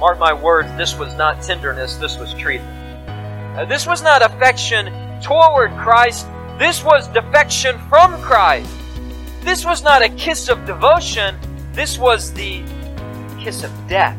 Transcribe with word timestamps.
Mark 0.00 0.18
my 0.18 0.32
words, 0.32 0.74
this 0.78 0.96
was 0.96 1.14
not 1.16 1.42
tenderness, 1.42 1.96
this 1.96 2.16
was 2.16 2.32
treatment. 2.32 2.74
This 3.68 3.86
was 3.86 4.02
not 4.02 4.22
affection 4.22 4.86
toward 5.20 5.72
Christ, 5.72 6.26
this 6.58 6.82
was 6.82 7.06
defection 7.08 7.78
from 7.90 8.18
Christ. 8.22 8.72
This 9.42 9.66
was 9.66 9.82
not 9.82 10.00
a 10.00 10.08
kiss 10.08 10.48
of 10.48 10.64
devotion, 10.64 11.36
this 11.74 11.98
was 11.98 12.32
the 12.32 12.62
kiss 13.38 13.62
of 13.62 13.70
death. 13.88 14.16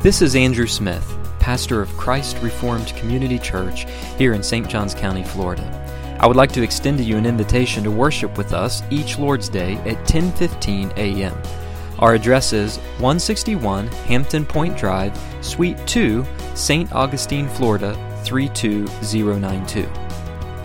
This 0.00 0.22
is 0.22 0.34
Andrew 0.34 0.66
Smith, 0.66 1.06
pastor 1.38 1.82
of 1.82 1.94
Christ 1.98 2.38
Reformed 2.40 2.94
Community 2.96 3.38
Church 3.38 3.84
here 4.16 4.32
in 4.32 4.42
St. 4.42 4.66
Johns 4.66 4.94
County, 4.94 5.22
Florida. 5.22 6.16
I 6.18 6.26
would 6.26 6.36
like 6.36 6.52
to 6.52 6.62
extend 6.62 6.96
to 6.96 7.04
you 7.04 7.18
an 7.18 7.26
invitation 7.26 7.84
to 7.84 7.90
worship 7.90 8.38
with 8.38 8.54
us 8.54 8.82
each 8.88 9.18
Lord's 9.18 9.50
Day 9.50 9.74
at 9.84 10.02
10:15 10.06 10.96
a.m. 10.96 11.36
Our 12.00 12.14
address 12.14 12.52
is 12.52 12.78
161 12.98 13.86
Hampton 13.86 14.44
Point 14.44 14.76
Drive, 14.76 15.16
Suite 15.42 15.78
2, 15.86 16.24
St. 16.54 16.92
Augustine, 16.92 17.48
Florida 17.48 17.94
32092. 18.24 19.88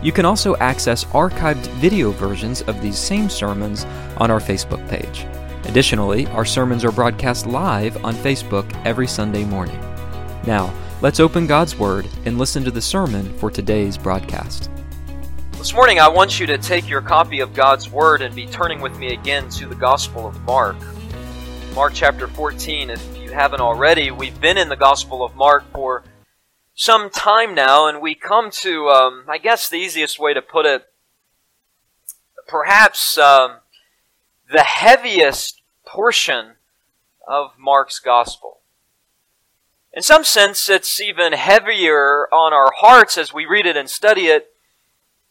You 0.01 0.11
can 0.11 0.25
also 0.25 0.55
access 0.57 1.05
archived 1.05 1.67
video 1.77 2.11
versions 2.11 2.61
of 2.63 2.81
these 2.81 2.97
same 2.97 3.29
sermons 3.29 3.85
on 4.17 4.31
our 4.31 4.39
Facebook 4.39 4.87
page. 4.89 5.27
Additionally, 5.67 6.25
our 6.27 6.45
sermons 6.45 6.83
are 6.83 6.91
broadcast 6.91 7.45
live 7.45 8.03
on 8.03 8.15
Facebook 8.15 8.65
every 8.85 9.05
Sunday 9.07 9.43
morning. 9.43 9.79
Now, 10.47 10.73
let's 11.01 11.19
open 11.19 11.45
God's 11.45 11.77
Word 11.77 12.07
and 12.25 12.39
listen 12.39 12.63
to 12.63 12.71
the 12.71 12.81
sermon 12.81 13.37
for 13.37 13.51
today's 13.51 13.99
broadcast. 13.99 14.71
This 15.51 15.75
morning, 15.75 15.99
I 15.99 16.07
want 16.07 16.39
you 16.39 16.47
to 16.47 16.57
take 16.57 16.89
your 16.89 17.01
copy 17.01 17.41
of 17.41 17.53
God's 17.53 17.91
Word 17.91 18.23
and 18.23 18.33
be 18.33 18.47
turning 18.47 18.81
with 18.81 18.97
me 18.97 19.13
again 19.13 19.47
to 19.49 19.67
the 19.67 19.75
Gospel 19.75 20.25
of 20.25 20.41
Mark. 20.43 20.77
Mark 21.75 21.93
chapter 21.93 22.27
14. 22.27 22.89
If 22.89 23.17
you 23.17 23.31
haven't 23.31 23.61
already, 23.61 24.11
we've 24.11 24.39
been 24.41 24.57
in 24.57 24.69
the 24.69 24.75
Gospel 24.75 25.23
of 25.23 25.35
Mark 25.35 25.63
for 25.71 26.03
some 26.73 27.09
time 27.09 27.53
now, 27.53 27.87
and 27.87 28.01
we 28.01 28.15
come 28.15 28.49
to, 28.51 28.89
um, 28.89 29.25
I 29.29 29.37
guess 29.37 29.69
the 29.69 29.77
easiest 29.77 30.19
way 30.19 30.33
to 30.33 30.41
put 30.41 30.65
it, 30.65 30.87
perhaps 32.47 33.17
um, 33.17 33.57
the 34.51 34.63
heaviest 34.63 35.61
portion 35.85 36.53
of 37.27 37.51
Mark's 37.57 37.99
Gospel. 37.99 38.59
In 39.93 40.01
some 40.01 40.23
sense, 40.23 40.69
it's 40.69 40.99
even 40.99 41.33
heavier 41.33 42.27
on 42.33 42.51
our 42.51 42.71
hearts 42.77 43.17
as 43.17 43.33
we 43.33 43.45
read 43.45 43.65
it 43.65 43.77
and 43.77 43.89
study 43.89 44.27
it 44.27 44.53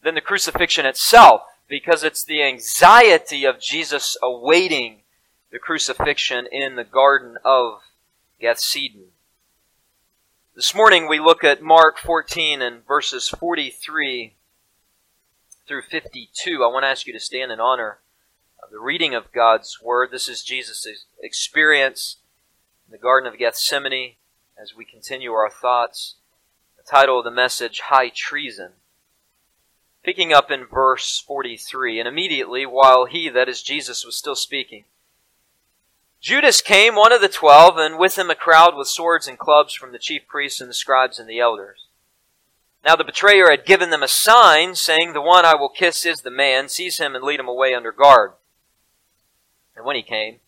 than 0.03 0.15
the 0.15 0.21
crucifixion 0.21 0.85
itself, 0.85 1.41
because 1.67 2.03
it's 2.03 2.23
the 2.23 2.41
anxiety 2.41 3.45
of 3.45 3.59
Jesus 3.59 4.17
awaiting 4.23 4.98
the 5.51 5.59
crucifixion 5.59 6.45
in 6.51 6.75
the 6.75 6.83
Garden 6.83 7.37
of 7.43 7.81
Gethsemane. 8.39 9.13
This 10.55 10.75
morning 10.75 11.07
we 11.07 11.19
look 11.19 11.43
at 11.43 11.63
Mark 11.63 11.97
14 11.97 12.61
and 12.61 12.85
verses 12.85 13.29
43 13.29 14.35
through 15.67 15.81
52. 15.81 16.63
I 16.63 16.67
want 16.67 16.83
to 16.83 16.87
ask 16.87 17.07
you 17.07 17.13
to 17.13 17.19
stand 17.19 17.51
in 17.51 17.59
honor 17.59 17.97
of 18.61 18.69
the 18.69 18.79
reading 18.79 19.15
of 19.15 19.31
God's 19.31 19.79
Word. 19.81 20.09
This 20.11 20.27
is 20.27 20.43
Jesus' 20.43 20.85
experience 21.19 22.17
in 22.87 22.91
the 22.91 22.99
Garden 22.99 23.31
of 23.31 23.39
Gethsemane 23.39 24.17
as 24.61 24.75
we 24.75 24.85
continue 24.85 25.31
our 25.31 25.49
thoughts. 25.49 26.15
The 26.77 26.83
title 26.83 27.17
of 27.17 27.25
the 27.25 27.31
message, 27.31 27.81
High 27.85 28.09
Treason. 28.09 28.73
Picking 30.03 30.31
up 30.31 30.51
in 30.51 30.65
verse 30.65 31.19
43, 31.25 31.99
and 31.99 32.07
immediately 32.07 32.67
while 32.67 33.05
he, 33.05 33.29
that 33.29 33.49
is 33.49 33.63
Jesus, 33.63 34.05
was 34.05 34.15
still 34.15 34.35
speaking, 34.35 34.85
Judas 36.21 36.61
came, 36.61 36.95
one 36.95 37.13
of 37.13 37.21
the 37.21 37.29
twelve, 37.29 37.77
and 37.77 37.97
with 37.97 38.17
him 38.17 38.29
a 38.29 38.35
crowd 38.35 38.75
with 38.75 38.87
swords 38.87 39.27
and 39.27 39.39
clubs 39.39 39.73
from 39.73 39.91
the 39.91 39.99
chief 39.99 40.27
priests 40.27 40.59
and 40.59 40.69
the 40.69 40.73
scribes 40.73 41.17
and 41.17 41.29
the 41.29 41.39
elders. 41.39 41.87
Now 42.83 42.95
the 42.95 43.03
betrayer 43.03 43.49
had 43.49 43.65
given 43.65 43.89
them 43.89 44.03
a 44.03 44.07
sign, 44.07 44.75
saying, 44.75 45.13
The 45.13 45.21
one 45.21 45.45
I 45.45 45.55
will 45.55 45.69
kiss 45.69 46.05
is 46.05 46.21
the 46.21 46.31
man. 46.31 46.69
Seize 46.69 46.97
him 46.97 47.15
and 47.15 47.23
lead 47.23 47.39
him 47.39 47.47
away 47.47 47.73
under 47.73 47.91
guard. 47.91 48.33
And 49.75 49.85
when 49.85 49.95
he 49.95 50.01
came, 50.01 50.39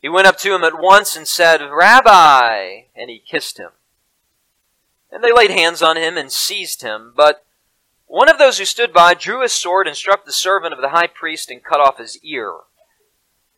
he 0.00 0.08
went 0.08 0.26
up 0.26 0.38
to 0.38 0.54
him 0.54 0.64
at 0.64 0.80
once 0.80 1.16
and 1.16 1.26
said, 1.26 1.60
Rabbi! 1.60 2.82
And 2.94 3.10
he 3.10 3.18
kissed 3.18 3.58
him. 3.58 3.70
And 5.10 5.22
they 5.22 5.32
laid 5.32 5.50
hands 5.50 5.82
on 5.82 5.96
him 5.96 6.16
and 6.16 6.30
seized 6.30 6.82
him. 6.82 7.12
But 7.16 7.44
one 8.06 8.28
of 8.28 8.38
those 8.38 8.58
who 8.58 8.64
stood 8.64 8.92
by 8.92 9.14
drew 9.14 9.42
his 9.42 9.52
sword 9.52 9.86
and 9.86 9.96
struck 9.96 10.24
the 10.24 10.32
servant 10.32 10.74
of 10.74 10.80
the 10.80 10.90
high 10.90 11.06
priest 11.06 11.50
and 11.50 11.62
cut 11.62 11.80
off 11.80 11.98
his 11.98 12.18
ear. 12.24 12.52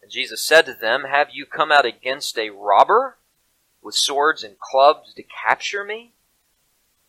And 0.05 0.13
Jesus 0.13 0.45
said 0.45 0.67
to 0.67 0.75
them, 0.75 1.05
Have 1.05 1.29
you 1.33 1.47
come 1.47 1.73
out 1.73 1.87
against 1.87 2.39
a 2.39 2.51
robber 2.51 3.17
with 3.81 3.95
swords 3.95 4.45
and 4.45 4.59
clubs 4.59 5.15
to 5.15 5.23
capture 5.23 5.83
me? 5.83 6.13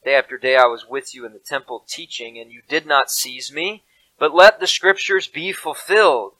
Day 0.06 0.16
after 0.16 0.38
day 0.38 0.56
I 0.56 0.67
was 0.67 0.88
with 0.88 1.13
you 1.13 1.25
in 1.25 1.34
the 1.34 1.39
temple 1.39 1.84
teaching, 1.89 2.39
and 2.39 2.53
you 2.53 2.61
did 2.69 2.85
not 2.85 3.11
seize 3.11 3.51
me, 3.51 3.84
but 4.17 4.34
let 4.34 4.61
the 4.61 4.66
scriptures 4.66 5.28
be 5.28 5.51
fulfilled. 5.51 6.35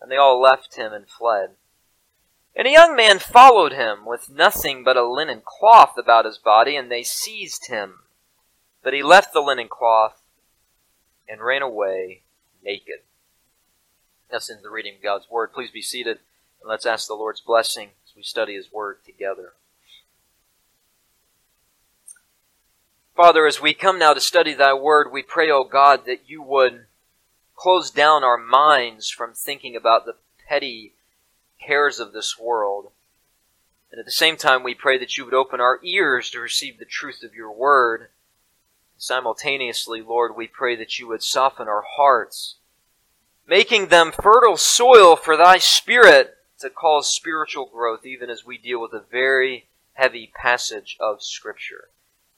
And 0.00 0.10
they 0.10 0.16
all 0.16 0.40
left 0.40 0.74
him 0.74 0.92
and 0.92 1.08
fled. 1.08 1.50
And 2.56 2.66
a 2.66 2.72
young 2.72 2.96
man 2.96 3.20
followed 3.20 3.72
him 3.72 4.04
with 4.04 4.28
nothing 4.28 4.82
but 4.82 4.96
a 4.96 5.08
linen 5.08 5.42
cloth 5.46 5.94
about 5.96 6.24
his 6.24 6.38
body, 6.38 6.74
and 6.74 6.90
they 6.90 7.04
seized 7.04 7.68
him. 7.68 8.00
But 8.82 8.94
he 8.94 9.04
left 9.04 9.32
the 9.32 9.42
linen 9.42 9.68
cloth 9.68 10.20
and 11.28 11.40
ran 11.40 11.62
away 11.62 12.22
naked. 12.64 13.02
In 14.30 14.62
the 14.62 14.70
reading 14.70 14.94
of 14.94 15.02
God's 15.02 15.30
Word. 15.30 15.54
Please 15.54 15.70
be 15.70 15.80
seated 15.80 16.18
and 16.60 16.68
let's 16.68 16.84
ask 16.84 17.08
the 17.08 17.14
Lord's 17.14 17.40
blessing 17.40 17.88
as 18.06 18.14
we 18.14 18.22
study 18.22 18.54
His 18.54 18.70
Word 18.70 18.98
together. 19.04 19.54
Father, 23.16 23.46
as 23.46 23.60
we 23.60 23.72
come 23.72 23.98
now 23.98 24.12
to 24.12 24.20
study 24.20 24.52
Thy 24.52 24.74
Word, 24.74 25.10
we 25.10 25.22
pray, 25.22 25.50
O 25.50 25.64
God, 25.64 26.04
that 26.04 26.28
you 26.28 26.42
would 26.42 26.84
close 27.56 27.90
down 27.90 28.22
our 28.22 28.36
minds 28.36 29.10
from 29.10 29.32
thinking 29.32 29.74
about 29.74 30.04
the 30.04 30.16
petty 30.46 30.92
cares 31.58 31.98
of 31.98 32.12
this 32.12 32.38
world. 32.38 32.92
And 33.90 33.98
at 33.98 34.04
the 34.04 34.12
same 34.12 34.36
time, 34.36 34.62
we 34.62 34.74
pray 34.74 34.98
that 34.98 35.16
you 35.16 35.24
would 35.24 35.34
open 35.34 35.58
our 35.58 35.80
ears 35.82 36.30
to 36.30 36.38
receive 36.38 36.78
the 36.78 36.84
truth 36.84 37.22
of 37.24 37.34
your 37.34 37.50
Word. 37.50 38.10
Simultaneously, 38.98 40.02
Lord, 40.02 40.36
we 40.36 40.46
pray 40.46 40.76
that 40.76 40.98
you 40.98 41.08
would 41.08 41.22
soften 41.22 41.66
our 41.66 41.82
hearts 41.96 42.57
making 43.48 43.88
them 43.88 44.12
fertile 44.12 44.58
soil 44.58 45.16
for 45.16 45.36
thy 45.36 45.58
spirit 45.58 46.36
to 46.60 46.68
cause 46.68 47.12
spiritual 47.12 47.66
growth, 47.72 48.04
even 48.04 48.28
as 48.28 48.44
we 48.44 48.58
deal 48.58 48.80
with 48.80 48.92
a 48.92 49.04
very 49.10 49.66
heavy 49.94 50.30
passage 50.34 50.96
of 51.00 51.22
Scripture. 51.22 51.88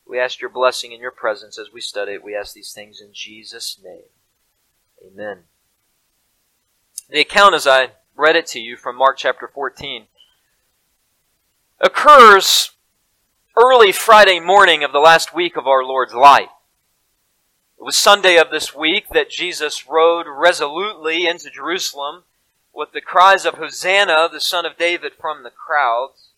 We 0.06 0.18
ask 0.18 0.40
your 0.40 0.50
blessing 0.50 0.92
in 0.92 1.00
your 1.00 1.10
presence 1.10 1.58
as 1.58 1.72
we 1.72 1.80
study 1.80 2.12
it. 2.12 2.24
We 2.24 2.36
ask 2.36 2.54
these 2.54 2.72
things 2.72 3.00
in 3.00 3.12
Jesus' 3.12 3.78
name. 3.82 4.10
Amen. 5.04 5.44
The 7.08 7.20
account, 7.20 7.54
as 7.54 7.66
I 7.66 7.90
read 8.16 8.36
it 8.36 8.46
to 8.48 8.60
you 8.60 8.76
from 8.76 8.96
Mark 8.96 9.16
chapter 9.16 9.48
14, 9.48 10.06
occurs 11.80 12.70
early 13.56 13.90
Friday 13.90 14.38
morning 14.38 14.84
of 14.84 14.92
the 14.92 14.98
last 14.98 15.34
week 15.34 15.56
of 15.56 15.66
our 15.66 15.82
Lord's 15.82 16.14
life. 16.14 16.50
It 17.80 17.84
was 17.84 17.96
Sunday 17.96 18.36
of 18.36 18.50
this 18.50 18.74
week 18.74 19.08
that 19.08 19.30
Jesus 19.30 19.88
rode 19.88 20.26
resolutely 20.28 21.26
into 21.26 21.48
Jerusalem 21.48 22.24
with 22.74 22.92
the 22.92 23.00
cries 23.00 23.46
of 23.46 23.54
Hosanna, 23.54 24.28
the 24.30 24.38
Son 24.38 24.66
of 24.66 24.76
David, 24.76 25.12
from 25.18 25.44
the 25.44 25.50
crowds. 25.50 26.28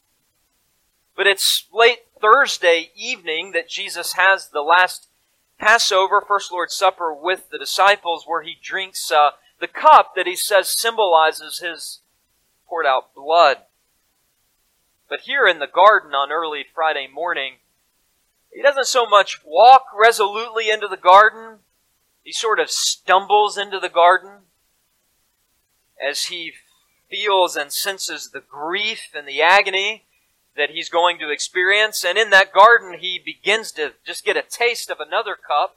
But 1.16 1.26
it's 1.26 1.66
late 1.72 2.06
Thursday 2.20 2.92
evening 2.94 3.50
that 3.54 3.68
Jesus 3.68 4.12
has 4.12 4.50
the 4.50 4.62
last 4.62 5.08
Passover, 5.58 6.20
First 6.20 6.52
Lord's 6.52 6.76
Supper 6.76 7.12
with 7.12 7.50
the 7.50 7.58
disciples, 7.58 8.22
where 8.24 8.42
he 8.42 8.56
drinks 8.62 9.10
uh, 9.10 9.30
the 9.58 9.66
cup 9.66 10.12
that 10.14 10.28
he 10.28 10.36
says 10.36 10.68
symbolizes 10.68 11.58
his 11.58 12.02
poured 12.68 12.86
out 12.86 13.16
blood. 13.16 13.56
But 15.08 15.22
here 15.22 15.48
in 15.48 15.58
the 15.58 15.66
garden 15.66 16.14
on 16.14 16.30
early 16.30 16.64
Friday 16.72 17.08
morning, 17.12 17.54
he 18.52 18.62
doesn't 18.62 18.86
so 18.86 19.06
much 19.06 19.40
walk 19.44 19.86
resolutely 19.98 20.70
into 20.70 20.88
the 20.88 20.96
garden, 20.96 21.58
he 22.22 22.32
sort 22.32 22.60
of 22.60 22.70
stumbles 22.70 23.56
into 23.56 23.80
the 23.80 23.88
garden 23.88 24.42
as 26.00 26.24
he 26.24 26.52
feels 27.10 27.56
and 27.56 27.72
senses 27.72 28.30
the 28.30 28.40
grief 28.40 29.10
and 29.14 29.26
the 29.26 29.42
agony 29.42 30.04
that 30.56 30.70
he's 30.70 30.88
going 30.88 31.18
to 31.18 31.30
experience. 31.30 32.04
And 32.04 32.18
in 32.18 32.30
that 32.30 32.52
garden, 32.52 32.98
he 32.98 33.18
begins 33.18 33.72
to 33.72 33.92
just 34.04 34.24
get 34.24 34.36
a 34.36 34.42
taste 34.42 34.90
of 34.90 34.98
another 35.00 35.34
cup. 35.36 35.76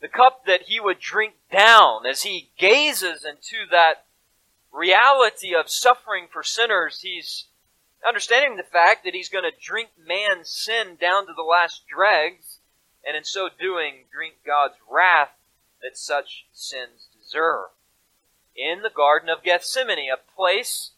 The 0.00 0.08
cup 0.08 0.44
that 0.46 0.62
he 0.62 0.78
would 0.78 1.00
drink 1.00 1.34
down 1.50 2.06
as 2.06 2.22
he 2.22 2.50
gazes 2.58 3.24
into 3.24 3.68
that 3.70 4.04
reality 4.72 5.54
of 5.54 5.70
suffering 5.70 6.26
for 6.30 6.42
sinners. 6.42 7.00
He's 7.02 7.46
understanding 8.06 8.56
the 8.56 8.62
fact 8.62 9.04
that 9.04 9.14
he's 9.14 9.28
going 9.28 9.44
to 9.44 9.66
drink 9.66 9.90
man's 9.98 10.50
sin 10.50 10.96
down 11.00 11.26
to 11.26 11.32
the 11.34 11.42
last 11.42 11.82
dregs, 11.86 12.58
and 13.04 13.16
in 13.16 13.24
so 13.24 13.48
doing, 13.58 14.04
drink 14.12 14.34
God's 14.44 14.76
wrath 14.90 15.30
that 15.82 15.96
such 15.96 16.46
sins 16.52 17.08
deserve. 17.16 17.68
In 18.54 18.82
the 18.82 18.90
Garden 18.90 19.28
of 19.28 19.44
Gethsemane, 19.44 20.10
a 20.12 20.34
place 20.36 20.92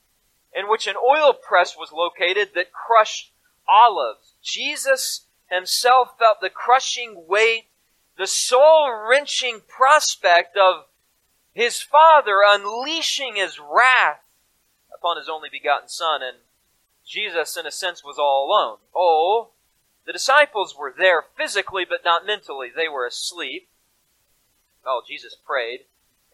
in 0.55 0.69
which 0.69 0.87
an 0.87 0.97
oil 0.97 1.33
press 1.33 1.77
was 1.77 1.93
located 1.93 2.51
that 2.55 2.73
crushed 2.73 3.33
olives. 3.69 4.35
Jesus 4.43 5.27
himself 5.51 6.19
felt 6.19 6.41
the 6.41 6.51
crushing 6.51 7.25
weight, 7.29 7.67
the 8.17 8.27
soul 8.27 9.07
wrenching 9.09 9.61
prospect 9.69 10.57
of 10.57 10.87
his 11.53 11.83
Father 11.83 12.41
unleashing 12.47 13.37
his 13.37 13.59
wrath 13.59 14.25
upon 14.95 15.17
his 15.17 15.29
only 15.29 15.49
begotten 15.51 15.89
Son, 15.89 16.23
and 16.23 16.39
Jesus, 17.11 17.57
in 17.57 17.67
a 17.67 17.73
sense, 17.73 18.05
was 18.05 18.19
all 18.21 18.47
alone. 18.47 18.79
Oh, 18.95 19.51
the 20.07 20.13
disciples 20.13 20.77
were 20.79 20.95
there 20.97 21.25
physically, 21.37 21.85
but 21.85 22.05
not 22.05 22.25
mentally. 22.25 22.69
They 22.75 22.87
were 22.87 23.05
asleep. 23.05 23.69
Oh, 24.87 25.03
Jesus 25.07 25.35
prayed, 25.35 25.81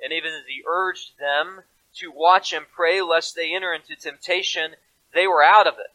and 0.03 0.13
even 0.13 0.35
as 0.35 0.45
he 0.47 0.63
urged 0.69 1.19
them 1.19 1.63
to 1.95 2.13
watch 2.15 2.53
and 2.53 2.67
pray 2.71 3.01
lest 3.01 3.35
they 3.35 3.55
enter 3.55 3.73
into 3.73 3.97
temptation, 3.97 4.73
they 5.15 5.27
were 5.27 5.43
out 5.43 5.67
of 5.67 5.75
it. 5.75 5.95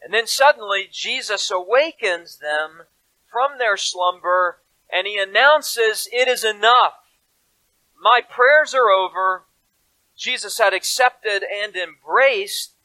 And 0.00 0.14
then 0.14 0.28
suddenly 0.28 0.88
Jesus 0.90 1.50
awakens 1.50 2.38
them 2.38 2.86
from 3.30 3.58
their 3.58 3.76
slumber 3.76 4.60
and 4.88 5.08
he 5.08 5.18
announces, 5.18 6.08
It 6.12 6.28
is 6.28 6.44
enough. 6.44 6.94
My 8.00 8.20
prayers 8.20 8.72
are 8.72 8.88
over. 8.88 9.46
Jesus 10.16 10.58
had 10.58 10.72
accepted 10.72 11.42
and 11.42 11.74
embraced 11.74 12.75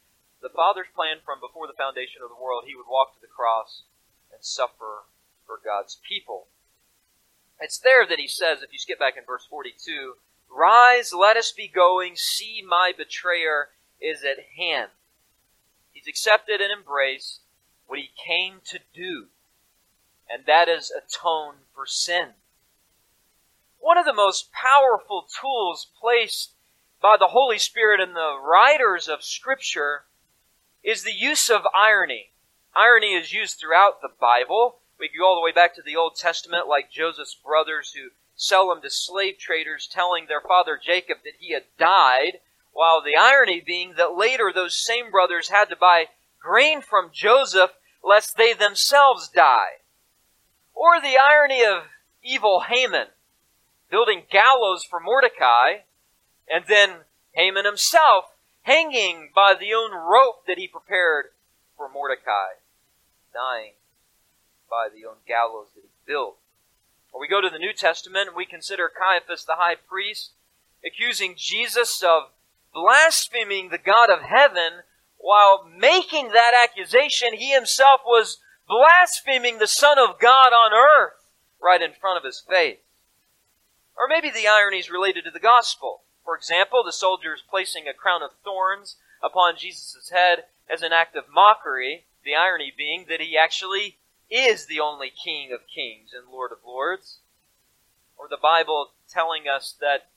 the 0.42 0.50
Father's 0.50 0.90
plan 0.94 1.18
from 1.24 1.40
before 1.40 1.68
the 1.68 1.78
foundation 1.78 2.22
of 2.24 2.30
the 2.30 2.42
world. 2.42 2.64
He 2.66 2.76
would 2.76 2.90
walk 2.90 3.14
to 3.14 3.22
the 3.22 3.32
cross 3.32 3.84
and 4.34 4.44
suffer 4.44 5.06
for 5.46 5.60
God's 5.64 6.00
people. 6.08 6.48
It's 7.60 7.78
there 7.78 8.06
that 8.08 8.20
he 8.20 8.28
says, 8.28 8.64
if 8.64 8.74
you 8.74 8.80
skip 8.80 8.98
back 8.98 9.18
in 9.18 9.24
verse 9.26 9.46
42, 9.50 10.16
Rise, 10.50 11.14
let 11.14 11.38
us 11.38 11.52
be 11.52 11.68
going. 11.68 12.16
See, 12.16 12.64
my 12.68 12.92
betrayer 12.96 13.70
is 14.02 14.24
at 14.24 14.58
hand. 14.58 14.92
He's 15.92 16.08
accepted 16.08 16.60
and 16.60 16.72
embraced 16.72 17.42
what 17.86 18.00
he 18.00 18.10
came 18.26 18.62
to 18.66 18.80
do, 18.94 19.28
and 20.30 20.46
that 20.46 20.68
is 20.68 20.92
atone 20.92 21.56
for 21.74 21.86
sin. 21.86 22.30
One 23.80 23.98
of 23.98 24.06
the 24.06 24.14
most 24.14 24.50
powerful 24.52 25.28
tools 25.40 25.88
placed 26.00 26.54
by 27.02 27.16
the 27.20 27.28
Holy 27.28 27.58
Spirit 27.58 28.00
and 28.00 28.16
the 28.16 28.40
writers 28.42 29.08
of 29.08 29.24
Scripture 29.24 30.06
is 30.84 31.04
the 31.04 31.14
use 31.14 31.50
of 31.50 31.62
irony. 31.76 32.32
Irony 32.76 33.14
is 33.14 33.34
used 33.34 33.60
throughout 33.60 34.02
the 34.02 34.10
Bible. 34.20 34.80
We 35.00 35.10
go 35.10 35.26
all 35.26 35.36
the 35.36 35.44
way 35.44 35.52
back 35.52 35.76
to 35.76 35.82
the 35.82 35.96
Old 35.96 36.16
Testament, 36.16 36.68
like 36.68 36.92
Joseph's 36.92 37.36
brothers 37.36 37.94
who 37.94 38.10
sell 38.36 38.72
him 38.72 38.82
to 38.82 38.90
slave 38.90 39.38
traders, 39.38 39.88
telling 39.92 40.26
their 40.28 40.42
father 40.42 40.80
Jacob 40.82 41.18
that 41.24 41.34
he 41.40 41.54
had 41.54 41.64
died, 41.78 42.40
while 42.72 43.02
the 43.02 43.16
irony 43.16 43.62
being 43.66 43.94
that 43.98 44.18
later 44.18 44.52
those 44.54 44.76
same 44.76 45.12
brothers 45.12 45.50
had 45.50 45.66
to 45.66 45.76
buy 45.76 46.06
grain 46.42 46.82
from 46.82 47.12
Joseph 47.14 47.72
lest 48.04 48.38
they 48.38 48.54
themselves 48.54 49.30
die. 49.30 49.82
Or 50.74 51.00
the 51.00 51.18
irony 51.18 51.64
of 51.64 51.84
evil 52.24 52.62
Haman 52.62 53.08
building 53.92 54.24
gallows 54.32 54.86
for 54.90 55.00
Mordecai, 55.00 55.84
and 56.50 56.64
then 56.68 57.02
Haman 57.34 57.66
himself 57.66 58.26
hanging 58.64 59.30
by 59.34 59.56
the 59.60 59.74
own 59.74 59.92
rope 59.92 60.46
that 60.48 60.58
he 60.58 60.68
prepared 60.68 61.28
for 61.78 61.90
Mordecai, 61.90 62.60
dying 63.34 63.74
by 64.70 64.88
the 64.94 65.06
own 65.06 65.18
gallows 65.28 65.68
that 65.76 65.82
he 65.82 65.90
built. 66.06 66.38
Or 67.12 67.20
we 67.20 67.28
go 67.28 67.42
to 67.42 67.50
the 67.50 67.60
New 67.60 67.74
Testament 67.74 68.30
and 68.30 68.38
we 68.38 68.46
consider 68.46 68.90
Caiaphas 68.90 69.46
the 69.46 69.56
high 69.56 69.76
priest 69.76 70.32
accusing 70.86 71.36
Jesus 71.38 72.02
of 72.02 72.32
blaspheming 72.74 73.70
the 73.70 73.78
God 73.78 74.10
of 74.10 74.22
heaven 74.22 74.84
while 75.18 75.70
making 75.78 76.30
that 76.30 76.54
accusation, 76.64 77.34
he 77.34 77.52
himself 77.52 78.02
was 78.06 78.40
blaspheming 78.68 79.60
the 79.60 79.68
Son 79.68 80.00
of 80.00 80.20
God 80.20 80.54
on 80.54 80.72
earth 80.74 81.30
right 81.62 81.82
in 81.82 81.94
front 81.94 82.18
of 82.18 82.24
his 82.24 82.40
face. 82.40 82.80
Or 83.96 84.08
maybe 84.08 84.32
the 84.32 84.48
irony 84.48 84.78
is 84.78 84.90
related 84.90 85.26
to 85.26 85.32
the 85.32 85.40
gospel. 85.40 86.02
For 86.24 86.36
example, 86.36 86.84
the 86.84 86.92
soldiers 86.92 87.44
placing 87.48 87.88
a 87.88 87.94
crown 87.94 88.22
of 88.22 88.32
thorns 88.44 88.98
upon 89.24 89.58
Jesus' 89.58 90.10
head 90.12 90.46
as 90.72 90.82
an 90.82 90.94
act 90.94 91.16
of 91.16 91.30
mockery, 91.30 92.06
the 92.24 92.36
irony 92.36 92.72
being 92.76 93.06
that 93.10 93.22
he 93.22 93.38
actually 93.38 93.98
is 94.30 94.66
the 94.66 94.80
only 94.80 95.10
King 95.10 95.52
of 95.52 95.68
kings 95.68 96.12
and 96.14 96.32
Lord 96.32 96.52
of 96.52 96.60
lords. 96.66 97.20
Or 98.18 98.28
the 98.30 98.38
Bible 98.38 98.92
telling 99.10 99.44
us 99.48 99.76
that 99.82 100.10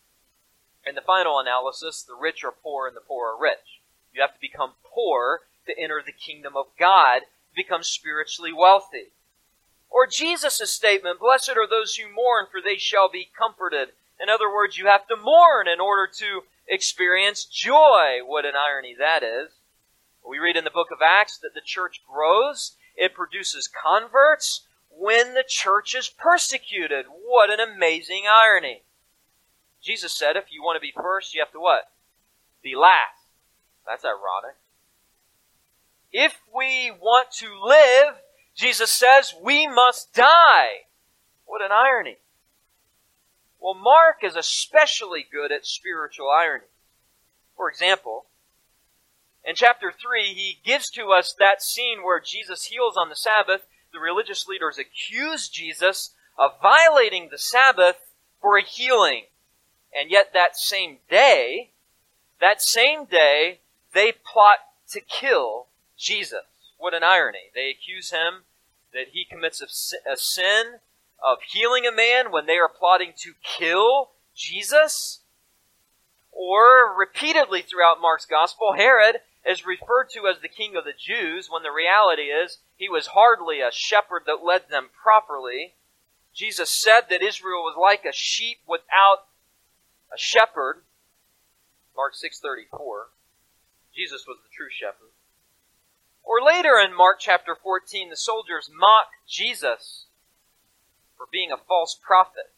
in 0.87 0.95
the 0.95 1.01
final 1.01 1.39
analysis, 1.39 2.03
the 2.03 2.15
rich 2.15 2.45
are 2.45 2.53
poor 2.53 2.87
and 2.87 2.97
the 2.97 3.01
poor 3.01 3.31
are 3.31 3.41
rich. 3.41 3.81
You 4.13 4.21
have 4.21 4.35
to 4.35 4.41
become 4.41 4.73
poor 4.85 5.41
to 5.67 5.79
enter 5.79 6.03
the 6.05 6.13
kingdom 6.13 6.57
of 6.57 6.67
God, 6.79 7.23
become 7.57 7.83
spiritually 7.83 8.53
wealthy. 8.53 9.09
Or 9.91 10.07
Jesus' 10.07 10.71
statement, 10.71 11.21
Blessed 11.21 11.51
are 11.57 11.69
those 11.69 11.97
who 11.97 12.13
mourn, 12.13 12.47
for 12.51 12.61
they 12.61 12.77
shall 12.77 13.09
be 13.09 13.31
comforted. 13.37 13.91
In 14.21 14.29
other 14.29 14.53
words, 14.53 14.79
you 14.79 14.87
have 14.87 15.07
to 15.09 15.17
mourn 15.17 15.69
in 15.69 15.81
order 15.81 16.11
to 16.19 16.43
experience 16.69 17.45
joy. 17.45 18.21
What 18.25 18.45
an 18.45 18.55
irony 18.57 18.95
that 18.99 19.23
is. 19.23 19.51
We 20.27 20.39
read 20.39 20.57
in 20.57 20.65
the 20.65 20.71
book 20.71 20.89
of 20.91 20.99
Acts 21.03 21.39
that 21.39 21.53
the 21.55 21.61
church 21.65 22.01
grows 22.11 22.77
it 22.97 23.15
produces 23.15 23.69
converts 23.69 24.67
when 24.89 25.35
the 25.35 25.45
church 25.47 25.95
is 25.95 26.09
persecuted. 26.09 27.07
What 27.09 27.51
an 27.51 27.61
amazing 27.61 28.25
irony. 28.31 28.83
Jesus 29.83 30.17
said 30.17 30.37
if 30.37 30.45
you 30.51 30.63
want 30.63 30.77
to 30.77 30.81
be 30.81 30.93
first, 30.95 31.35
you 31.35 31.41
have 31.41 31.53
to 31.53 31.61
what? 31.61 31.91
Be 32.63 32.75
last. 32.77 33.29
That's 33.87 34.05
ironic. 34.05 34.57
If 36.13 36.41
we 36.55 36.93
want 36.93 37.33
to 37.39 37.49
live, 37.63 38.15
Jesus 38.55 38.93
says, 38.93 39.35
we 39.43 39.67
must 39.67 40.15
die. 40.15 40.87
What 41.45 41.61
an 41.61 41.73
irony. 41.73 42.19
Well, 43.65 43.73
Mark 43.73 44.19
is 44.23 44.37
especially 44.37 45.25
good 45.33 45.51
at 45.51 45.65
spiritual 45.65 46.29
irony. 46.29 46.67
For 47.57 47.71
example, 47.71 48.27
in 49.43 49.55
chapter 49.55 49.91
3, 49.91 50.35
he 50.35 50.59
gives 50.63 50.91
to 50.91 51.07
us 51.07 51.35
that 51.39 51.63
scene 51.63 52.05
where 52.05 52.21
Jesus 52.21 52.65
heals 52.65 52.95
on 52.99 53.09
the 53.09 53.17
Sabbath. 53.17 53.63
The 53.91 54.01
religious 54.01 54.47
leaders 54.47 54.77
accuse 54.77 55.49
Jesus 55.49 56.15
of 56.37 56.61
violating 56.61 57.31
the 57.31 57.39
Sabbath 57.39 57.97
for 58.39 58.59
a 58.59 58.63
healing. 58.63 59.29
And 59.99 60.11
yet 60.11 60.35
that 60.35 60.59
same 60.59 60.99
day, 61.09 61.71
that 62.43 62.61
same 62.61 63.07
day, 63.07 63.61
they 63.95 64.13
plot 64.13 64.59
to 64.91 65.01
kill 65.01 65.69
Jesus. 65.97 66.45
What 66.77 66.93
an 66.93 67.03
irony. 67.03 67.51
They 67.55 67.71
accuse 67.71 68.11
him 68.11 68.43
that 68.93 69.13
he 69.13 69.25
commits 69.25 69.63
a 69.63 70.17
sin 70.19 70.81
of 71.25 71.39
healing 71.49 71.87
a 71.87 71.95
man 71.95 72.31
when 72.31 72.47
they 72.47 72.59
are 72.59 72.69
plotting 72.69 73.15
to 73.17 73.33
kill 73.43 74.11
Jesus. 74.35 75.21
Or 76.31 76.95
repeatedly 76.97 77.63
throughout 77.63 78.01
Mark's 78.01 78.27
gospel, 78.27 78.75
Herod 78.77 79.21
is 79.47 79.65
referred 79.65 80.11
to 80.11 80.27
as 80.27 80.41
the 80.41 80.49
king 80.49 80.77
of 80.77 80.85
the 80.85 80.93
Jews 80.93 81.49
when 81.51 81.63
the 81.63 81.71
reality 81.71 82.25
is 82.25 82.59
he 82.77 82.89
was 82.89 83.09
hardly 83.09 83.61
a 83.61 83.71
shepherd 83.73 84.23
that 84.27 84.45
led 84.45 84.69
them 84.69 84.91
properly. 85.03 85.75
Jesus 86.35 86.71
said 86.71 87.03
that 87.09 87.23
Israel 87.23 87.63
was 87.63 87.77
like 87.81 88.05
a 88.05 88.13
sheep 88.13 88.59
without 88.67 89.27
a 90.13 90.19
shepherd. 90.19 90.83
Mark 91.97 92.15
6:34. 92.15 93.11
Jesus 93.95 94.27
was 94.27 94.39
the 94.43 94.55
true 94.55 94.71
shepherd. 94.71 95.13
Or 96.25 96.43
later 96.43 96.79
in 96.79 96.97
Mark 96.97 97.21
chapter 97.21 97.55
14, 97.55 98.11
the 98.11 98.17
soldiers 98.17 98.69
mock 98.73 99.11
Jesus 99.29 100.07
for 101.25 101.31
being 101.33 101.51
a 101.51 101.57
false 101.57 101.99
prophet, 102.01 102.53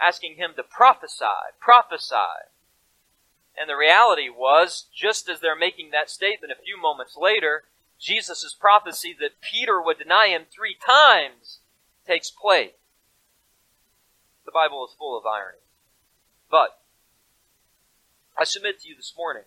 asking 0.00 0.34
him 0.34 0.50
to 0.56 0.64
prophesy, 0.64 1.54
prophesy. 1.60 2.50
And 3.56 3.70
the 3.70 3.76
reality 3.76 4.28
was, 4.28 4.86
just 4.92 5.28
as 5.28 5.40
they're 5.40 5.56
making 5.56 5.90
that 5.90 6.10
statement 6.10 6.52
a 6.52 6.62
few 6.62 6.80
moments 6.80 7.16
later, 7.16 7.62
Jesus' 8.00 8.54
prophecy 8.58 9.14
that 9.20 9.40
Peter 9.40 9.80
would 9.80 9.98
deny 9.98 10.28
him 10.28 10.42
three 10.50 10.76
times 10.84 11.60
takes 12.06 12.30
place. 12.30 12.72
The 14.44 14.52
Bible 14.52 14.84
is 14.84 14.94
full 14.98 15.16
of 15.16 15.24
irony. 15.24 15.58
But, 16.50 16.80
I 18.36 18.44
submit 18.44 18.80
to 18.80 18.88
you 18.88 18.96
this 18.96 19.14
morning 19.16 19.44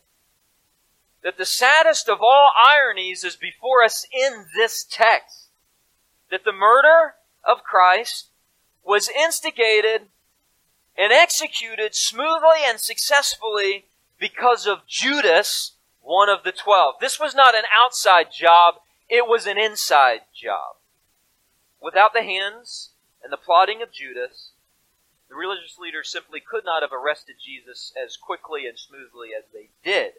that 1.22 1.38
the 1.38 1.46
saddest 1.46 2.08
of 2.08 2.20
all 2.22 2.50
ironies 2.66 3.26
is 3.26 3.36
before 3.36 3.84
us 3.84 4.06
in 4.12 4.46
this 4.56 4.86
text. 4.90 5.48
That 6.32 6.46
the 6.46 6.54
murder 6.54 7.16
Christ 7.70 8.30
was 8.84 9.10
instigated 9.10 10.08
and 10.98 11.14
executed 11.14 11.94
smoothly 11.94 12.66
and 12.66 12.80
successfully 12.80 13.86
because 14.20 14.66
of 14.66 14.88
Judas, 14.88 15.74
one 16.02 16.30
of 16.30 16.44
the 16.44 16.52
twelve. 16.52 16.96
This 17.00 17.20
was 17.20 17.36
not 17.36 17.56
an 17.56 17.64
outside 17.74 18.28
job, 18.34 18.76
it 19.08 19.28
was 19.28 19.46
an 19.46 19.58
inside 19.58 20.22
job. 20.34 20.76
Without 21.82 22.14
the 22.14 22.24
hands 22.24 22.90
and 23.24 23.32
the 23.32 23.38
plotting 23.38 23.82
of 23.82 23.94
Judas, 23.94 24.52
the 25.30 25.36
religious 25.36 25.78
leaders 25.80 26.12
simply 26.12 26.40
could 26.40 26.66
not 26.66 26.82
have 26.82 26.92
arrested 26.92 27.36
Jesus 27.44 27.94
as 27.96 28.18
quickly 28.18 28.66
and 28.66 28.78
smoothly 28.78 29.30
as 29.38 29.46
they 29.54 29.70
did. 29.84 30.14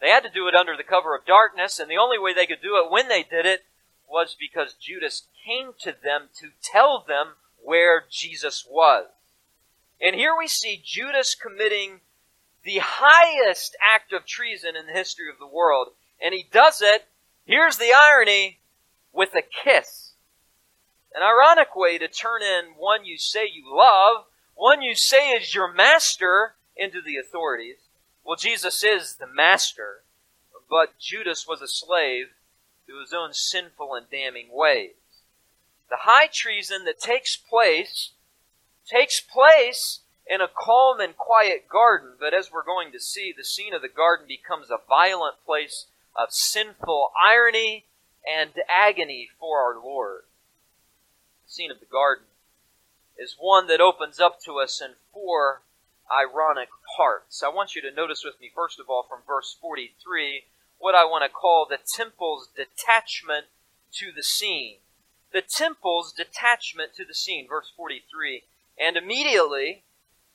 They 0.00 0.10
had 0.10 0.24
to 0.24 0.30
do 0.30 0.48
it 0.48 0.54
under 0.54 0.76
the 0.76 0.82
cover 0.82 1.16
of 1.16 1.24
darkness, 1.24 1.78
and 1.78 1.88
the 1.88 1.96
only 1.96 2.18
way 2.18 2.34
they 2.34 2.46
could 2.46 2.60
do 2.60 2.76
it 2.76 2.90
when 2.90 3.08
they 3.08 3.22
did 3.22 3.46
it 3.46 3.64
was 4.08 4.36
because 4.38 4.74
Judas 4.74 5.26
came 5.44 5.72
to 5.80 5.94
them 6.02 6.28
to 6.38 6.48
tell 6.62 7.04
them 7.06 7.34
where 7.62 8.04
Jesus 8.10 8.66
was. 8.68 9.06
And 10.00 10.14
here 10.14 10.34
we 10.36 10.46
see 10.46 10.80
Judas 10.84 11.34
committing 11.34 12.00
the 12.64 12.80
highest 12.82 13.76
act 13.94 14.12
of 14.12 14.26
treason 14.26 14.76
in 14.76 14.86
the 14.86 14.92
history 14.92 15.30
of 15.30 15.38
the 15.38 15.46
world. 15.46 15.88
And 16.22 16.34
he 16.34 16.46
does 16.50 16.80
it, 16.82 17.06
here's 17.44 17.78
the 17.78 17.92
irony, 17.94 18.58
with 19.12 19.34
a 19.34 19.42
kiss. 19.42 20.12
An 21.14 21.22
ironic 21.22 21.74
way 21.74 21.98
to 21.98 22.08
turn 22.08 22.42
in 22.42 22.74
one 22.76 23.04
you 23.04 23.16
say 23.16 23.46
you 23.46 23.74
love, 23.74 24.24
one 24.54 24.82
you 24.82 24.94
say 24.94 25.30
is 25.30 25.54
your 25.54 25.72
master, 25.72 26.54
into 26.76 27.00
the 27.00 27.16
authorities. 27.16 27.78
Well, 28.24 28.36
Jesus 28.36 28.84
is 28.84 29.16
the 29.16 29.26
master, 29.26 30.02
but 30.68 30.98
Judas 30.98 31.46
was 31.48 31.62
a 31.62 31.68
slave 31.68 32.26
to 32.86 33.00
his 33.00 33.12
own 33.12 33.32
sinful 33.32 33.94
and 33.94 34.06
damning 34.10 34.48
ways. 34.50 34.94
The 35.88 35.98
high 36.00 36.28
treason 36.32 36.84
that 36.84 37.00
takes 37.00 37.36
place 37.36 38.12
takes 38.88 39.20
place 39.20 40.00
in 40.26 40.40
a 40.40 40.48
calm 40.48 41.00
and 41.00 41.16
quiet 41.16 41.68
garden, 41.68 42.14
but 42.18 42.34
as 42.34 42.50
we're 42.50 42.64
going 42.64 42.92
to 42.92 43.00
see, 43.00 43.32
the 43.36 43.44
scene 43.44 43.74
of 43.74 43.82
the 43.82 43.88
garden 43.88 44.26
becomes 44.26 44.70
a 44.70 44.78
violent 44.88 45.36
place 45.44 45.86
of 46.16 46.32
sinful 46.32 47.12
irony 47.16 47.84
and 48.26 48.50
agony 48.68 49.28
for 49.38 49.58
our 49.58 49.76
Lord. 49.76 50.22
The 51.46 51.52
scene 51.52 51.70
of 51.70 51.78
the 51.78 51.86
garden 51.86 52.26
is 53.16 53.36
one 53.38 53.68
that 53.68 53.80
opens 53.80 54.18
up 54.18 54.40
to 54.44 54.58
us 54.58 54.80
in 54.80 54.94
four 55.12 55.62
ironic 56.10 56.68
parts. 56.96 57.42
I 57.42 57.48
want 57.48 57.74
you 57.74 57.82
to 57.82 57.94
notice 57.94 58.24
with 58.24 58.40
me, 58.40 58.50
first 58.54 58.80
of 58.80 58.86
all, 58.88 59.06
from 59.08 59.20
verse 59.26 59.56
43, 59.60 60.44
what 60.78 60.94
I 60.94 61.04
want 61.04 61.24
to 61.24 61.28
call 61.28 61.66
the 61.68 61.78
temple's 61.78 62.48
detachment 62.54 63.46
to 63.92 64.12
the 64.14 64.22
scene. 64.22 64.76
The 65.32 65.42
temple's 65.42 66.12
detachment 66.12 66.94
to 66.96 67.04
the 67.04 67.14
scene, 67.14 67.46
verse 67.48 67.72
43. 67.76 68.44
And 68.78 68.96
immediately, 68.96 69.84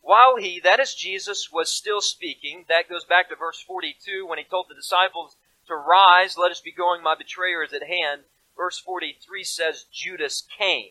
while 0.02 0.38
he, 0.38 0.60
that 0.60 0.80
is 0.80 0.96
Jesus, 0.96 1.50
was 1.52 1.70
still 1.70 2.02
speaking, 2.02 2.66
that 2.68 2.90
goes 2.90 3.06
back 3.06 3.30
to 3.30 3.36
verse 3.36 3.62
42 3.62 4.26
when 4.26 4.40
he 4.40 4.44
told 4.44 4.68
the 4.70 4.76
disciples 4.76 5.36
to 5.68 5.76
rise, 5.76 6.38
let 6.38 6.52
us 6.52 6.60
be 6.60 6.72
going, 6.72 7.04
my 7.04 7.16
betrayer 7.16 7.64
is 7.64 7.74
at 7.74 7.88
hand. 7.88 8.22
Verse 8.58 8.80
43 8.80 9.44
says 9.44 9.86
Judas 9.92 10.44
came. 10.58 10.90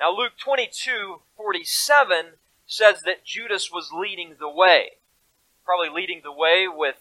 Now 0.00 0.16
Luke 0.16 0.32
22, 0.42 1.20
47 1.36 2.26
says 2.66 3.02
that 3.02 3.24
Judas 3.24 3.70
was 3.72 3.90
leading 3.92 4.36
the 4.38 4.48
way. 4.48 4.92
Probably 5.64 5.88
leading 5.88 6.20
the 6.22 6.32
way 6.32 6.66
with 6.68 6.96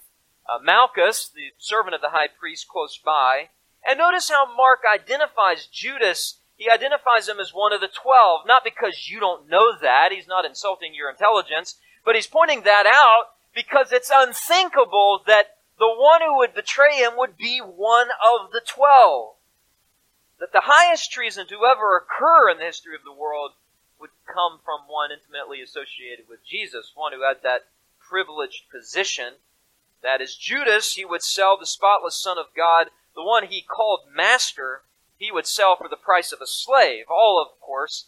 uh, 0.50 0.60
Malchus, 0.64 1.30
the 1.30 1.52
servant 1.58 1.96
of 1.96 2.02
the 2.02 2.10
high 2.10 2.28
priest, 2.28 2.68
close 2.68 2.98
by. 2.98 3.50
And 3.88 4.00
notice 4.00 4.30
how 4.30 4.56
Mark 4.56 4.80
identifies 4.92 5.68
Judas. 5.68 6.40
He 6.58 6.70
identifies 6.70 7.28
him 7.28 7.40
as 7.40 7.54
one 7.54 7.74
of 7.74 7.82
the 7.82 7.90
twelve, 7.90 8.42
not 8.48 8.64
because 8.64 9.10
you 9.10 9.20
don't 9.20 9.50
know 9.50 9.74
that. 9.82 10.12
He's 10.12 10.28
not 10.28 10.46
insulting 10.46 10.96
your 10.96 11.10
intelligence, 11.10 11.76
but 12.04 12.16
he's 12.16 12.28
pointing 12.28 12.62
that 12.64 12.86
out 12.86 13.36
because 13.54 13.92
it's 13.92 14.12
unthinkable 14.14 15.22
that 15.28 15.58
the 15.78 15.94
one 15.94 16.22
who 16.22 16.38
would 16.38 16.56
betray 16.56 16.96
him 16.96 17.14
would 17.18 17.38
be 17.38 17.60
one 17.60 18.08
of 18.08 18.52
the 18.52 18.62
twelve. 18.66 19.36
That 20.40 20.52
the 20.52 20.64
highest 20.64 21.12
treason 21.12 21.48
to 21.48 21.66
ever 21.66 21.98
occur 21.98 22.50
in 22.50 22.58
the 22.58 22.66
history 22.66 22.96
of 22.96 23.04
the 23.04 23.14
world 23.14 23.52
would 24.00 24.12
come 24.26 24.60
from 24.64 24.88
one 24.88 25.12
intimately 25.12 25.62
associated 25.62 26.28
with 26.30 26.46
Jesus, 26.46 26.92
one 26.96 27.14
who 27.14 27.24
had 27.24 27.44
that 27.44 27.68
privileged 28.00 28.70
position. 28.70 29.36
That 30.06 30.22
is 30.22 30.36
Judas, 30.36 30.94
he 30.94 31.04
would 31.04 31.24
sell 31.24 31.58
the 31.58 31.66
spotless 31.66 32.16
Son 32.16 32.38
of 32.38 32.54
God, 32.56 32.92
the 33.16 33.24
one 33.24 33.48
he 33.48 33.64
called 33.64 34.02
Master, 34.16 34.84
he 35.18 35.32
would 35.32 35.48
sell 35.48 35.76
for 35.76 35.90
the 35.90 35.98
price 35.98 36.32
of 36.32 36.42
a 36.42 36.46
slave. 36.46 37.06
All, 37.10 37.42
of 37.42 37.60
course, 37.60 38.06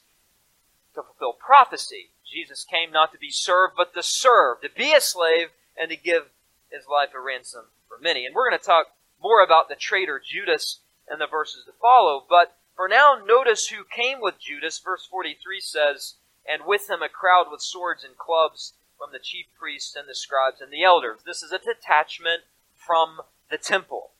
to 0.94 1.01
fulfill 1.01 1.34
prophecy. 1.34 2.12
Jesus 2.24 2.63
came 2.63 2.92
not 2.92 3.12
to 3.13 3.18
be 3.18 3.32
served, 3.32 3.74
but 3.75 3.96
to 3.96 4.04
serve, 4.04 4.62
to 4.62 4.70
be 4.70 4.94
a 4.94 5.01
slave, 5.01 5.48
and 5.75 5.89
to 5.89 5.96
give 5.96 6.30
his 6.70 6.86
life 6.88 7.10
a 7.16 7.20
ransom 7.20 7.66
for 7.88 7.98
many. 8.00 8.27
And 8.27 8.36
we're 8.36 8.48
going 8.48 8.60
to 8.60 8.63
talk 8.63 8.88
more 9.20 9.44
about 9.44 9.68
the 9.68 9.75
traitor 9.75 10.22
Judas 10.24 10.82
in 11.12 11.18
the 11.18 11.25
verses 11.25 11.66
to 11.66 11.72
follow, 11.82 12.24
but 12.30 12.58
for 12.75 12.88
now, 12.88 13.18
notice 13.25 13.70
who 13.70 13.84
came 13.84 14.22
with 14.22 14.39
Judas. 14.39 14.77
Verse 14.77 15.04
43 15.10 15.60
says, 15.62 16.13
And 16.48 16.62
with 16.63 16.92
him 16.92 17.01
a 17.01 17.10
crowd 17.10 17.48
with 17.50 17.62
swords 17.62 18.04
and 18.04 18.16
clubs 18.20 18.74
from 18.98 19.12
the 19.12 19.20
chief 19.20 19.46
priests 19.58 19.96
and 19.96 20.08
the 20.08 20.16
scribes 20.16 20.62
and 20.62 20.72
the 20.72 20.84
elders. 20.84 21.20
This 21.25 21.44
is 21.44 21.51
a 21.51 21.60
detachment 21.60 22.44
from 22.75 23.22
the 23.50 23.58
temple. 23.58 24.12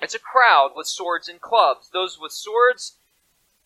It's 0.00 0.14
a 0.14 0.18
crowd 0.18 0.72
with 0.74 0.86
swords 0.86 1.28
and 1.28 1.40
clubs. 1.40 1.90
Those 1.92 2.18
with 2.18 2.32
swords 2.32 2.96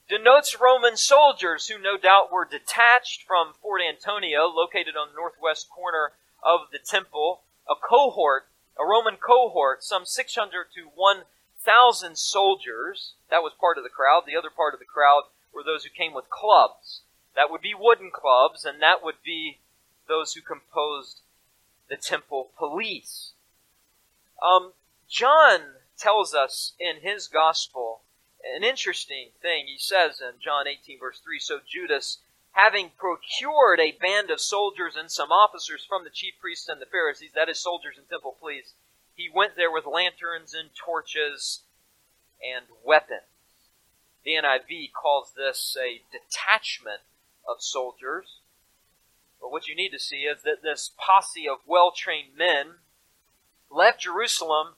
denotes 0.08 0.61
Roman 0.61 0.96
soldiers 0.96 1.68
who 1.68 1.78
no 1.78 1.96
doubt 1.96 2.32
were 2.32 2.44
detached 2.44 3.23
from 3.26 3.54
Fort 3.61 3.80
Antonia, 3.82 4.44
located 4.44 4.96
on 4.96 5.08
the 5.08 5.16
northwest 5.16 5.68
corner 5.68 6.12
of 6.42 6.70
the 6.73 6.78
temple. 6.78 7.42
A 7.68 7.75
cohort, 7.75 8.49
a 8.78 8.85
Roman 8.85 9.16
cohort, 9.16 9.82
some 9.82 10.04
600 10.04 10.66
to 10.75 10.90
1 10.94 11.23
thousand 11.66 12.16
soldiers. 12.16 13.14
That 13.28 13.42
was 13.42 13.52
part 13.58 13.76
of 13.76 13.85
the 13.85 13.90
crowd. 13.90 14.23
The 14.25 14.37
other 14.38 14.54
part 14.54 14.73
of 14.73 14.78
the 14.78 14.87
crowd 14.87 15.25
were 15.52 15.64
those 15.64 15.82
who 15.82 15.90
came 15.90 16.14
with 16.14 16.30
clubs. 16.30 17.02
That 17.35 17.50
would 17.50 17.61
be 17.61 17.75
wooden 17.75 18.11
clubs, 18.14 18.64
and 18.64 18.80
that 18.80 19.02
would 19.02 19.20
be 19.25 19.58
those 20.08 20.34
who 20.34 20.40
composed 20.40 21.20
the 21.88 21.96
temple 21.96 22.50
police. 22.58 23.32
Um, 24.42 24.72
John 25.08 25.60
tells 25.98 26.34
us 26.34 26.72
in 26.78 27.00
his 27.00 27.26
gospel 27.28 28.02
an 28.54 28.64
interesting 28.64 29.28
thing. 29.40 29.66
He 29.66 29.78
says 29.78 30.20
in 30.20 30.40
John 30.42 30.66
18, 30.66 30.98
verse 31.00 31.20
3 31.20 31.38
So 31.38 31.60
Judas, 31.66 32.18
having 32.52 32.90
procured 32.98 33.80
a 33.80 33.92
band 33.92 34.30
of 34.30 34.40
soldiers 34.40 34.94
and 34.96 35.10
some 35.10 35.30
officers 35.30 35.84
from 35.88 36.04
the 36.04 36.10
chief 36.10 36.34
priests 36.40 36.68
and 36.68 36.80
the 36.80 36.86
Pharisees, 36.86 37.32
that 37.34 37.48
is, 37.48 37.58
soldiers 37.58 37.96
and 37.96 38.08
temple 38.08 38.36
police, 38.38 38.75
he 39.14 39.30
went 39.32 39.56
there 39.56 39.72
with 39.72 39.86
lanterns 39.86 40.54
and 40.54 40.70
torches 40.75 41.62
and 42.42 42.66
weapons. 42.84 43.22
The 44.25 44.32
NIV 44.32 44.92
calls 44.92 45.32
this 45.36 45.76
a 45.80 46.02
detachment 46.12 47.00
of 47.48 47.56
soldiers. 47.60 48.40
But 49.40 49.50
what 49.50 49.69
you 49.69 49.76
need 49.76 49.90
to 49.90 49.99
see 49.99 50.23
is 50.23 50.43
that 50.43 50.62
this 50.62 50.90
posse 50.97 51.49
of 51.49 51.59
well 51.66 51.93
trained 51.93 52.37
men 52.37 52.76
left 53.71 54.00
Jerusalem 54.00 54.75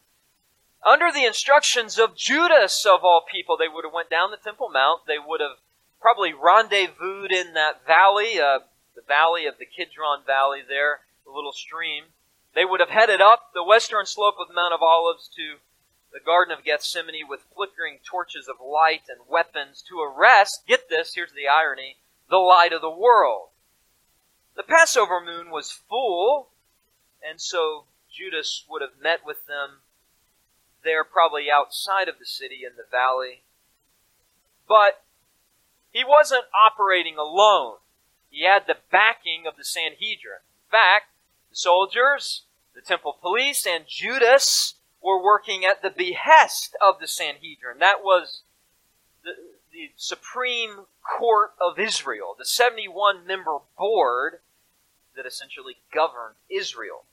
under 0.85 1.13
the 1.13 1.25
instructions 1.25 1.99
of 1.99 2.17
Judas 2.17 2.85
of 2.87 3.01
all 3.03 3.25
people. 3.31 3.57
They 3.57 3.69
would 3.69 3.85
have 3.85 3.95
went 3.95 4.11
down 4.11 4.31
the 4.31 4.37
Temple 4.37 4.71
Mount. 4.73 5.03
They 5.07 5.19
would 5.19 5.41
have 5.41 5.59
probably 6.01 6.33
rendezvoused 6.33 7.33
in 7.33 7.55
that 7.55 7.87
valley, 7.87 8.39
uh, 8.41 8.61
the 8.95 9.03
valley 9.07 9.47
of 9.47 9.59
the 9.59 9.67
Kidron 9.67 10.23
Valley 10.27 10.61
there, 10.67 11.01
the 11.25 11.33
little 11.33 11.53
stream. 11.53 12.05
They 12.55 12.65
would 12.65 12.81
have 12.81 12.91
headed 12.91 13.21
up 13.21 13.51
the 13.55 13.65
western 13.65 14.07
slope 14.07 14.37
of 14.41 14.55
Mount 14.55 14.75
of 14.75 14.83
Olives 14.83 15.29
to 15.37 15.59
the 16.13 16.21
Garden 16.25 16.57
of 16.57 16.65
Gethsemane 16.65 17.29
with 17.29 17.47
flickering 17.55 17.99
torches 18.03 18.49
of 18.49 18.57
light 18.65 19.03
and 19.09 19.29
weapons 19.29 19.83
to 19.89 20.01
arrest, 20.01 20.63
get 20.67 20.89
this, 20.89 21.15
here's 21.15 21.33
the 21.33 21.49
irony, 21.49 21.97
the 22.31 22.39
light 22.39 22.73
of 22.73 22.81
the 22.81 22.91
world. 22.91 23.51
The 24.59 24.65
Passover 24.65 25.21
moon 25.25 25.51
was 25.53 25.71
full, 25.71 26.49
and 27.23 27.41
so 27.41 27.85
Judas 28.13 28.65
would 28.69 28.83
have 28.83 29.01
met 29.01 29.21
with 29.25 29.47
them 29.47 29.83
there, 30.83 31.05
probably 31.05 31.49
outside 31.49 32.09
of 32.09 32.19
the 32.19 32.27
city 32.27 32.63
in 32.69 32.77
the 32.77 32.83
valley. 32.91 33.43
But 34.67 35.05
he 35.93 36.03
wasn't 36.05 36.47
operating 36.53 37.17
alone. 37.17 37.77
He 38.31 38.47
had 38.47 38.67
the 38.67 38.79
backing 38.91 39.45
of 39.47 39.57
the 39.57 39.63
Sanhedrin. 39.63 40.43
In 40.67 40.71
fact, 40.73 41.13
the 41.51 41.57
soldiers, 41.57 42.43
the 42.75 42.81
temple 42.81 43.17
police, 43.21 43.65
and 43.65 43.85
Judas 43.87 44.75
were 45.01 45.23
working 45.23 45.65
at 45.65 45.83
the 45.83 45.91
behest 45.91 46.77
of 46.83 46.99
the 46.99 47.07
Sanhedrin. 47.07 47.79
That 47.79 48.03
was 48.03 48.43
the, 49.23 49.35
the 49.73 49.93
supreme 49.97 50.87
court 51.17 51.53
of 51.61 51.79
Israel, 51.79 52.35
the 52.37 52.45
71 52.45 53.25
member 53.25 53.59
board 53.79 54.41
that 55.19 55.27
essentially 55.27 55.75
governed 55.93 56.37
Israel. 56.49 57.05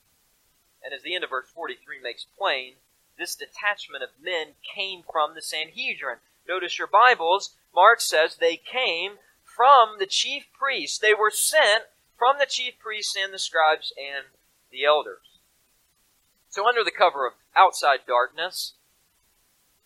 And 0.83 0.93
as 0.93 1.01
the 1.01 1.15
end 1.15 1.23
of 1.23 1.31
verse 1.31 1.49
43 1.53 1.99
makes 2.01 2.27
plain, 2.37 2.75
this 3.17 3.35
detachment 3.35 4.03
of 4.03 4.09
men 4.21 4.53
came 4.63 5.01
from 5.11 5.33
the 5.33 5.41
Sanhedrin. 5.41 6.19
Notice 6.47 6.77
your 6.77 6.87
Bibles, 6.87 7.55
Mark 7.73 7.99
says 7.99 8.35
they 8.35 8.57
came 8.57 9.13
from 9.43 9.97
the 9.97 10.05
chief 10.05 10.45
priests. 10.53 10.99
They 10.99 11.15
were 11.15 11.31
sent 11.31 11.85
from 12.17 12.37
the 12.39 12.45
chief 12.45 12.77
priests 12.77 13.15
and 13.17 13.33
the 13.33 13.39
scribes 13.39 13.91
and 13.97 14.27
the 14.71 14.85
elders. 14.85 15.41
So, 16.49 16.67
under 16.67 16.83
the 16.83 16.91
cover 16.91 17.25
of 17.25 17.33
outside 17.55 17.99
darkness 18.07 18.73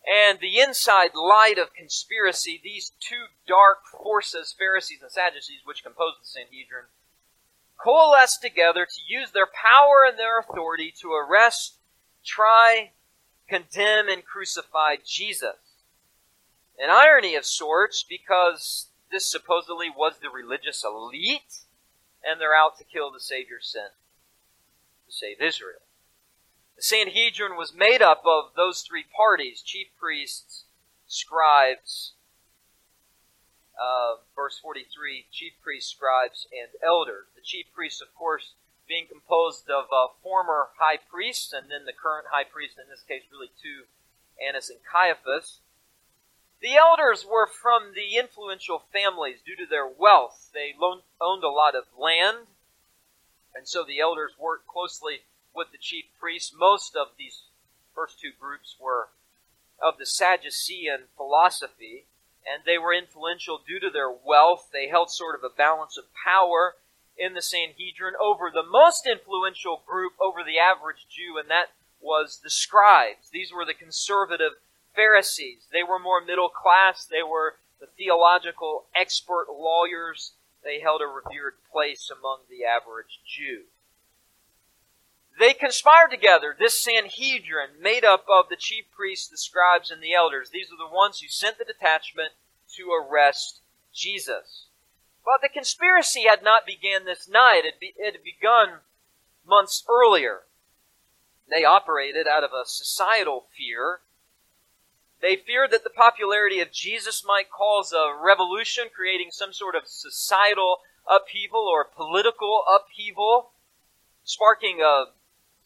and 0.06 0.38
the 0.38 0.60
inside 0.60 1.14
light 1.14 1.56
of 1.58 1.74
conspiracy, 1.74 2.60
these 2.62 2.92
two 3.00 3.26
dark 3.48 3.86
forces, 3.86 4.54
Pharisees 4.56 5.02
and 5.02 5.10
Sadducees, 5.10 5.62
which 5.64 5.82
compose 5.82 6.14
the 6.20 6.26
Sanhedrin, 6.26 6.84
coalesced 7.82 8.42
together 8.42 8.86
to 8.86 9.00
use 9.06 9.30
their 9.30 9.46
power 9.46 10.04
and 10.08 10.18
their 10.18 10.38
authority 10.38 10.92
to 11.00 11.12
arrest 11.12 11.78
try, 12.24 12.90
condemn, 13.48 14.08
and 14.08 14.24
crucify 14.24 14.96
Jesus. 15.04 15.56
An 16.78 16.90
irony 16.90 17.34
of 17.34 17.44
sorts 17.44 18.04
because 18.08 18.86
this 19.10 19.30
supposedly 19.30 19.88
was 19.90 20.14
the 20.20 20.30
religious 20.30 20.84
elite 20.84 21.64
and 22.24 22.40
they're 22.40 22.54
out 22.54 22.78
to 22.78 22.84
kill 22.84 23.10
the 23.10 23.20
Savior 23.20 23.58
sent 23.60 23.92
to 25.06 25.12
save 25.12 25.40
Israel. 25.40 25.80
The 26.76 26.82
Sanhedrin 26.82 27.56
was 27.56 27.74
made 27.74 28.02
up 28.02 28.22
of 28.24 28.52
those 28.56 28.82
three 28.82 29.04
parties 29.14 29.62
chief 29.62 29.88
priests, 29.98 30.64
scribes, 31.06 32.12
uh, 33.80 34.20
verse 34.36 34.58
43 34.60 35.26
chief 35.32 35.52
priests, 35.62 35.90
scribes, 35.90 36.46
and 36.52 36.68
elders. 36.84 37.32
The 37.34 37.40
chief 37.40 37.66
priests, 37.74 38.02
of 38.02 38.14
course, 38.14 38.52
being 38.86 39.06
composed 39.06 39.70
of 39.70 39.86
uh, 39.88 40.12
former 40.22 40.68
high 40.78 40.98
priests 40.98 41.52
and 41.52 41.70
then 41.70 41.86
the 41.86 41.96
current 41.96 42.26
high 42.30 42.44
priest, 42.44 42.76
in 42.76 42.90
this 42.90 43.02
case, 43.06 43.22
really 43.32 43.50
two, 43.62 43.88
Annas 44.36 44.68
and 44.68 44.80
Caiaphas. 44.84 45.60
The 46.60 46.76
elders 46.76 47.24
were 47.24 47.46
from 47.46 47.94
the 47.94 48.18
influential 48.18 48.84
families 48.92 49.40
due 49.40 49.56
to 49.56 49.64
their 49.64 49.88
wealth. 49.88 50.50
They 50.52 50.74
owned 50.76 51.44
a 51.44 51.48
lot 51.48 51.74
of 51.74 51.84
land, 51.96 52.52
and 53.54 53.66
so 53.66 53.82
the 53.82 54.00
elders 54.00 54.32
worked 54.38 54.66
closely 54.66 55.24
with 55.54 55.72
the 55.72 55.78
chief 55.80 56.04
priests. 56.20 56.52
Most 56.54 56.94
of 56.94 57.16
these 57.16 57.44
first 57.94 58.20
two 58.20 58.32
groups 58.38 58.76
were 58.78 59.08
of 59.80 59.96
the 59.98 60.04
Sadducean 60.04 61.08
philosophy, 61.16 62.04
and 62.46 62.64
they 62.64 62.78
were 62.78 62.94
influential 62.94 63.60
due 63.66 63.80
to 63.80 63.90
their 63.90 64.10
wealth. 64.10 64.68
They 64.72 64.88
held 64.88 65.10
sort 65.10 65.34
of 65.34 65.44
a 65.44 65.54
balance 65.54 65.96
of 65.96 66.04
power 66.12 66.74
in 67.16 67.34
the 67.34 67.42
Sanhedrin 67.42 68.14
over 68.20 68.50
the 68.50 68.64
most 68.64 69.06
influential 69.06 69.82
group 69.86 70.12
over 70.20 70.42
the 70.42 70.58
average 70.58 71.06
Jew, 71.10 71.38
and 71.38 71.50
that 71.50 71.68
was 72.00 72.40
the 72.42 72.50
scribes. 72.50 73.28
These 73.30 73.52
were 73.52 73.64
the 73.64 73.74
conservative 73.74 74.52
Pharisees. 74.94 75.68
They 75.70 75.82
were 75.82 75.98
more 75.98 76.24
middle 76.24 76.48
class. 76.48 77.04
They 77.04 77.22
were 77.22 77.56
the 77.78 77.86
theological 77.86 78.86
expert 78.96 79.46
lawyers. 79.50 80.32
They 80.64 80.80
held 80.80 81.00
a 81.02 81.06
revered 81.06 81.54
place 81.70 82.10
among 82.10 82.40
the 82.48 82.64
average 82.64 83.20
Jew. 83.26 83.64
They 85.40 85.54
conspired 85.54 86.10
together, 86.10 86.54
this 86.56 86.78
Sanhedrin, 86.78 87.80
made 87.80 88.04
up 88.04 88.26
of 88.30 88.48
the 88.48 88.56
chief 88.56 88.84
priests, 88.94 89.26
the 89.26 89.38
scribes, 89.38 89.90
and 89.90 90.00
the 90.00 90.14
elders. 90.14 90.50
These 90.50 90.68
are 90.70 90.78
the 90.78 90.94
ones 90.94 91.18
who 91.18 91.28
sent 91.28 91.58
the 91.58 91.64
detachment 91.64 92.32
to 92.76 92.92
arrest 92.92 93.60
Jesus. 93.92 94.66
But 95.24 95.40
the 95.42 95.48
conspiracy 95.48 96.24
had 96.28 96.44
not 96.44 96.66
begun 96.66 97.04
this 97.04 97.28
night. 97.28 97.62
It, 97.64 97.94
had 98.04 98.22
begun 98.22 98.80
months 99.44 99.82
earlier. 99.88 100.42
They 101.50 101.64
operated 101.64 102.28
out 102.28 102.44
of 102.44 102.50
a 102.52 102.68
societal 102.68 103.46
fear 103.56 104.00
they 105.20 105.36
feared 105.36 105.70
that 105.72 105.84
the 105.84 105.90
popularity 105.90 106.60
of 106.60 106.72
Jesus 106.72 107.22
might 107.24 107.50
cause 107.50 107.92
a 107.92 108.14
revolution, 108.18 108.88
creating 108.94 109.30
some 109.32 109.52
sort 109.52 109.74
of 109.74 109.86
societal 109.86 110.78
upheaval 111.06 111.60
or 111.60 111.84
political 111.84 112.64
upheaval, 112.66 113.52
sparking 114.24 114.80
a 114.80 115.12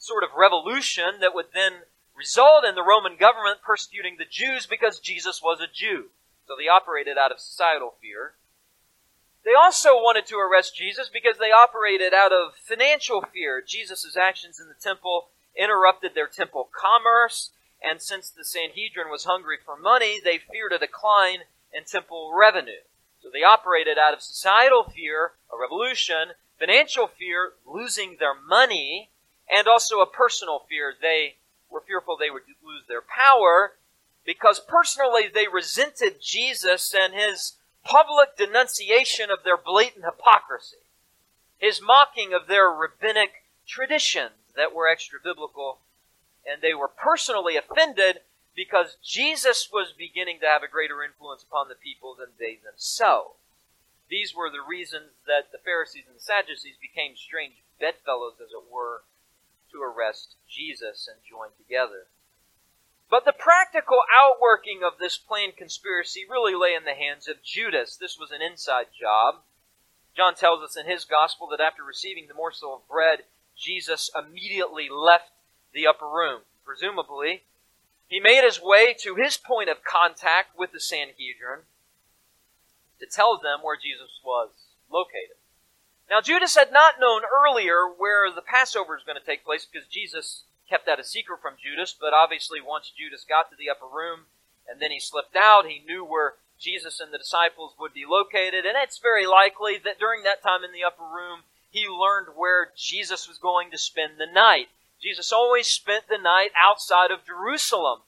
sort 0.04 0.22
of 0.22 0.36
revolution 0.36 1.20
that 1.20 1.34
would 1.34 1.52
then 1.54 1.88
result 2.16 2.64
in 2.64 2.74
the 2.74 2.82
Roman 2.82 3.16
government 3.16 3.64
persecuting 3.64 4.16
the 4.18 4.28
Jews 4.28 4.66
because 4.66 5.00
Jesus 5.00 5.40
was 5.42 5.60
a 5.60 5.72
Jew. 5.72 6.10
So 6.46 6.54
they 6.56 6.68
operated 6.68 7.16
out 7.16 7.32
of 7.32 7.40
societal 7.40 7.94
fear. 8.00 8.34
They 9.44 9.54
also 9.54 9.94
wanted 9.94 10.26
to 10.26 10.36
arrest 10.36 10.76
Jesus 10.76 11.10
because 11.12 11.38
they 11.38 11.52
operated 11.52 12.12
out 12.14 12.32
of 12.32 12.54
financial 12.56 13.22
fear. 13.32 13.62
Jesus' 13.66 14.16
actions 14.16 14.60
in 14.60 14.68
the 14.68 14.80
temple 14.80 15.28
interrupted 15.56 16.14
their 16.14 16.26
temple 16.26 16.68
commerce 16.72 17.50
and 17.84 18.00
since 18.00 18.30
the 18.30 18.44
Sanhedrin 18.44 19.10
was 19.10 19.24
hungry 19.24 19.58
for 19.62 19.76
money, 19.76 20.18
they 20.22 20.38
feared 20.38 20.72
a 20.72 20.78
decline 20.78 21.40
in 21.72 21.84
temple 21.84 22.32
revenue. 22.34 22.80
So 23.20 23.28
they 23.30 23.42
operated 23.42 23.98
out 23.98 24.14
of 24.14 24.22
societal 24.22 24.84
fear, 24.84 25.32
a 25.52 25.60
revolution, 25.60 26.32
financial 26.58 27.06
fear, 27.06 27.52
losing 27.66 28.16
their 28.18 28.34
money, 28.34 29.10
and 29.50 29.66
also 29.66 30.00
a 30.00 30.06
personal 30.06 30.62
fear. 30.68 30.94
They 31.00 31.36
were 31.70 31.82
fearful 31.86 32.16
they 32.16 32.30
would 32.30 32.42
lose 32.64 32.84
their 32.88 33.02
power 33.02 33.72
because 34.24 34.60
personally 34.60 35.24
they 35.32 35.46
resented 35.48 36.20
Jesus 36.20 36.94
and 36.94 37.12
his 37.12 37.54
public 37.84 38.36
denunciation 38.36 39.30
of 39.30 39.44
their 39.44 39.56
blatant 39.56 40.04
hypocrisy, 40.04 40.76
his 41.58 41.82
mocking 41.82 42.32
of 42.32 42.46
their 42.46 42.70
rabbinic 42.70 43.44
traditions 43.66 44.52
that 44.56 44.74
were 44.74 44.88
extra 44.88 45.18
biblical 45.22 45.78
and 46.46 46.60
they 46.62 46.74
were 46.74 46.88
personally 46.88 47.56
offended 47.56 48.20
because 48.54 48.96
Jesus 49.02 49.68
was 49.72 49.92
beginning 49.96 50.38
to 50.40 50.46
have 50.46 50.62
a 50.62 50.70
greater 50.70 51.02
influence 51.02 51.42
upon 51.42 51.68
the 51.68 51.74
people 51.74 52.14
than 52.14 52.36
they 52.38 52.58
themselves. 52.62 53.40
These 54.08 54.34
were 54.34 54.50
the 54.50 54.62
reasons 54.62 55.10
that 55.26 55.50
the 55.50 55.58
Pharisees 55.58 56.04
and 56.06 56.16
the 56.16 56.20
Sadducees 56.20 56.76
became 56.80 57.16
strange 57.16 57.64
bedfellows, 57.80 58.38
as 58.38 58.52
it 58.52 58.70
were, 58.70 59.02
to 59.74 59.82
arrest 59.82 60.36
Jesus 60.48 61.10
and 61.10 61.18
join 61.28 61.50
together. 61.58 62.06
But 63.10 63.24
the 63.24 63.34
practical 63.36 63.98
outworking 64.10 64.80
of 64.82 64.98
this 64.98 65.18
planned 65.18 65.56
conspiracy 65.56 66.24
really 66.28 66.54
lay 66.54 66.74
in 66.74 66.84
the 66.84 66.94
hands 66.94 67.28
of 67.28 67.42
Judas. 67.42 67.96
This 67.96 68.16
was 68.18 68.30
an 68.30 68.40
inside 68.40 68.86
job. 68.98 69.42
John 70.16 70.34
tells 70.34 70.62
us 70.62 70.76
in 70.76 70.86
his 70.86 71.04
gospel 71.04 71.48
that 71.50 71.60
after 71.60 71.82
receiving 71.82 72.26
the 72.28 72.34
morsel 72.34 72.74
of 72.74 72.88
bread, 72.88 73.24
Jesus 73.56 74.10
immediately 74.16 74.88
left 74.88 75.30
the 75.72 75.86
upper 75.86 76.08
room. 76.08 76.42
Presumably, 76.64 77.42
he 78.06 78.20
made 78.20 78.44
his 78.44 78.62
way 78.62 78.94
to 79.00 79.16
his 79.16 79.36
point 79.36 79.68
of 79.68 79.84
contact 79.84 80.56
with 80.56 80.72
the 80.72 80.80
Sanhedrin 80.80 81.66
to 83.00 83.06
tell 83.06 83.38
them 83.38 83.60
where 83.62 83.76
Jesus 83.76 84.20
was 84.24 84.50
located. 84.90 85.36
Now, 86.10 86.20
Judas 86.20 86.54
had 86.54 86.72
not 86.72 87.00
known 87.00 87.22
earlier 87.24 87.88
where 87.88 88.30
the 88.30 88.42
Passover 88.42 88.94
was 88.94 89.04
going 89.04 89.18
to 89.18 89.24
take 89.24 89.44
place 89.44 89.64
because 89.64 89.88
Jesus 89.88 90.44
kept 90.68 90.86
that 90.86 91.00
a 91.00 91.04
secret 91.04 91.40
from 91.40 91.54
Judas, 91.62 91.94
but 91.98 92.12
obviously, 92.12 92.60
once 92.60 92.92
Judas 92.96 93.24
got 93.28 93.50
to 93.50 93.56
the 93.56 93.70
upper 93.70 93.86
room 93.86 94.26
and 94.68 94.80
then 94.80 94.90
he 94.90 95.00
slipped 95.00 95.36
out, 95.36 95.66
he 95.66 95.82
knew 95.86 96.04
where 96.04 96.34
Jesus 96.58 97.00
and 97.00 97.12
the 97.12 97.18
disciples 97.18 97.74
would 97.78 97.92
be 97.92 98.04
located, 98.08 98.64
and 98.64 98.76
it's 98.76 98.98
very 98.98 99.26
likely 99.26 99.76
that 99.84 99.98
during 99.98 100.22
that 100.22 100.42
time 100.42 100.64
in 100.64 100.72
the 100.72 100.84
upper 100.84 101.02
room, 101.02 101.40
he 101.70 101.88
learned 101.88 102.36
where 102.36 102.70
Jesus 102.76 103.26
was 103.26 103.38
going 103.38 103.70
to 103.72 103.78
spend 103.78 104.12
the 104.16 104.30
night. 104.30 104.68
Jesus 105.02 105.32
always 105.32 105.66
spent 105.66 106.08
the 106.08 106.18
night 106.18 106.50
outside 106.56 107.10
of 107.10 107.26
Jerusalem. 107.26 108.00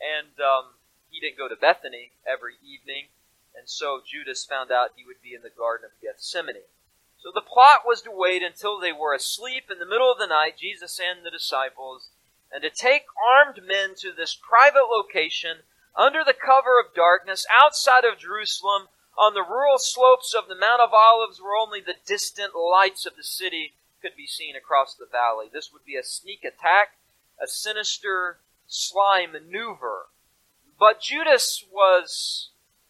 And 0.00 0.34
um, 0.40 0.74
he 1.08 1.20
didn't 1.20 1.38
go 1.38 1.48
to 1.48 1.56
Bethany 1.56 2.10
every 2.26 2.54
evening. 2.66 3.06
And 3.56 3.68
so 3.68 4.00
Judas 4.04 4.44
found 4.44 4.72
out 4.72 4.90
he 4.96 5.04
would 5.04 5.22
be 5.22 5.34
in 5.34 5.42
the 5.42 5.54
Garden 5.56 5.86
of 5.86 6.02
Gethsemane. 6.02 6.66
So 7.22 7.30
the 7.34 7.40
plot 7.40 7.84
was 7.86 8.00
to 8.02 8.10
wait 8.10 8.42
until 8.42 8.80
they 8.80 8.92
were 8.92 9.14
asleep 9.14 9.64
in 9.70 9.78
the 9.78 9.86
middle 9.86 10.10
of 10.10 10.18
the 10.18 10.26
night, 10.26 10.56
Jesus 10.58 10.98
and 10.98 11.24
the 11.24 11.30
disciples, 11.30 12.08
and 12.50 12.62
to 12.62 12.70
take 12.70 13.04
armed 13.20 13.60
men 13.66 13.94
to 13.98 14.12
this 14.12 14.34
private 14.34 14.88
location 14.90 15.58
under 15.96 16.24
the 16.24 16.34
cover 16.34 16.80
of 16.80 16.94
darkness 16.94 17.46
outside 17.52 18.04
of 18.04 18.18
Jerusalem 18.18 18.88
on 19.18 19.34
the 19.34 19.42
rural 19.42 19.78
slopes 19.78 20.34
of 20.34 20.48
the 20.48 20.56
Mount 20.56 20.80
of 20.80 20.94
Olives 20.94 21.40
where 21.40 21.56
only 21.56 21.80
the 21.80 22.00
distant 22.06 22.52
lights 22.54 23.04
of 23.04 23.16
the 23.16 23.22
city 23.22 23.74
could 24.00 24.16
be 24.16 24.26
seen 24.26 24.56
across 24.56 24.94
the 24.94 25.06
valley. 25.10 25.46
This 25.52 25.70
would 25.72 25.84
be 25.84 25.96
a 25.96 26.02
sneak 26.02 26.42
attack, 26.42 26.96
a 27.40 27.46
sinister, 27.46 28.38
sly 28.66 29.26
maneuver. 29.30 30.06
But 30.78 31.02
Judas 31.02 31.66
was 31.70 32.48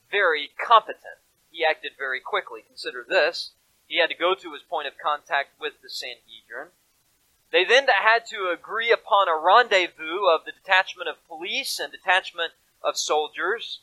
very 0.09 0.51
competent. 0.57 1.19
He 1.51 1.65
acted 1.69 1.93
very 1.99 2.21
quickly. 2.21 2.61
Consider 2.65 3.05
this. 3.09 3.51
He 3.91 3.99
had 3.99 4.09
to 4.09 4.15
go 4.15 4.37
to 4.37 4.53
his 4.53 4.63
point 4.63 4.87
of 4.87 4.95
contact 5.03 5.61
with 5.61 5.83
the 5.83 5.91
Sanhedrin. 5.91 6.69
They 7.51 7.65
then 7.65 7.89
had 7.89 8.25
to 8.27 8.55
agree 8.55 8.93
upon 8.93 9.27
a 9.27 9.35
rendezvous 9.37 10.31
of 10.31 10.45
the 10.45 10.53
detachment 10.53 11.09
of 11.09 11.27
police 11.27 11.81
and 11.81 11.91
detachment 11.91 12.53
of 12.85 12.97
soldiers. 12.97 13.81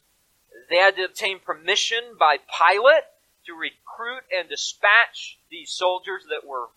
They 0.70 0.78
had 0.78 0.96
to 0.96 1.04
obtain 1.04 1.40
permission 1.40 2.16
by 2.18 2.38
Pilate 2.38 3.04
to 3.48 3.54
recruit 3.54 4.24
and 4.32 4.48
dispatch 4.48 5.40
these 5.52 5.74
soldiers 5.74 6.24
that 6.30 6.48
were 6.48 6.70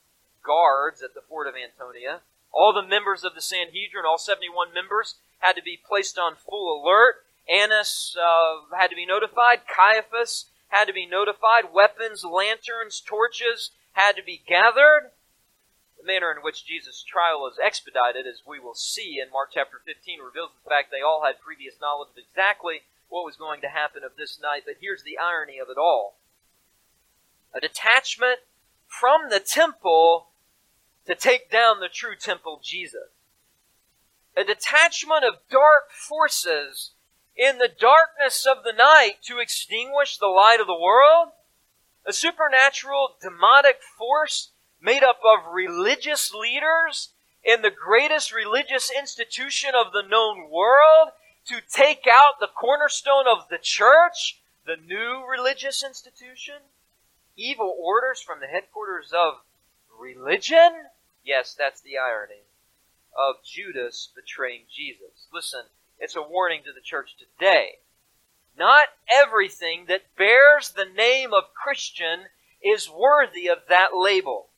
guards 0.45 1.01
at 1.01 1.15
the 1.15 1.23
fort 1.23 1.47
of 1.47 1.55
Antonia. 1.55 2.23
All 2.53 2.73
the 2.73 2.83
members 2.83 3.23
of 3.23 3.37
the 3.37 3.41
Sanhedrin, 3.41 4.05
all 4.05 4.19
71 4.19 4.75
members, 4.75 5.15
had 5.39 5.55
to 5.55 5.63
be 5.63 5.79
placed 5.79 6.19
on 6.19 6.35
full 6.35 6.83
alert. 6.83 7.25
Annas 7.49 8.17
uh, 8.21 8.77
had 8.77 8.89
to 8.89 8.97
be 8.97 9.07
notified. 9.07 9.61
Caiaphas 9.69 10.50
had 10.71 10.87
to 10.87 10.93
be 10.93 11.07
notified. 11.07 11.75
Weapons, 11.75 12.25
lanterns, 12.25 13.01
torches 13.01 13.71
had 13.93 14.17
to 14.17 14.23
be 14.23 14.43
gathered. 14.47 15.11
The 15.99 16.07
manner 16.07 16.33
in 16.33 16.43
which 16.43 16.65
Jesus' 16.65 17.05
trial 17.05 17.47
is 17.47 17.59
expedited, 17.63 18.27
as 18.27 18.41
we 18.47 18.59
will 18.59 18.75
see 18.75 19.21
in 19.21 19.31
Mark 19.31 19.51
chapter 19.53 19.83
15, 19.85 20.21
reveals 20.21 20.51
the 20.57 20.71
fact 20.71 20.91
they 20.91 21.03
all 21.05 21.23
had 21.27 21.43
previous 21.45 21.75
knowledge 21.81 22.09
of 22.11 22.17
exactly 22.19 22.83
what 23.11 23.27
was 23.27 23.37
going 23.37 23.61
to 23.61 23.69
happen 23.69 24.03
of 24.03 24.17
this 24.17 24.41
night. 24.41 24.63
But 24.65 24.77
here's 24.81 25.03
the 25.03 25.19
irony 25.19 25.59
of 25.59 25.69
it 25.69 25.77
all. 25.77 26.17
A 27.53 27.61
detachment 27.61 28.39
from 28.87 29.29
the 29.29 29.41
temple 29.41 30.29
to 31.07 31.15
take 31.15 31.51
down 31.51 31.81
the 31.81 31.89
true 31.93 32.15
temple 32.17 32.61
Jesus. 32.63 33.11
a 34.37 34.45
detachment 34.45 35.25
of 35.25 35.41
dark 35.51 35.91
forces 35.91 36.93
in 37.41 37.57
the 37.57 37.71
darkness 37.81 38.47
of 38.47 38.65
the 38.65 38.73
night 38.73 39.15
to 39.23 39.39
extinguish 39.39 40.19
the 40.19 40.27
light 40.27 40.59
of 40.61 40.67
the 40.67 40.79
world? 40.79 41.29
A 42.05 42.13
supernatural 42.13 43.17
demonic 43.23 43.81
force 43.97 44.51
made 44.81 45.03
up 45.03 45.21
of 45.25 45.53
religious 45.53 46.35
leaders 46.35 47.09
in 47.43 47.63
the 47.63 47.71
greatest 47.71 48.31
religious 48.31 48.91
institution 48.91 49.71
of 49.75 49.93
the 49.93 50.03
known 50.07 50.51
world 50.51 51.13
to 51.47 51.61
take 51.73 52.07
out 52.07 52.41
the 52.41 52.47
cornerstone 52.47 53.25
of 53.27 53.49
the 53.49 53.59
church, 53.59 54.41
the 54.67 54.77
new 54.77 55.25
religious 55.27 55.83
institution? 55.83 56.57
Evil 57.37 57.75
orders 57.81 58.21
from 58.21 58.41
the 58.41 58.49
headquarters 58.49 59.13
of 59.15 59.41
religion? 59.99 60.91
Yes, 61.25 61.55
that's 61.59 61.81
the 61.81 61.97
irony 61.97 62.45
of 63.17 63.37
Judas 63.43 64.11
betraying 64.15 64.65
Jesus. 64.71 65.27
Listen, 65.33 65.65
it's 66.01 66.17
a 66.17 66.23
warning 66.23 66.63
to 66.65 66.73
the 66.73 66.81
church 66.81 67.11
today. 67.19 67.79
Not 68.57 68.89
everything 69.09 69.85
that 69.89 70.17
bears 70.17 70.71
the 70.71 70.87
name 70.87 71.33
of 71.33 71.55
Christian 71.55 72.21
is 72.63 72.91
worthy 72.91 73.49
of 73.49 73.59
that 73.69 73.91
label. 73.95 74.49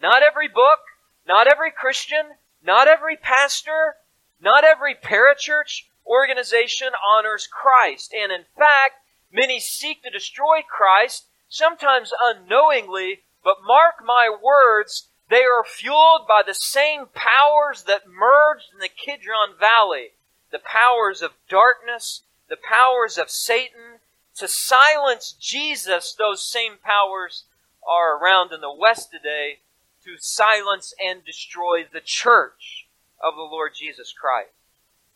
Not 0.00 0.22
every 0.22 0.48
book, 0.48 0.80
not 1.26 1.46
every 1.46 1.70
Christian, 1.70 2.36
not 2.62 2.88
every 2.88 3.16
pastor, 3.16 3.96
not 4.40 4.64
every 4.64 4.94
parachurch 4.94 5.84
organization 6.06 6.88
honors 7.14 7.48
Christ. 7.50 8.14
And 8.14 8.30
in 8.30 8.44
fact, 8.56 8.94
many 9.32 9.58
seek 9.58 10.02
to 10.02 10.10
destroy 10.10 10.60
Christ, 10.68 11.26
sometimes 11.48 12.12
unknowingly, 12.22 13.24
but 13.42 13.56
mark 13.66 13.96
my 14.04 14.28
words, 14.42 15.08
they 15.28 15.42
are 15.42 15.64
fueled 15.64 16.28
by 16.28 16.42
the 16.46 16.54
same 16.54 17.06
powers 17.14 17.84
that 17.84 18.06
merged 18.06 18.66
in 18.74 18.80
the 18.80 18.88
Kidron 18.88 19.58
Valley. 19.58 20.10
The 20.50 20.60
powers 20.60 21.22
of 21.22 21.32
darkness, 21.48 22.22
the 22.48 22.56
powers 22.56 23.18
of 23.18 23.30
Satan. 23.30 24.00
To 24.36 24.48
silence 24.48 25.34
Jesus, 25.40 26.14
those 26.16 26.44
same 26.44 26.74
powers 26.82 27.44
are 27.86 28.18
around 28.18 28.52
in 28.52 28.60
the 28.60 28.72
West 28.72 29.10
today 29.10 29.60
to 30.04 30.16
silence 30.18 30.94
and 31.04 31.24
destroy 31.24 31.84
the 31.90 32.02
church 32.04 32.86
of 33.22 33.34
the 33.34 33.42
Lord 33.42 33.72
Jesus 33.74 34.12
Christ. 34.12 34.50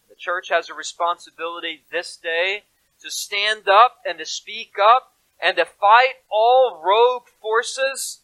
The 0.08 0.16
church 0.16 0.48
has 0.48 0.68
a 0.68 0.74
responsibility 0.74 1.82
this 1.92 2.16
day 2.16 2.64
to 3.02 3.10
stand 3.10 3.68
up 3.68 3.98
and 4.04 4.18
to 4.18 4.26
speak 4.26 4.72
up 4.82 5.12
and 5.40 5.56
to 5.56 5.64
fight 5.64 6.14
all 6.30 6.82
rogue 6.84 7.28
forces 7.40 8.20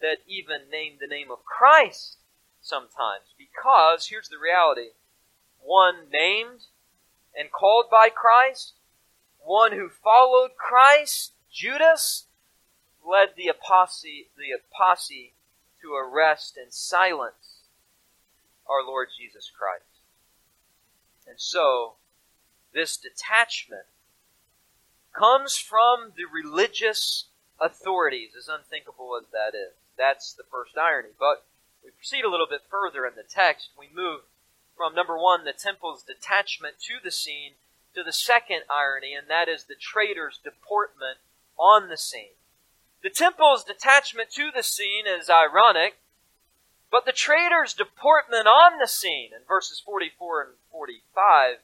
that 0.00 0.18
even 0.26 0.70
name 0.70 0.94
the 1.00 1.06
name 1.06 1.30
of 1.30 1.44
Christ 1.44 2.18
sometimes. 2.60 3.34
Because 3.38 4.08
here's 4.08 4.28
the 4.28 4.38
reality 4.38 4.90
one 5.62 6.08
named 6.12 6.62
and 7.36 7.50
called 7.50 7.86
by 7.90 8.08
Christ, 8.08 8.74
one 9.42 9.72
who 9.72 9.88
followed 9.88 10.50
Christ, 10.56 11.32
Judas, 11.50 12.26
led 13.06 13.30
the 13.36 13.48
apostasy, 13.48 14.28
the 14.36 14.52
apostasy 14.52 15.34
to 15.82 15.94
arrest 15.94 16.56
and 16.56 16.72
silence 16.72 17.64
our 18.68 18.84
Lord 18.86 19.08
Jesus 19.16 19.50
Christ. 19.56 19.84
And 21.26 21.40
so, 21.40 21.94
this 22.72 22.96
detachment 22.96 23.86
comes 25.12 25.56
from 25.56 26.12
the 26.16 26.24
religious 26.24 27.26
authorities, 27.60 28.30
as 28.36 28.48
unthinkable 28.48 29.18
as 29.20 29.28
that 29.32 29.56
is. 29.56 29.74
That's 29.98 30.32
the 30.32 30.44
first 30.50 30.78
irony. 30.78 31.10
But 31.18 31.44
we 31.84 31.90
proceed 31.90 32.24
a 32.24 32.30
little 32.30 32.46
bit 32.48 32.62
further 32.70 33.06
in 33.06 33.14
the 33.16 33.22
text. 33.22 33.70
We 33.78 33.88
move 33.92 34.20
from 34.80 34.94
number 34.94 35.18
one, 35.18 35.44
the 35.44 35.52
temple's 35.52 36.02
detachment 36.02 36.76
to 36.80 36.94
the 37.04 37.10
scene, 37.10 37.52
to 37.94 38.02
the 38.02 38.14
second 38.14 38.62
irony, 38.70 39.12
and 39.12 39.28
that 39.28 39.46
is 39.46 39.64
the 39.64 39.74
traitor's 39.74 40.40
deportment 40.42 41.18
on 41.58 41.90
the 41.90 41.98
scene. 41.98 42.32
The 43.02 43.10
temple's 43.10 43.62
detachment 43.62 44.30
to 44.36 44.48
the 44.50 44.62
scene 44.62 45.04
is 45.06 45.28
ironic, 45.28 45.98
but 46.90 47.04
the 47.04 47.12
traitor's 47.12 47.74
deportment 47.74 48.46
on 48.46 48.78
the 48.78 48.88
scene 48.88 49.32
in 49.36 49.42
verses 49.46 49.82
44 49.84 50.44
and 50.44 50.52
45 50.72 51.56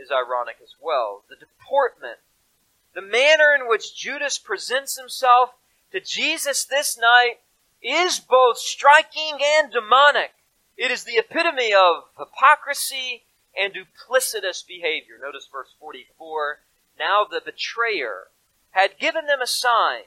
is 0.00 0.12
ironic 0.12 0.58
as 0.62 0.76
well. 0.80 1.24
The 1.28 1.34
deportment, 1.34 2.18
the 2.94 3.02
manner 3.02 3.56
in 3.60 3.68
which 3.68 3.96
Judas 3.96 4.38
presents 4.38 4.96
himself 4.96 5.50
to 5.90 5.98
Jesus 5.98 6.64
this 6.64 6.96
night 6.96 7.40
is 7.82 8.20
both 8.20 8.58
striking 8.58 9.40
and 9.58 9.72
demonic. 9.72 10.30
It 10.76 10.90
is 10.90 11.04
the 11.04 11.16
epitome 11.18 11.72
of 11.72 12.04
hypocrisy 12.18 13.24
and 13.56 13.72
duplicitous 13.72 14.66
behavior. 14.66 15.14
Notice 15.20 15.48
verse 15.50 15.74
44. 15.78 16.60
Now 16.98 17.24
the 17.24 17.40
betrayer 17.44 18.28
had 18.70 18.98
given 18.98 19.26
them 19.26 19.40
a 19.40 19.46
sign 19.46 20.04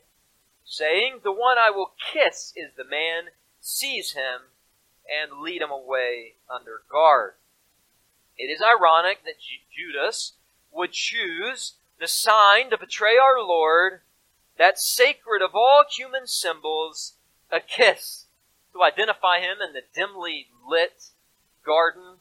saying, 0.66 1.22
The 1.24 1.32
one 1.32 1.58
I 1.58 1.70
will 1.70 1.94
kiss 2.12 2.54
is 2.56 2.72
the 2.76 2.84
man, 2.84 3.32
seize 3.62 4.12
him, 4.12 4.52
and 5.10 5.42
lead 5.42 5.62
him 5.62 5.72
away 5.72 6.34
under 6.50 6.82
guard. 6.90 7.36
It 8.38 8.52
is 8.52 8.62
ironic 8.62 9.24
that 9.24 9.36
Judas 9.74 10.34
would 10.72 10.92
choose 10.92 11.76
the 12.00 12.08
sign 12.08 12.70
to 12.70 12.78
betray 12.78 13.18
our 13.18 13.42
Lord, 13.42 14.02
that 14.58 14.78
sacred 14.78 15.42
of 15.42 15.56
all 15.56 15.86
human 15.90 16.28
symbols, 16.28 17.14
a 17.50 17.60
kiss, 17.60 18.27
to 18.78 18.84
identify 18.84 19.40
him 19.40 19.58
in 19.66 19.74
the 19.74 19.82
dimly 19.94 20.48
lit 20.68 21.10
garden, 21.66 22.18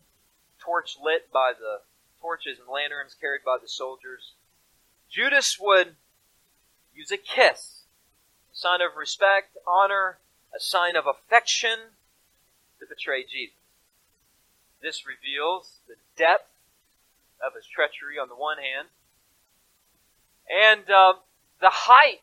torch 0.59 0.97
lit 1.03 1.31
by 1.33 1.53
the 1.59 1.81
torches 2.21 2.59
and 2.59 2.69
lanterns 2.69 3.15
carried 3.21 3.43
by 3.45 3.59
the 3.61 3.69
soldiers. 3.69 4.33
Judas 5.11 5.59
would 5.61 5.97
use 6.95 7.11
a 7.11 7.17
kiss 7.17 7.85
a 8.53 8.57
sign 8.57 8.81
of 8.81 8.97
respect, 8.97 9.57
honor, 9.67 10.19
a 10.55 10.61
sign 10.61 10.97
of 10.97 11.05
affection 11.07 11.79
to 12.81 12.87
betray 12.89 13.23
Jesus. 13.23 13.57
This 14.81 15.05
reveals 15.07 15.81
the 15.87 15.97
depth 16.17 16.51
of 17.45 17.55
his 17.55 17.67
treachery 17.67 18.19
on 18.19 18.29
the 18.29 18.35
one 18.35 18.57
hand, 18.57 18.89
and 20.49 20.91
uh, 20.91 21.15
the 21.61 21.71
height 21.71 22.23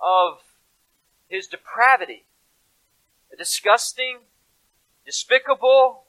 of 0.00 0.38
his 1.28 1.46
depravity. 1.46 2.24
A 3.34 3.36
disgusting, 3.36 4.18
despicable, 5.04 6.04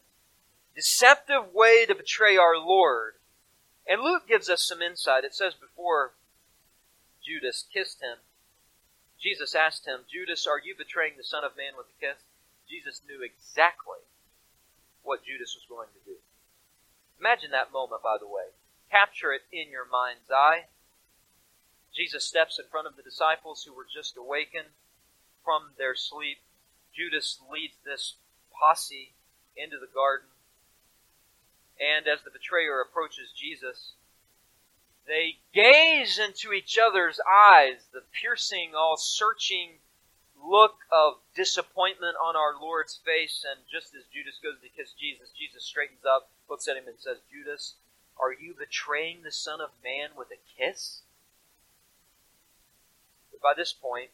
deceptive 0.76 1.52
way 1.56 1.84
to 1.88 1.96
betray 1.96 2.38
our 2.38 2.56
Lord. 2.56 3.14
And 3.88 4.02
Luke 4.02 4.28
gives 4.28 4.48
us 4.48 4.62
some 4.62 4.80
insight. 4.80 5.24
It 5.24 5.34
says 5.34 5.56
before 5.56 6.14
Judas 7.26 7.66
kissed 7.74 8.00
him, 8.00 8.22
Jesus 9.20 9.56
asked 9.56 9.88
him, 9.88 10.06
Judas, 10.06 10.46
are 10.46 10.62
you 10.64 10.76
betraying 10.78 11.14
the 11.18 11.24
Son 11.24 11.44
of 11.44 11.58
Man 11.58 11.74
with 11.76 11.88
a 11.90 12.00
kiss? 12.00 12.22
Jesus 12.70 13.02
knew 13.10 13.26
exactly 13.26 14.06
what 15.02 15.26
Judas 15.26 15.58
was 15.58 15.66
going 15.68 15.90
to 15.98 16.06
do. 16.06 16.18
Imagine 17.20 17.50
that 17.50 17.74
moment, 17.74 18.04
by 18.04 18.18
the 18.20 18.28
way. 18.28 18.54
Capture 18.92 19.34
it 19.34 19.50
in 19.52 19.72
your 19.72 19.90
mind's 19.90 20.30
eye. 20.30 20.70
Jesus 21.90 22.24
steps 22.24 22.60
in 22.60 22.70
front 22.70 22.86
of 22.86 22.96
the 22.96 23.02
disciples 23.02 23.64
who 23.64 23.74
were 23.74 23.88
just 23.90 24.14
awakened 24.16 24.78
from 25.44 25.74
their 25.80 25.96
sleep. 25.96 26.38
Judas 26.96 27.40
leads 27.52 27.76
this 27.84 28.16
posse 28.52 29.14
into 29.56 29.78
the 29.80 29.92
garden. 29.94 30.30
And 31.80 32.08
as 32.08 32.24
the 32.24 32.32
betrayer 32.32 32.80
approaches 32.80 33.34
Jesus, 33.36 33.94
they 35.08 35.38
gaze 35.54 36.18
into 36.18 36.54
each 36.54 36.78
other's 36.80 37.20
eyes, 37.28 37.86
the 37.94 38.02
piercing, 38.22 38.72
all 38.76 38.98
searching 38.98 39.80
look 40.42 40.78
of 40.92 41.16
disappointment 41.36 42.16
on 42.22 42.36
our 42.36 42.56
Lord's 42.60 43.00
face. 43.04 43.46
And 43.46 43.66
just 43.70 43.94
as 43.96 44.08
Judas 44.14 44.40
goes 44.42 44.62
to 44.62 44.70
kiss 44.70 44.94
Jesus, 44.94 45.30
Jesus 45.38 45.66
straightens 45.66 46.06
up, 46.06 46.30
looks 46.50 46.68
at 46.68 46.78
him, 46.78 46.88
and 46.88 47.00
says, 47.00 47.18
Judas, 47.32 47.76
are 48.18 48.32
you 48.32 48.56
betraying 48.58 49.24
the 49.24 49.32
Son 49.32 49.60
of 49.60 49.70
Man 49.84 50.10
with 50.18 50.30
a 50.32 50.40
kiss? 50.58 51.02
But 53.32 53.42
by 53.42 53.54
this 53.56 53.74
point, 53.74 54.12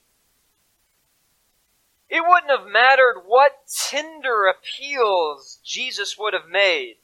it 2.12 2.21
wouldn't 2.28 2.52
have 2.52 2.69
mattered 2.69 3.24
what 3.26 3.65
tender 3.89 4.45
appeals 4.45 5.60
Jesus 5.63 6.17
would 6.19 6.34
have 6.34 6.50
made. 6.52 6.97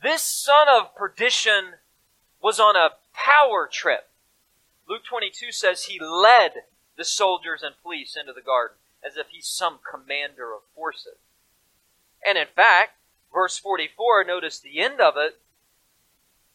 This 0.00 0.22
son 0.22 0.68
of 0.68 0.94
perdition 0.94 1.74
was 2.40 2.60
on 2.60 2.76
a 2.76 2.90
power 3.12 3.68
trip. 3.70 4.08
Luke 4.88 5.02
22 5.08 5.50
says 5.50 5.84
he 5.84 5.98
led 5.98 6.52
the 6.96 7.04
soldiers 7.04 7.64
and 7.64 7.74
police 7.82 8.16
into 8.16 8.32
the 8.32 8.40
garden 8.40 8.76
as 9.04 9.16
if 9.16 9.26
he's 9.30 9.48
some 9.48 9.80
commander 9.90 10.52
of 10.54 10.60
forces. 10.76 11.16
And 12.24 12.38
in 12.38 12.46
fact, 12.54 12.92
verse 13.32 13.58
44, 13.58 14.22
notice 14.22 14.60
the 14.60 14.80
end 14.80 15.00
of 15.00 15.14
it. 15.16 15.40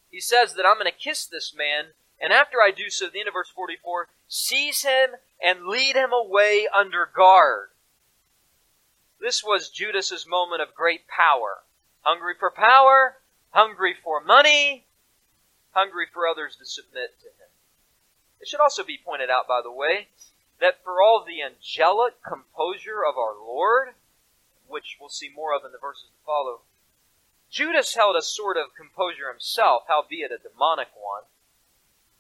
He 0.10 0.22
says 0.22 0.54
that 0.54 0.66
I'm 0.66 0.80
going 0.80 0.86
to 0.86 0.98
kiss 0.98 1.26
this 1.26 1.54
man, 1.54 1.88
and 2.20 2.32
after 2.32 2.58
I 2.62 2.72
do 2.72 2.90
so, 2.90 3.08
the 3.08 3.20
end 3.20 3.28
of 3.28 3.34
verse 3.34 3.50
44, 3.50 4.08
seize 4.30 4.84
him 4.84 5.10
and 5.44 5.68
lead 5.68 5.98
him 5.98 6.14
away 6.14 6.66
under 6.74 7.06
guard. 7.06 7.70
This 9.20 9.44
was 9.44 9.70
Judas's 9.70 10.26
moment 10.28 10.62
of 10.62 10.74
great 10.74 11.08
power. 11.08 11.64
hungry 12.02 12.34
for 12.40 12.50
power, 12.50 13.18
hungry 13.52 13.94
for 13.94 14.24
money, 14.24 14.88
hungry 15.72 16.08
for 16.12 16.26
others 16.26 16.56
to 16.56 16.66
submit 16.66 17.20
to 17.20 17.28
him. 17.28 17.50
It 18.40 18.48
should 18.48 18.62
also 18.62 18.84
be 18.84 18.98
pointed 18.98 19.30
out, 19.30 19.48
by 19.48 19.62
the 19.62 19.72
way, 19.72 20.08
that 20.60 20.84
for 20.84 21.02
all 21.02 21.24
the 21.26 21.42
angelic 21.42 22.24
composure 22.24 23.04
of 23.06 23.18
our 23.18 23.36
Lord, 23.36 23.90
which 24.68 24.98
we'll 25.00 25.10
see 25.10 25.30
more 25.30 25.54
of 25.54 25.66
in 25.66 25.72
the 25.72 25.78
verses 25.78 26.10
to 26.10 26.26
follow, 26.26 26.62
Judas 27.50 27.96
held 27.96 28.16
a 28.16 28.22
sort 28.22 28.58
of 28.58 28.76
composure 28.76 29.30
himself, 29.30 29.84
howbeit 29.88 30.32
a 30.32 30.38
demonic 30.38 30.90
one, 30.96 31.24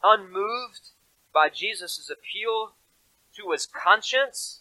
unmoved 0.04 0.92
by 1.34 1.50
Jesus' 1.50 2.10
appeal 2.10 2.74
to 3.36 3.52
his 3.52 3.66
conscience. 3.68 4.59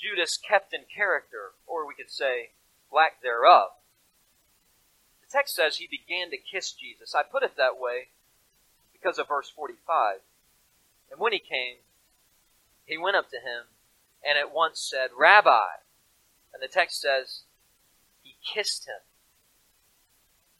Judas 0.00 0.38
kept 0.38 0.72
in 0.72 0.82
character, 0.94 1.52
or 1.66 1.86
we 1.86 1.94
could 1.94 2.10
say, 2.10 2.50
lack 2.92 3.22
thereof. 3.22 3.70
The 5.20 5.30
text 5.30 5.54
says 5.54 5.76
he 5.76 5.86
began 5.86 6.30
to 6.30 6.36
kiss 6.36 6.72
Jesus. 6.72 7.14
I 7.14 7.22
put 7.22 7.42
it 7.42 7.56
that 7.56 7.78
way 7.78 8.08
because 8.92 9.18
of 9.18 9.28
verse 9.28 9.50
45. 9.50 10.16
And 11.10 11.20
when 11.20 11.32
he 11.32 11.38
came, 11.38 11.76
he 12.84 12.96
went 12.96 13.16
up 13.16 13.30
to 13.30 13.36
him 13.36 13.66
and 14.26 14.38
at 14.38 14.54
once 14.54 14.80
said, 14.80 15.10
Rabbi. 15.16 15.80
And 16.52 16.62
the 16.62 16.68
text 16.68 17.00
says, 17.00 17.42
he 18.22 18.36
kissed 18.42 18.86
him. 18.86 19.02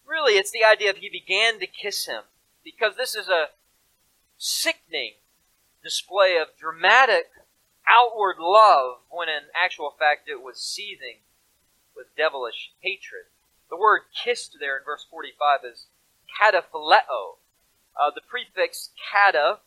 Really, 0.06 0.34
it's 0.34 0.50
the 0.50 0.64
idea 0.64 0.90
of 0.90 0.96
he 0.96 1.08
began 1.08 1.60
to 1.60 1.66
kiss 1.66 2.06
him 2.06 2.22
because 2.64 2.96
this 2.96 3.14
is 3.14 3.28
a 3.28 3.46
sickening 4.38 5.14
display 5.82 6.36
of 6.36 6.48
dramatic 6.58 7.26
outward 7.90 8.36
love 8.38 8.98
when 9.10 9.28
in 9.28 9.50
actual 9.54 9.94
fact 9.98 10.28
it 10.28 10.42
was 10.42 10.60
seething 10.60 11.26
with 11.96 12.14
devilish 12.16 12.72
hatred. 12.80 13.26
The 13.68 13.76
word 13.76 14.02
kissed 14.14 14.56
there 14.58 14.78
in 14.78 14.84
verse 14.84 15.06
45 15.10 15.60
is 15.64 15.86
kataphileo. 16.30 17.38
Uh, 17.98 18.10
the 18.14 18.22
prefix 18.22 18.90
kata 19.10 19.58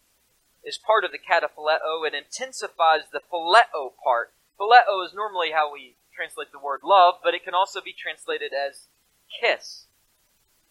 is 0.63 0.77
part 0.77 1.03
of 1.03 1.12
the 1.12 1.19
kataphileo. 1.19 2.07
It 2.07 2.13
intensifies 2.13 3.12
the 3.12 3.21
phileo 3.31 3.91
part. 4.03 4.33
Phileo 4.59 5.05
is 5.05 5.13
normally 5.13 5.51
how 5.51 5.71
we 5.71 5.95
translate 6.15 6.51
the 6.51 6.59
word 6.59 6.81
love, 6.83 7.15
but 7.23 7.33
it 7.33 7.43
can 7.43 7.53
also 7.53 7.81
be 7.81 7.93
translated 7.93 8.51
as 8.53 8.88
kiss. 9.41 9.88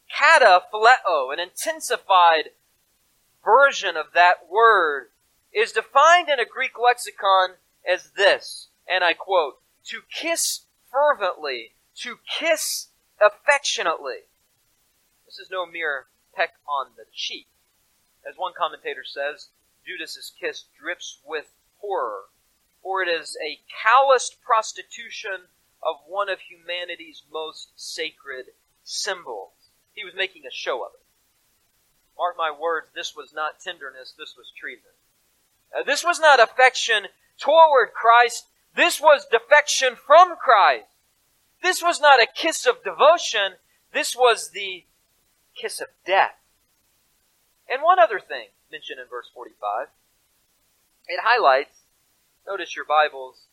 Kataphileo, 0.09 1.33
an 1.33 1.41
intensified 1.41 2.51
version 3.45 3.97
of 3.97 4.07
that 4.15 4.49
word, 4.51 5.09
is 5.53 5.73
defined 5.73 6.29
in 6.29 6.41
a 6.41 6.47
Greek 6.47 6.73
lexicon 6.83 7.57
as 7.87 8.11
this, 8.17 8.69
and 8.89 9.05
I 9.05 9.15
quote, 9.15 9.61
to 9.87 10.01
kiss 10.11 10.67
fervently, 10.91 11.75
to 11.97 12.19
kiss 12.27 12.89
affectionately. 13.21 14.29
This 15.27 15.39
is 15.39 15.51
no 15.51 15.67
mere 15.67 16.07
peck 16.35 16.55
on 16.67 16.93
the 16.97 17.05
cheek. 17.13 17.49
As 18.29 18.37
one 18.37 18.53
commentator 18.57 19.05
says, 19.05 19.49
Judas's 19.85 20.33
kiss 20.39 20.65
drips 20.79 21.19
with 21.25 21.53
horror, 21.79 22.25
for 22.83 23.03
it 23.03 23.09
is 23.09 23.37
a 23.43 23.61
calloused 23.83 24.41
prostitution 24.41 25.49
of 25.83 25.97
one 26.07 26.29
of 26.29 26.39
humanity's 26.41 27.23
most 27.33 27.73
sacred 27.75 28.47
symbols. 28.85 29.53
He 29.93 30.05
was 30.05 30.15
making 30.15 30.43
a 30.47 30.55
show 30.55 30.85
of 30.85 30.93
it. 30.95 31.05
Mark 32.17 32.37
my 32.39 32.51
words, 32.51 32.89
this 32.95 33.17
was 33.17 33.33
not 33.35 33.59
tenderness, 33.59 34.15
this 34.17 34.35
was 34.37 34.53
treason. 34.57 34.93
Uh, 35.77 35.83
this 35.83 36.05
was 36.05 36.21
not 36.21 36.43
affection 36.43 37.07
toward 37.39 37.93
Christ, 37.93 38.47
this 38.75 39.01
was 39.01 39.27
defection 39.31 39.97
from 39.97 40.37
Christ. 40.37 40.87
This 41.63 41.83
was 41.83 42.01
not 42.01 42.23
a 42.23 42.27
kiss 42.27 42.67
of 42.67 42.83
devotion, 42.83 43.55
this 43.93 44.17
was 44.17 44.51
the 44.51 44.85
kiss 45.55 45.81
of 45.81 45.89
death. 46.07 46.35
And 47.69 47.83
one 47.83 47.99
other 47.99 48.21
thing 48.21 48.49
mentioned 48.71 48.99
in 49.01 49.07
verse 49.09 49.31
45 49.33 49.89
it 51.09 51.21
highlights, 51.23 51.81
notice 52.47 52.77
your 52.77 52.85
Bibles, 52.85 53.47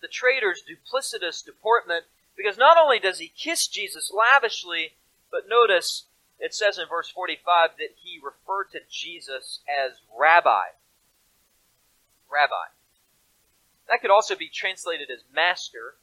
the 0.00 0.08
traitor's 0.08 0.62
duplicitous 0.62 1.44
deportment, 1.44 2.04
because 2.36 2.56
not 2.56 2.76
only 2.76 2.98
does 2.98 3.18
he 3.18 3.28
kiss 3.28 3.66
Jesus 3.66 4.12
lavishly, 4.12 4.92
but 5.30 5.48
notice 5.48 6.04
it 6.38 6.54
says 6.54 6.78
in 6.78 6.88
verse 6.88 7.08
45 7.10 7.70
that 7.78 7.94
he 8.02 8.20
referred 8.22 8.70
to 8.72 8.80
Jesus 8.90 9.60
as 9.68 10.00
rabbi. 10.18 10.74
Rabbi. 12.32 12.72
That 13.88 14.00
could 14.00 14.10
also 14.10 14.34
be 14.34 14.48
translated 14.48 15.10
as 15.10 15.24
master. 15.34 15.96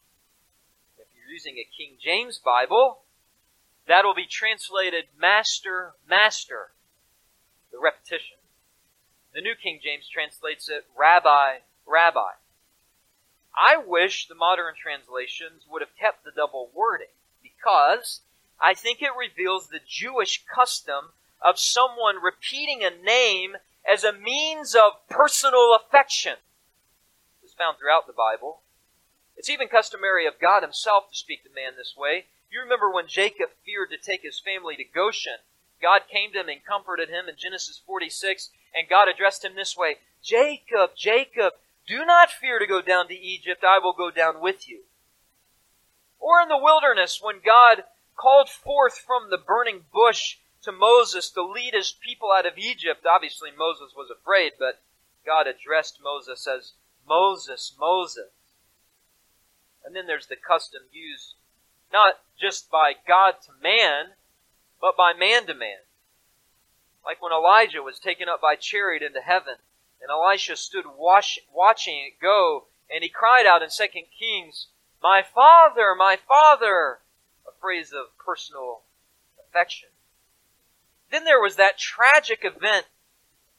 If 0.98 1.08
you're 1.15 1.34
using 1.34 1.58
a 1.58 1.68
King 1.76 1.98
James 2.00 2.38
Bible, 2.38 3.00
that'll 3.88 4.13
be 4.13 4.28
translated 4.30 5.06
master, 5.20 5.94
master. 6.08 6.72
The 7.72 7.80
repetition. 7.80 8.38
The 9.34 9.42
New 9.42 9.56
King 9.56 9.80
James 9.84 10.08
translates 10.08 10.70
it 10.70 10.86
rabbi, 10.98 11.60
rabbi. 11.88 12.38
I 13.56 13.78
wish 13.78 14.28
the 14.28 14.36
modern 14.36 14.74
translations 14.76 15.65
would 15.70 15.82
have 15.82 15.96
kept 16.00 16.24
the 16.24 16.32
double 16.32 16.70
wording 16.74 17.13
because 17.42 18.22
I 18.60 18.74
think 18.74 19.02
it 19.02 19.12
reveals 19.18 19.68
the 19.68 19.80
Jewish 19.88 20.44
custom 20.54 21.13
of 21.42 21.60
someone 21.60 22.22
repeating 22.22 22.84
a 22.84 22.89
name 22.89 23.56
as 23.91 24.04
a 24.04 24.13
means 24.13 24.75
of 24.75 25.08
personal 25.10 25.75
affection. 25.75 26.36
It's 27.43 27.54
found 27.54 27.78
throughout 27.78 28.06
the 28.06 28.13
Bible. 28.13 28.62
It's 29.36 29.49
even 29.49 29.67
customary 29.67 30.28
of 30.28 30.39
God 30.39 30.62
Himself 30.62 31.10
to 31.10 31.15
speak 31.15 31.43
to 31.43 31.49
man 31.49 31.73
this 31.78 31.95
way. 31.97 32.25
You 32.52 32.62
remember 32.62 32.91
when 32.91 33.08
Jacob 33.08 33.49
feared 33.65 33.89
to 33.91 33.97
take 33.97 34.23
his 34.23 34.39
family 34.39 34.75
to 34.75 34.84
Goshen. 34.84 35.38
God 35.82 36.02
came 36.12 36.34
to 36.34 36.39
him 36.41 36.49
and 36.49 36.65
comforted 36.65 37.10
him 37.10 37.30
in 37.30 37.36
Genesis 37.38 37.80
46, 37.86 38.49
and 38.75 38.89
God 38.89 39.08
addressed 39.08 39.45
him 39.45 39.56
this 39.56 39.78
way 39.78 39.97
Jacob, 40.23 40.91
Jacob, 40.97 41.54
do 41.88 42.06
not 42.06 42.32
fear 42.32 42.60
to 42.60 42.67
go 42.67 42.82
down 42.82 43.08
to 43.08 43.13
Egypt, 43.13 43.63
I 43.63 43.80
will 43.80 43.93
go 43.93 44.12
down 44.12 44.41
with 44.41 44.67
you. 44.67 44.82
Or 46.19 46.41
in 46.41 46.49
the 46.49 46.58
wilderness, 46.58 47.19
when 47.21 47.39
God 47.45 47.84
called 48.15 48.49
forth 48.49 48.97
from 48.97 49.30
the 49.30 49.38
burning 49.38 49.86
bush 49.93 50.38
to 50.63 50.72
Moses 50.72 51.30
to 51.32 51.43
lead 51.43 51.74
his 51.74 51.91
people 51.91 52.30
out 52.32 52.45
of 52.45 52.58
Egypt. 52.58 53.06
Obviously, 53.06 53.50
Moses 53.58 53.93
was 53.95 54.10
afraid, 54.10 54.54
but 54.60 54.82
God 55.26 55.48
addressed 55.48 56.00
Moses 56.04 56.48
as 56.48 56.74
Moses, 57.08 57.76
Moses. 57.80 58.32
And 59.86 59.95
then 59.95 60.08
there's 60.08 60.28
the 60.28 60.36
custom 60.36 60.82
used 60.91 61.36
not 61.91 62.15
just 62.39 62.69
by 62.69 62.93
God 63.08 63.36
to 63.45 63.52
man, 63.62 64.13
but 64.80 64.95
by 64.98 65.13
man 65.13 65.48
to 65.48 65.54
man. 65.54 65.80
Like 67.06 67.22
when 67.22 67.32
Elijah 67.32 67.82
was 67.82 68.00
taken 68.00 68.30
up 68.30 68.41
by 68.41 68.56
chariot 68.56 69.02
into 69.02 69.22
heaven, 69.22 69.56
and 70.02 70.10
Elisha 70.10 70.56
stood 70.56 70.86
watch, 70.98 71.39
watching 71.52 71.98
it 71.98 72.22
go, 72.22 72.67
and 72.93 73.04
he 73.04 73.10
cried 73.10 73.45
out 73.45 73.62
in 73.62 73.69
2 73.69 73.86
Kings, 74.17 74.67
My 75.02 75.24
father, 75.24 75.95
my 75.95 76.17
father! 76.28 77.00
A 77.48 77.52
phrase 77.60 77.91
of 77.91 78.17
personal 78.17 78.82
affection. 79.39 79.88
Then 81.12 81.26
there 81.26 81.41
was 81.41 81.56
that 81.56 81.78
tragic 81.78 82.41
event 82.43 82.86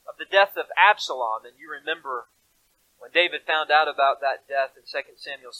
of 0.08 0.18
the 0.18 0.24
death 0.24 0.56
of 0.56 0.66
Absalom, 0.78 1.44
and 1.44 1.54
you 1.58 1.70
remember 1.70 2.26
when 2.98 3.10
David 3.10 3.42
found 3.46 3.70
out 3.70 3.88
about 3.88 4.20
that 4.20 4.46
death 4.48 4.76
in 4.76 4.82
2 4.84 5.16
Samuel 5.16 5.52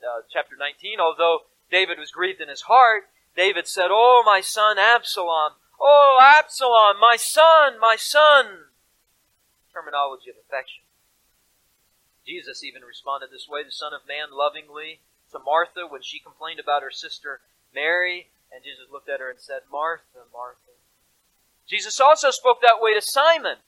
uh, 0.00 0.22
chapter 0.32 0.56
19, 0.58 1.00
although 1.00 1.50
David 1.70 1.98
was 1.98 2.10
grieved 2.10 2.40
in 2.40 2.48
his 2.48 2.62
heart, 2.62 3.10
David 3.36 3.66
said, 3.66 3.88
Oh, 3.90 4.22
my 4.24 4.40
son 4.40 4.78
Absalom, 4.78 5.58
oh, 5.80 6.18
Absalom, 6.22 7.00
my 7.00 7.16
son, 7.16 7.80
my 7.80 7.96
son. 7.98 8.70
Terminology 9.72 10.30
of 10.30 10.36
affection. 10.36 10.84
Jesus 12.24 12.64
even 12.64 12.82
responded 12.82 13.28
this 13.30 13.48
way, 13.48 13.62
the 13.62 13.74
Son 13.74 13.92
of 13.92 14.08
Man 14.08 14.32
lovingly 14.32 15.00
to 15.32 15.38
Martha 15.38 15.84
when 15.86 16.00
she 16.00 16.18
complained 16.18 16.60
about 16.60 16.82
her 16.82 16.90
sister 16.90 17.40
Mary, 17.74 18.30
and 18.54 18.64
Jesus 18.64 18.86
looked 18.90 19.10
at 19.10 19.20
her 19.20 19.28
and 19.28 19.40
said, 19.40 19.68
Martha, 19.70 20.24
Martha, 20.32 20.63
Jesus 21.68 22.00
also 22.00 22.30
spoke 22.30 22.60
that 22.60 22.80
way 22.80 22.94
to 22.94 23.00
Simon, 23.00 23.58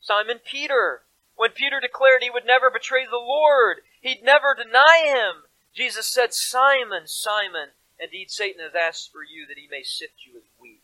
Simon 0.00 0.40
Peter. 0.44 1.02
When 1.36 1.50
Peter 1.50 1.80
declared 1.80 2.22
he 2.22 2.30
would 2.30 2.46
never 2.46 2.70
betray 2.70 3.04
the 3.04 3.16
Lord, 3.16 3.78
he'd 4.00 4.22
never 4.22 4.54
deny 4.54 5.02
him, 5.06 5.50
Jesus 5.74 6.06
said, 6.06 6.32
Simon, 6.32 7.06
Simon, 7.06 7.74
indeed 7.98 8.30
Satan 8.30 8.62
has 8.62 8.78
asked 8.78 9.10
for 9.10 9.26
you 9.26 9.46
that 9.50 9.58
he 9.58 9.66
may 9.66 9.82
sift 9.82 10.22
you 10.22 10.38
as 10.38 10.46
wheat. 10.58 10.82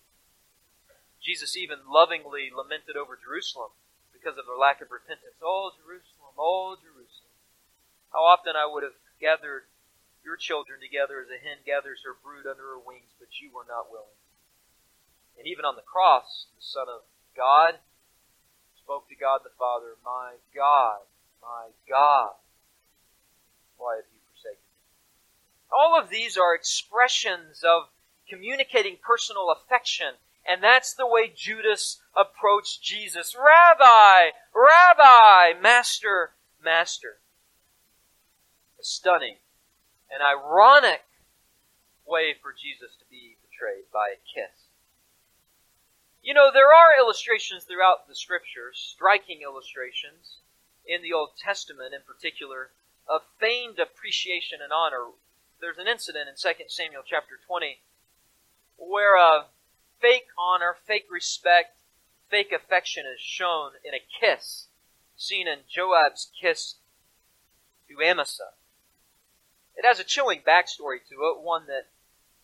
Jesus 1.23 1.57
even 1.57 1.87
lovingly 1.87 2.51
lamented 2.51 2.97
over 2.97 3.15
Jerusalem 3.15 3.71
because 4.11 4.35
of 4.35 4.51
their 4.51 4.59
lack 4.59 4.83
of 4.83 4.91
repentance. 4.91 5.39
Oh, 5.39 5.71
Jerusalem, 5.79 6.35
oh, 6.35 6.75
Jerusalem. 6.83 7.31
How 8.11 8.27
often 8.27 8.59
I 8.59 8.67
would 8.67 8.83
have 8.83 8.99
gathered 9.23 9.71
your 10.27 10.37
children 10.37 10.83
together 10.83 11.23
as 11.23 11.31
a 11.31 11.39
hen 11.39 11.63
gathers 11.63 12.03
her 12.03 12.19
brood 12.19 12.51
under 12.51 12.75
her 12.75 12.83
wings, 12.83 13.15
but 13.23 13.31
you 13.39 13.55
were 13.55 13.69
not 13.69 13.95
willing. 13.95 14.19
And 15.39 15.47
even 15.47 15.65
on 15.65 15.77
the 15.77 15.83
cross, 15.83 16.47
the 16.57 16.63
Son 16.63 16.87
of 16.89 17.03
God 17.37 17.79
spoke 18.77 19.09
to 19.09 19.15
God 19.15 19.41
the 19.45 19.55
Father, 19.59 19.97
My 20.05 20.35
God, 20.55 21.01
my 21.41 21.69
God, 21.89 22.33
why 23.79 23.97
have 23.97 24.05
you 24.13 24.21
forsaken 24.29 24.61
me? 24.61 24.77
All 25.73 25.99
of 25.99 26.11
these 26.11 26.37
are 26.37 26.55
expressions 26.55 27.63
of 27.65 27.89
communicating 28.29 28.97
personal 29.03 29.51
affection. 29.51 30.15
And 30.47 30.63
that's 30.63 30.95
the 30.95 31.07
way 31.07 31.33
Judas 31.35 32.01
approached 32.17 32.83
Jesus. 32.83 33.37
Rabbi, 33.37 34.31
Rabbi, 34.55 35.61
Master, 35.61 36.33
Master. 36.63 37.19
A 38.81 38.85
stunning 38.85 39.37
and 40.11 40.23
ironic 40.23 41.05
way 42.07 42.35
for 42.41 42.53
Jesus 42.53 42.97
to 42.99 43.05
be 43.11 43.37
betrayed 43.49 43.85
by 43.93 44.15
a 44.15 44.21
kiss. 44.27 44.60
You 46.23 46.35
know, 46.35 46.51
there 46.53 46.73
are 46.75 46.99
illustrations 46.99 47.65
throughout 47.65 48.07
the 48.07 48.15
scriptures, 48.15 48.77
striking 48.77 49.41
illustrations, 49.43 50.39
in 50.87 51.03
the 51.03 51.13
Old 51.13 51.31
Testament 51.37 51.95
in 51.95 52.01
particular, 52.03 52.71
of 53.09 53.23
feigned 53.39 53.79
appreciation 53.79 54.61
and 54.63 54.73
honor. 54.73 55.07
There's 55.61 55.79
an 55.79 55.89
incident 55.89 56.29
in 56.29 56.35
2 56.37 56.65
Samuel 56.69 57.03
chapter 57.07 57.39
20 57.47 57.81
where 58.77 59.45
fake 60.01 60.29
honor, 60.39 60.77
fake 60.87 61.07
respect, 61.11 61.77
fake 62.31 62.53
affection 62.53 63.05
is 63.07 63.21
shown 63.21 63.73
in 63.85 63.93
a 63.95 64.01
kiss, 64.21 64.67
seen 65.17 65.47
in 65.47 65.61
Joab's 65.69 66.31
kiss 66.41 66.77
to 67.89 68.03
Amasa. 68.03 68.55
It 69.77 69.85
has 69.85 70.01
a 70.01 70.05
chilling 70.05 70.41
backstory 70.41 70.99
to 71.09 71.15
it, 71.15 71.43
one 71.43 71.67
that 71.67 71.89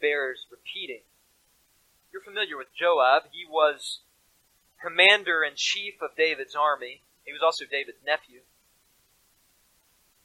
bears 0.00 0.46
repeating. 0.50 1.02
You're 2.12 2.22
familiar 2.22 2.56
with 2.56 2.74
Joab. 2.78 3.24
He 3.32 3.44
was 3.48 4.00
commander 4.80 5.42
in 5.42 5.54
chief 5.56 5.94
of 6.00 6.16
David's 6.16 6.54
army. 6.54 7.02
He 7.24 7.32
was 7.32 7.42
also 7.42 7.64
David's 7.64 8.02
nephew. 8.04 8.40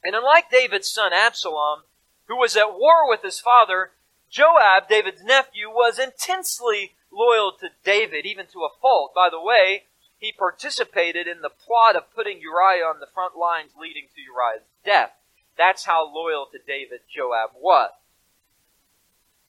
And 0.04 0.16
unlike 0.16 0.50
David's 0.50 0.92
son 0.92 1.12
Absalom, 1.14 1.84
who 2.28 2.38
was 2.38 2.56
at 2.56 2.74
war 2.74 3.08
with 3.10 3.22
his 3.22 3.40
father, 3.40 3.92
Joab, 4.30 4.88
David's 4.88 5.24
nephew, 5.24 5.70
was 5.70 6.00
intensely 6.00 6.92
loyal 7.12 7.52
to 7.60 7.70
David, 7.84 8.26
even 8.26 8.46
to 8.48 8.64
a 8.64 8.70
fault. 8.82 9.14
By 9.14 9.30
the 9.30 9.42
way, 9.42 9.84
he 10.18 10.32
participated 10.32 11.28
in 11.28 11.42
the 11.42 11.50
plot 11.50 11.96
of 11.96 12.14
putting 12.16 12.40
Uriah 12.40 12.86
on 12.86 13.00
the 13.00 13.12
front 13.14 13.36
lines 13.36 13.72
leading 13.80 14.08
to 14.16 14.22
Uriah's 14.22 14.64
death. 14.86 15.12
That's 15.58 15.86
how 15.86 16.08
loyal 16.08 16.48
to 16.52 16.60
David 16.66 17.02
Joab 17.14 17.52
was. 17.56 17.92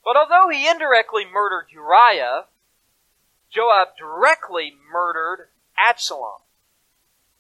But 0.04 0.16
although 0.16 0.48
he 0.50 0.68
indirectly 0.68 1.24
murdered 1.24 1.66
Uriah, 1.70 2.46
Joab 3.50 3.96
directly 3.98 4.72
murdered 4.90 5.48
Absalom. 5.78 6.40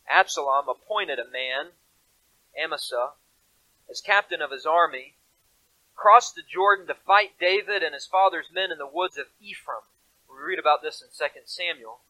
Absalom 0.08 0.68
appointed 0.68 1.18
a 1.18 1.24
man, 1.24 1.72
Amasa, 2.62 3.12
as 3.90 4.00
captain 4.00 4.40
of 4.42 4.50
his 4.50 4.66
army, 4.66 5.14
crossed 5.94 6.34
the 6.34 6.42
Jordan 6.42 6.86
to 6.86 6.94
fight 6.94 7.38
David 7.38 7.82
and 7.82 7.94
his 7.94 8.06
father's 8.06 8.50
men 8.52 8.70
in 8.70 8.78
the 8.78 8.86
woods 8.86 9.18
of 9.18 9.26
Ephraim. 9.40 9.82
We 10.28 10.36
read 10.42 10.58
about 10.58 10.82
this 10.82 11.02
in 11.02 11.08
2 11.08 11.40
Samuel. 11.46 12.00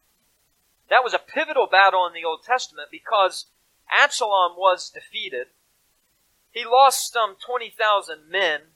That 0.89 1.03
was 1.03 1.13
a 1.13 1.19
pivotal 1.19 1.67
battle 1.67 2.05
in 2.05 2.13
the 2.13 2.25
Old 2.25 2.43
Testament 2.43 2.89
because 2.91 3.45
Absalom 3.91 4.55
was 4.57 4.89
defeated. 4.89 5.47
He 6.51 6.65
lost 6.65 7.11
some 7.11 7.35
20,000 7.43 8.29
men 8.29 8.72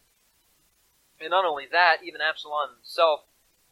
and 1.20 1.32
not 1.32 1.46
only 1.46 1.66
that, 1.72 2.04
even 2.04 2.22
Absalom 2.22 2.76
himself 2.76 3.22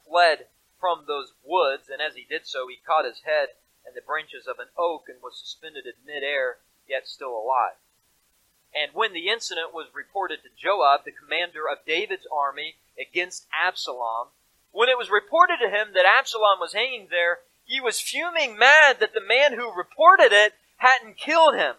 fled 0.08 0.48
from 0.80 1.06
those 1.08 1.34
woods, 1.44 1.90
and 1.90 2.02
as 2.02 2.16
he 2.16 2.26
did 2.28 2.46
so, 2.46 2.68
he 2.68 2.78
caught 2.86 3.06
his 3.06 3.22
head 3.26 3.50
in 3.88 3.94
the 3.94 4.02
branches 4.02 4.48
of 4.48 4.60
an 4.60 4.68
oak 4.78 5.06
and 5.08 5.22
was 5.22 5.40
suspended 5.40 5.86
in 5.86 5.94
midair, 6.06 6.58
yet 6.88 7.08
still 7.08 7.32
alive. 7.32 7.78
And 8.74 8.92
when 8.94 9.14
the 9.14 9.30
incident 9.30 9.74
was 9.74 9.88
reported 9.94 10.44
to 10.44 10.50
Joab, 10.56 11.06
the 11.06 11.12
commander 11.12 11.70
of 11.70 11.86
David's 11.86 12.28
army, 12.32 12.76
against 13.00 13.48
Absalom, 13.54 14.30
when 14.72 14.90
it 14.90 14.98
was 14.98 15.10
reported 15.10 15.58
to 15.62 15.70
him 15.70 15.94
that 15.94 16.06
Absalom 16.06 16.60
was 16.60 16.74
hanging 16.74 17.08
there, 17.10 17.40
he 17.64 17.80
was 17.80 18.02
fuming 18.02 18.58
mad 18.58 19.00
that 19.00 19.14
the 19.14 19.22
man 19.22 19.54
who 19.54 19.76
reported 19.76 20.32
it 20.32 20.54
hadn't 20.78 21.18
killed 21.18 21.56
him. 21.56 21.76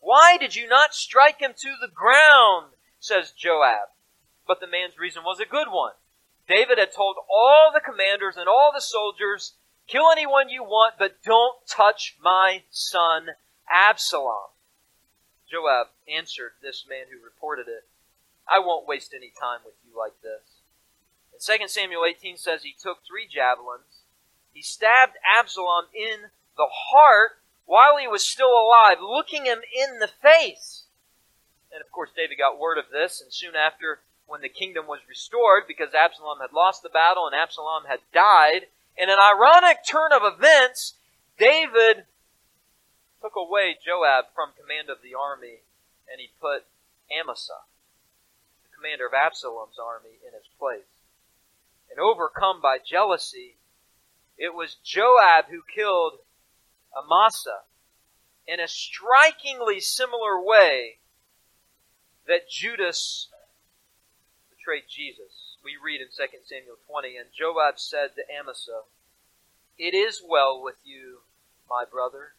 Why 0.00 0.38
did 0.38 0.56
you 0.56 0.66
not 0.66 0.94
strike 0.94 1.40
him 1.40 1.52
to 1.56 1.74
the 1.80 1.92
ground? 1.92 2.72
says 2.98 3.32
Joab. 3.32 3.90
But 4.50 4.58
the 4.58 4.66
man's 4.66 4.98
reason 4.98 5.22
was 5.22 5.38
a 5.38 5.46
good 5.46 5.70
one. 5.70 5.92
David 6.48 6.76
had 6.76 6.90
told 6.90 7.14
all 7.30 7.70
the 7.72 7.78
commanders 7.78 8.34
and 8.36 8.48
all 8.48 8.72
the 8.74 8.80
soldiers, 8.80 9.54
kill 9.86 10.10
anyone 10.10 10.48
you 10.48 10.64
want, 10.64 10.94
but 10.98 11.22
don't 11.22 11.64
touch 11.68 12.16
my 12.20 12.64
son 12.68 13.38
Absalom. 13.70 14.50
Joab 15.48 15.94
answered 16.12 16.58
this 16.60 16.84
man 16.90 17.06
who 17.12 17.24
reported 17.24 17.68
it, 17.68 17.86
I 18.48 18.58
won't 18.58 18.88
waste 18.88 19.14
any 19.14 19.30
time 19.30 19.60
with 19.64 19.74
you 19.86 19.96
like 19.96 20.20
this. 20.20 20.42
And 21.32 21.60
2 21.60 21.68
Samuel 21.68 22.02
18 22.04 22.36
says 22.36 22.64
he 22.64 22.74
took 22.74 23.06
three 23.06 23.28
javelins. 23.32 24.02
He 24.52 24.62
stabbed 24.62 25.14
Absalom 25.38 25.84
in 25.94 26.34
the 26.56 26.66
heart 26.90 27.38
while 27.66 27.98
he 27.98 28.08
was 28.08 28.26
still 28.26 28.50
alive, 28.50 28.98
looking 29.00 29.44
him 29.44 29.60
in 29.70 30.00
the 30.00 30.10
face. 30.10 30.86
And 31.72 31.80
of 31.80 31.92
course, 31.92 32.10
David 32.16 32.36
got 32.36 32.58
word 32.58 32.78
of 32.78 32.90
this, 32.90 33.22
and 33.22 33.32
soon 33.32 33.54
after, 33.54 34.00
when 34.30 34.40
the 34.42 34.48
kingdom 34.48 34.86
was 34.86 35.00
restored 35.08 35.64
because 35.66 35.92
Absalom 35.92 36.38
had 36.40 36.54
lost 36.54 36.84
the 36.84 36.88
battle 36.88 37.26
and 37.26 37.34
Absalom 37.34 37.82
had 37.88 37.98
died. 38.14 38.70
In 38.96 39.10
an 39.10 39.18
ironic 39.18 39.78
turn 39.84 40.12
of 40.12 40.22
events, 40.22 40.94
David 41.36 42.06
took 43.20 43.34
away 43.34 43.76
Joab 43.84 44.26
from 44.32 44.54
command 44.54 44.88
of 44.88 45.02
the 45.02 45.18
army 45.18 45.66
and 46.06 46.20
he 46.20 46.30
put 46.40 46.62
Amasa, 47.10 47.66
the 48.62 48.70
commander 48.76 49.04
of 49.04 49.14
Absalom's 49.14 49.82
army, 49.82 50.22
in 50.24 50.32
his 50.32 50.46
place. 50.60 51.02
And 51.90 51.98
overcome 51.98 52.62
by 52.62 52.78
jealousy, 52.78 53.56
it 54.38 54.54
was 54.54 54.76
Joab 54.84 55.46
who 55.50 55.62
killed 55.74 56.22
Amasa 56.96 57.66
in 58.46 58.60
a 58.60 58.68
strikingly 58.68 59.80
similar 59.80 60.40
way 60.40 60.98
that 62.28 62.48
Judas 62.48 63.26
betrayed 64.70 64.88
Jesus. 64.88 65.56
We 65.64 65.72
read 65.82 66.00
in 66.00 66.06
2 66.06 66.38
Samuel 66.46 66.76
20, 66.86 67.16
And 67.16 67.28
Joab 67.36 67.78
said 67.78 68.14
to 68.14 68.22
Amasa, 68.30 68.82
It 69.76 69.94
is 69.94 70.22
well 70.26 70.62
with 70.62 70.76
you, 70.84 71.26
my 71.68 71.84
brother. 71.90 72.34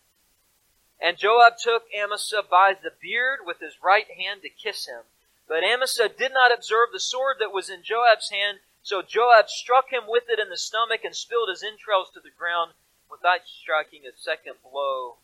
And 1.02 1.17
Joab 1.17 1.58
took 1.62 1.84
Amasa 1.91 2.41
by 2.50 2.74
the 2.74 2.94
beard 3.02 3.39
with 3.46 3.60
his 3.60 3.84
right 3.84 4.08
hand 4.08 4.44
to 4.44 4.50
kiss 4.50 4.88
him. 4.88 5.04
But 5.48 5.63
Amasa 5.63 6.08
did 6.08 6.32
not 6.32 6.54
observe 6.54 6.89
the 6.94 7.00
sword 7.00 7.38
that 7.39 7.52
was 7.52 7.70
in 7.70 7.84
Joab's 7.84 8.30
hand, 8.30 8.60
so 8.82 9.02
Joab 9.02 9.50
struck 9.50 9.91
him 9.91 10.04
with 10.08 10.24
it 10.30 10.39
in 10.39 10.50
the 10.50 10.58
stomach 10.58 11.04
and 11.04 11.15
spilled 11.15 11.50
his 11.50 11.63
entrails 11.63 12.12
to 12.13 12.22
the 12.22 12.32
ground 12.32 12.72
without 13.10 13.44
striking 13.44 14.08
a 14.08 14.15
second 14.15 14.56
blow, 14.63 15.17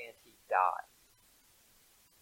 and 0.00 0.16
he 0.24 0.32
died. 0.48 0.88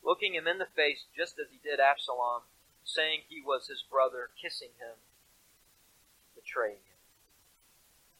Looking 0.02 0.34
him 0.34 0.48
in 0.48 0.58
the 0.58 0.66
face, 0.74 1.04
just 1.16 1.38
as 1.38 1.46
he 1.52 1.60
did 1.62 1.78
Absalom, 1.78 2.42
saying 2.84 3.20
he 3.28 3.40
was 3.40 3.68
his 3.68 3.84
brother, 3.88 4.30
kissing 4.40 4.74
him, 4.78 4.96
betraying 6.34 6.82
him. 6.82 7.00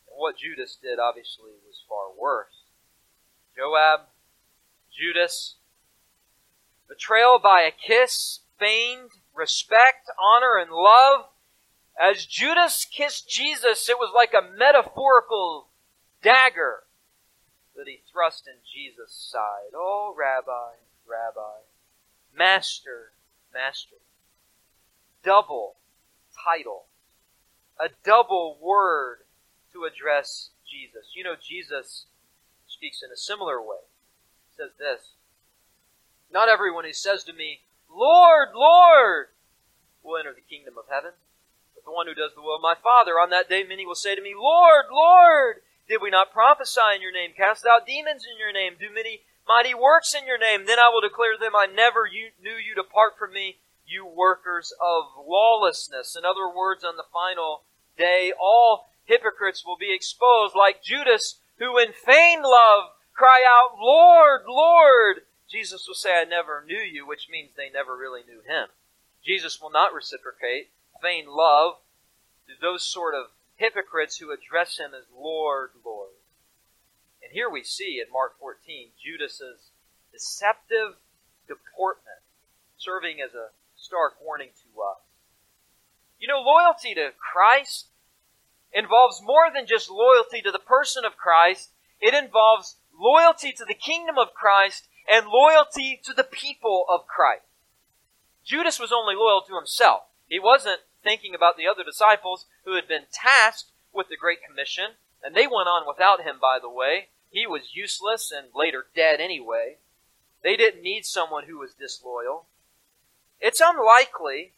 And 0.09 0.17
what 0.17 0.39
Judas 0.39 0.79
did, 0.81 0.99
obviously, 0.99 1.53
was 1.67 1.85
far 1.89 2.13
worse. 2.17 2.63
Joab, 3.57 4.09
Judas, 4.93 5.57
betrayal 6.89 7.39
by 7.43 7.63
a 7.63 7.71
kiss, 7.71 8.41
feigned 8.59 9.11
respect, 9.35 10.11
honor, 10.21 10.59
and 10.61 10.71
love. 10.71 11.27
As 12.01 12.25
Judas 12.25 12.85
kissed 12.85 13.29
Jesus, 13.29 13.89
it 13.89 13.99
was 13.99 14.13
like 14.15 14.33
a 14.33 14.57
metaphorical 14.57 15.69
dagger 16.23 16.85
that 17.77 17.87
he 17.87 18.01
thrust 18.11 18.47
in 18.47 18.61
Jesus' 18.65 19.13
side. 19.13 19.75
Oh, 19.75 20.15
Rabbi, 20.17 20.77
Rabbi, 21.07 21.65
Master, 22.37 23.13
Master 23.53 23.97
double 25.23 25.77
title, 26.45 26.85
a 27.81 27.89
double 28.05 28.59
word 28.61 29.19
to 29.73 29.85
address 29.85 30.51
Jesus. 30.69 31.13
You 31.15 31.25
know, 31.25 31.35
Jesus 31.37 32.07
speaks 32.67 33.03
in 33.03 33.11
a 33.13 33.17
similar 33.17 33.61
way. 33.61 33.85
He 34.51 34.57
says 34.57 34.73
this 34.79 35.15
Not 36.33 36.49
everyone 36.49 36.85
who 36.85 36.93
says 36.93 37.25
to 37.25 37.33
me, 37.33 37.61
Lord, 37.91 38.51
Lord, 38.55 39.27
will 40.03 40.19
enter 40.19 40.35
the 40.35 40.49
kingdom 40.49 40.75
of 40.79 40.91
heaven, 40.91 41.13
but 41.75 41.85
the 41.85 41.93
one 41.93 42.07
who 42.07 42.15
does 42.15 42.35
the 42.35 42.43
will 42.43 42.57
of 42.57 42.63
my 42.63 42.75
Father. 42.75 43.21
On 43.21 43.31
that 43.31 43.49
day, 43.49 43.65
many 43.65 43.87
will 43.87 43.99
say 43.99 44.15
to 44.15 44.23
me, 44.23 44.35
Lord, 44.37 44.87
Lord, 44.91 45.63
did 45.89 46.01
we 46.01 46.11
not 46.11 46.33
prophesy 46.33 46.97
in 46.97 47.03
your 47.03 47.13
name, 47.13 47.33
cast 47.37 47.67
out 47.67 47.87
demons 47.87 48.25
in 48.25 48.39
your 48.39 48.53
name, 48.53 48.75
do 48.79 48.89
many 48.93 49.23
mighty 49.47 49.75
works 49.75 50.15
in 50.15 50.27
your 50.27 50.39
name? 50.39 50.67
Then 50.67 50.79
I 50.79 50.91
will 50.93 51.03
declare 51.03 51.35
to 51.35 51.39
them, 51.39 51.55
I 51.55 51.67
never 51.67 52.09
knew 52.09 52.57
you, 52.57 52.75
depart 52.75 53.19
from 53.19 53.33
me 53.33 53.59
you 53.93 54.07
workers 54.07 54.73
of 54.81 55.05
lawlessness. 55.27 56.17
In 56.17 56.25
other 56.25 56.49
words, 56.49 56.83
on 56.85 56.97
the 56.97 57.05
final 57.13 57.63
day, 57.97 58.33
all 58.41 58.87
hypocrites 59.05 59.65
will 59.65 59.77
be 59.77 59.95
exposed, 59.95 60.55
like 60.57 60.83
Judas, 60.83 61.39
who 61.59 61.79
in 61.79 61.93
feigned 61.93 62.43
love 62.43 62.91
cry 63.13 63.45
out, 63.47 63.79
Lord, 63.79 64.43
Lord. 64.49 65.23
Jesus 65.51 65.85
will 65.87 65.95
say, 65.95 66.19
I 66.19 66.25
never 66.25 66.65
knew 66.67 66.81
you, 66.81 67.07
which 67.07 67.29
means 67.31 67.51
they 67.55 67.69
never 67.69 67.97
really 67.97 68.23
knew 68.27 68.41
him. 68.41 68.69
Jesus 69.25 69.61
will 69.61 69.71
not 69.71 69.93
reciprocate 69.93 70.71
feigned 71.03 71.29
love 71.29 71.75
to 72.47 72.55
those 72.61 72.85
sort 72.85 73.15
of 73.15 73.27
hypocrites 73.57 74.19
who 74.19 74.33
address 74.33 74.79
him 74.79 74.93
as 74.95 75.05
Lord, 75.15 75.71
Lord. 75.85 76.15
And 77.23 77.33
here 77.33 77.51
we 77.51 77.65
see 77.65 78.01
in 78.05 78.11
Mark 78.13 78.39
14 78.39 78.91
Judas's 79.03 79.71
deceptive 80.13 80.97
deportment 81.49 82.23
serving 82.79 83.21
as 83.21 83.35
a 83.35 83.51
stark 83.83 84.15
warning 84.23 84.51
to 84.55 84.81
us. 84.81 85.03
You 86.19 86.29
know, 86.29 86.41
loyalty 86.41 86.95
to 86.95 87.11
Christ 87.19 87.89
involves 88.73 89.21
more 89.23 89.51
than 89.53 89.67
just 89.67 89.91
loyalty 89.91 90.41
to 90.41 90.53
the 90.53 90.63
person 90.63 91.05
of 91.05 91.17
Christ. 91.17 91.71
It 92.01 92.15
involves 92.15 92.77
loyalty 92.97 93.51
to 93.53 93.65
the 93.67 93.75
kingdom 93.75 94.19
of 94.19 94.35
Christ 94.35 94.87
and 95.11 95.27
loyalty 95.27 96.01
to 96.05 96.15
the 96.15 96.25
people 96.25 96.87
of 96.89 97.09
Christ. 97.09 97.43
Judas 98.45 98.79
was 98.79 98.93
only 98.93 99.17
loyal 99.17 99.43
to 99.49 99.57
himself. 99.57 100.03
He 100.29 100.39
wasn't 100.39 100.81
thinking 101.03 101.35
about 101.35 101.57
the 101.57 101.67
other 101.67 101.83
disciples 101.83 102.47
who 102.65 102.77
had 102.77 102.87
been 102.87 103.11
tasked 103.13 103.73
with 103.93 104.09
the 104.09 104.17
Great 104.17 104.39
Commission, 104.47 104.95
and 105.23 105.35
they 105.35 105.47
went 105.47 105.69
on 105.69 105.87
without 105.87 106.23
him, 106.23 106.37
by 106.41 106.59
the 106.61 106.71
way. 106.71 107.09
He 107.31 107.47
was 107.47 107.75
useless 107.75 108.31
and 108.31 108.47
later 108.55 108.87
dead 108.95 109.21
anyway. 109.21 109.79
They 110.43 110.57
didn't 110.57 110.83
need 110.83 111.05
someone 111.05 111.45
who 111.45 111.59
was 111.59 111.75
disloyal. 111.75 112.47
It's 113.43 113.61
unlikely, 113.61 114.53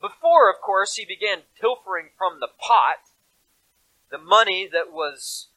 before, 0.00 0.48
of 0.48 0.60
course, 0.60 0.94
he 0.94 1.04
began 1.04 1.42
pilfering 1.60 2.10
from 2.16 2.38
the 2.38 2.46
pot, 2.46 3.10
the 4.08 4.18
money 4.18 4.68
that 4.72 4.92
was 4.92 5.48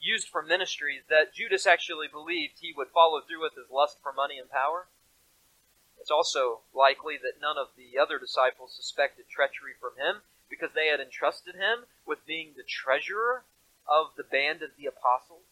used 0.00 0.28
for 0.28 0.40
ministry, 0.40 1.02
that 1.10 1.34
Judas 1.34 1.66
actually 1.66 2.06
believed 2.06 2.60
he 2.60 2.72
would 2.76 2.94
follow 2.94 3.20
through 3.20 3.42
with 3.42 3.56
his 3.56 3.68
lust 3.68 3.98
for 4.00 4.12
money 4.12 4.38
and 4.38 4.48
power. 4.48 4.86
It's 5.98 6.10
also 6.10 6.60
likely 6.72 7.16
that 7.16 7.42
none 7.42 7.58
of 7.58 7.74
the 7.76 7.98
other 7.98 8.20
disciples 8.20 8.76
suspected 8.76 9.24
treachery 9.28 9.74
from 9.80 9.98
him 9.98 10.22
because 10.48 10.70
they 10.72 10.86
had 10.86 11.00
entrusted 11.00 11.56
him 11.56 11.86
with 12.06 12.26
being 12.26 12.52
the 12.56 12.62
treasurer 12.62 13.42
of 13.88 14.14
the 14.16 14.22
band 14.22 14.62
of 14.62 14.70
the 14.78 14.86
apostles. 14.86 15.50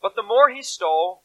But 0.00 0.14
the 0.14 0.22
more 0.22 0.48
he 0.48 0.62
stole, 0.62 1.22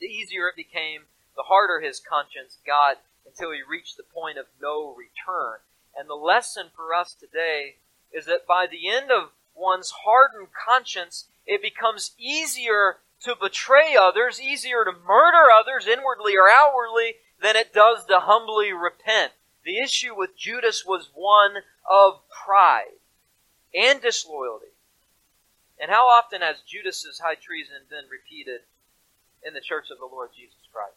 the 0.00 0.06
easier 0.06 0.48
it 0.48 0.56
became, 0.56 1.02
the 1.36 1.44
harder 1.44 1.78
his 1.78 2.00
conscience 2.00 2.58
got 2.66 2.98
until 3.30 3.52
he 3.52 3.60
reached 3.62 3.96
the 3.96 4.02
point 4.02 4.38
of 4.38 4.46
no 4.60 4.94
return. 4.94 5.58
And 5.96 6.08
the 6.08 6.14
lesson 6.14 6.66
for 6.74 6.94
us 6.94 7.14
today 7.14 7.76
is 8.12 8.26
that 8.26 8.46
by 8.46 8.66
the 8.66 8.88
end 8.88 9.10
of 9.10 9.30
one's 9.54 9.92
hardened 10.04 10.48
conscience, 10.52 11.28
it 11.46 11.62
becomes 11.62 12.12
easier 12.18 12.96
to 13.22 13.36
betray 13.40 13.96
others, 13.96 14.40
easier 14.40 14.84
to 14.84 14.92
murder 14.92 15.50
others 15.52 15.86
inwardly 15.86 16.34
or 16.36 16.48
outwardly 16.50 17.16
than 17.42 17.56
it 17.56 17.72
does 17.72 18.04
to 18.06 18.20
humbly 18.20 18.72
repent. 18.72 19.32
The 19.64 19.78
issue 19.78 20.16
with 20.16 20.36
Judas 20.36 20.84
was 20.86 21.10
one 21.14 21.56
of 21.88 22.20
pride 22.28 22.98
and 23.74 24.00
disloyalty. 24.00 24.72
And 25.78 25.90
how 25.90 26.08
often 26.08 26.40
has 26.40 26.60
Judas's 26.66 27.20
high 27.20 27.36
treason 27.36 27.88
been 27.88 28.04
repeated 28.10 28.60
in 29.44 29.54
the 29.54 29.60
church 29.60 29.86
of 29.90 29.98
the 29.98 30.06
Lord 30.06 30.30
Jesus 30.36 30.60
Christ? 30.72 30.96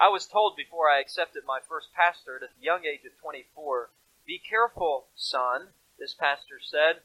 I 0.00 0.08
was 0.08 0.26
told 0.26 0.54
before 0.56 0.88
I 0.88 1.00
accepted 1.00 1.42
my 1.46 1.58
first 1.58 1.88
pastorate 1.92 2.42
at 2.42 2.50
the 2.56 2.64
young 2.64 2.86
age 2.86 3.04
of 3.04 3.18
24, 3.20 3.90
be 4.26 4.38
careful, 4.38 5.06
son, 5.16 5.74
this 5.98 6.14
pastor 6.14 6.60
said. 6.62 7.02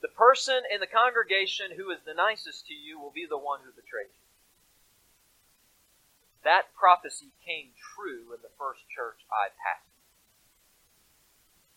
The 0.00 0.08
person 0.08 0.62
in 0.72 0.80
the 0.80 0.86
congregation 0.86 1.76
who 1.76 1.90
is 1.90 2.00
the 2.04 2.14
nicest 2.14 2.66
to 2.68 2.74
you 2.74 2.98
will 2.98 3.12
be 3.14 3.26
the 3.28 3.36
one 3.36 3.60
who 3.64 3.72
betrays 3.72 4.08
you. 4.08 4.24
That 6.44 6.74
prophecy 6.74 7.32
came 7.44 7.76
true 7.76 8.32
in 8.32 8.40
the 8.42 8.52
first 8.58 8.80
church 8.88 9.20
I 9.32 9.48
pastored. 9.48 9.92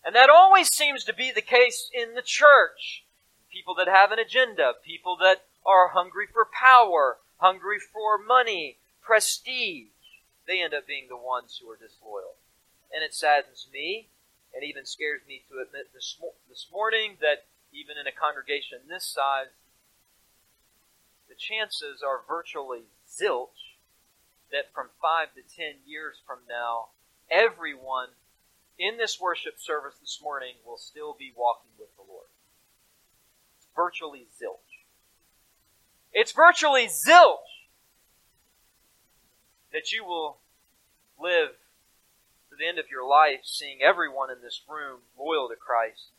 And 0.06 0.16
that 0.16 0.30
always 0.30 0.70
seems 0.72 1.04
to 1.06 1.14
be 1.14 1.32
the 1.32 1.41
case 1.41 1.89
in 1.93 2.16
the 2.16 2.22
church. 2.22 3.04
People 3.52 3.76
that 3.76 3.88
have 3.88 4.12
an 4.12 4.20
agenda, 4.20 4.74
people 4.86 5.18
that 5.20 5.43
are 5.66 5.89
hungry 5.89 6.28
for 6.32 6.48
power, 6.48 7.18
hungry 7.38 7.80
for 7.80 8.18
money, 8.18 8.78
prestige, 9.02 9.88
they 10.48 10.64
end 10.64 10.74
up 10.74 10.88
being 10.88 11.08
the 11.10 11.20
ones 11.20 11.60
who 11.60 11.70
are 11.70 11.78
disloyal. 11.78 12.39
And 12.91 13.04
it 13.04 13.14
saddens 13.14 13.68
me, 13.72 14.08
and 14.56 14.64
even 14.64 14.86
scares 14.86 15.22
me 15.28 15.43
to 15.52 15.60
admit 15.60 15.91
this, 15.93 16.16
this 16.48 16.68
morning 16.72 17.18
that 17.20 17.45
even 17.76 18.00
in 18.00 18.08
a 18.08 18.16
congregation 18.16 18.88
this 18.88 19.06
size, 19.06 19.52
the 21.28 21.36
chances 21.36 22.02
are 22.02 22.24
virtually 22.26 22.88
zilch 23.06 23.76
that 24.50 24.72
from 24.74 24.88
five 25.02 25.36
to 25.36 25.43
ten 25.43 25.84
years 25.86 26.16
from 26.26 26.39
now, 26.48 26.95
everyone 27.30 28.16
in 28.80 28.98
this 28.98 29.20
worship 29.20 29.60
service 29.60 30.00
this 30.00 30.20
morning 30.24 30.56
will 30.66 30.78
still 30.78 31.14
be 31.18 31.34
walking 31.36 31.76
with 31.78 31.93
the 31.98 32.08
Lord. 32.08 32.32
It's 33.58 33.68
virtually 33.76 34.28
zilch. 34.39 34.88
It's 36.14 36.32
virtually 36.32 36.88
zilch 36.88 37.57
that 39.74 39.91
you 39.91 40.03
will 40.05 40.38
live 41.20 41.49
to 42.49 42.55
the 42.57 42.68
end 42.68 42.80
of 42.80 42.89
your 42.91 43.07
life 43.07 43.41
seeing 43.43 43.82
everyone 43.82 44.30
in 44.32 44.41
this 44.41 44.61
room 44.70 44.99
loyal 45.18 45.49
to 45.49 45.55
Christ 45.55 46.11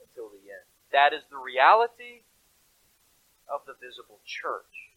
until 0.00 0.28
the 0.28 0.50
end. 0.50 0.66
That 0.92 1.12
is 1.12 1.22
the 1.30 1.38
reality 1.38 2.22
of 3.48 3.62
the 3.66 3.74
visible 3.74 4.20
church. 4.24 4.92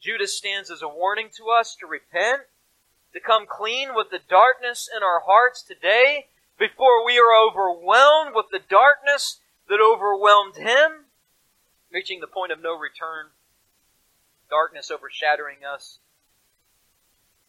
Judas 0.00 0.36
stands 0.36 0.70
as 0.70 0.82
a 0.82 0.88
warning 0.88 1.28
to 1.36 1.48
us 1.48 1.76
to 1.80 1.86
repent 1.86 2.42
to 3.14 3.20
come 3.20 3.46
clean 3.48 3.94
with 3.94 4.10
the 4.10 4.20
darkness 4.28 4.88
in 4.94 5.02
our 5.02 5.20
hearts 5.24 5.62
today 5.62 6.26
before 6.58 7.06
we 7.06 7.18
are 7.18 7.32
overwhelmed 7.32 8.34
with 8.34 8.46
the 8.50 8.60
darkness 8.68 9.40
that 9.68 9.80
overwhelmed 9.80 10.56
him, 10.56 11.06
reaching 11.90 12.20
the 12.20 12.26
point 12.26 12.52
of 12.52 12.60
no 12.60 12.76
return, 12.76 13.30
darkness 14.50 14.90
overshadowing 14.90 15.64
us, 15.64 15.98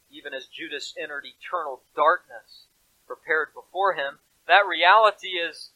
even 0.09 0.33
as 0.33 0.47
Judas 0.47 0.93
entered 0.97 1.25
eternal 1.25 1.81
darkness 1.95 2.67
prepared 3.07 3.49
before 3.53 3.93
him. 3.93 4.19
That 4.47 4.67
reality 4.67 5.37
is, 5.37 5.71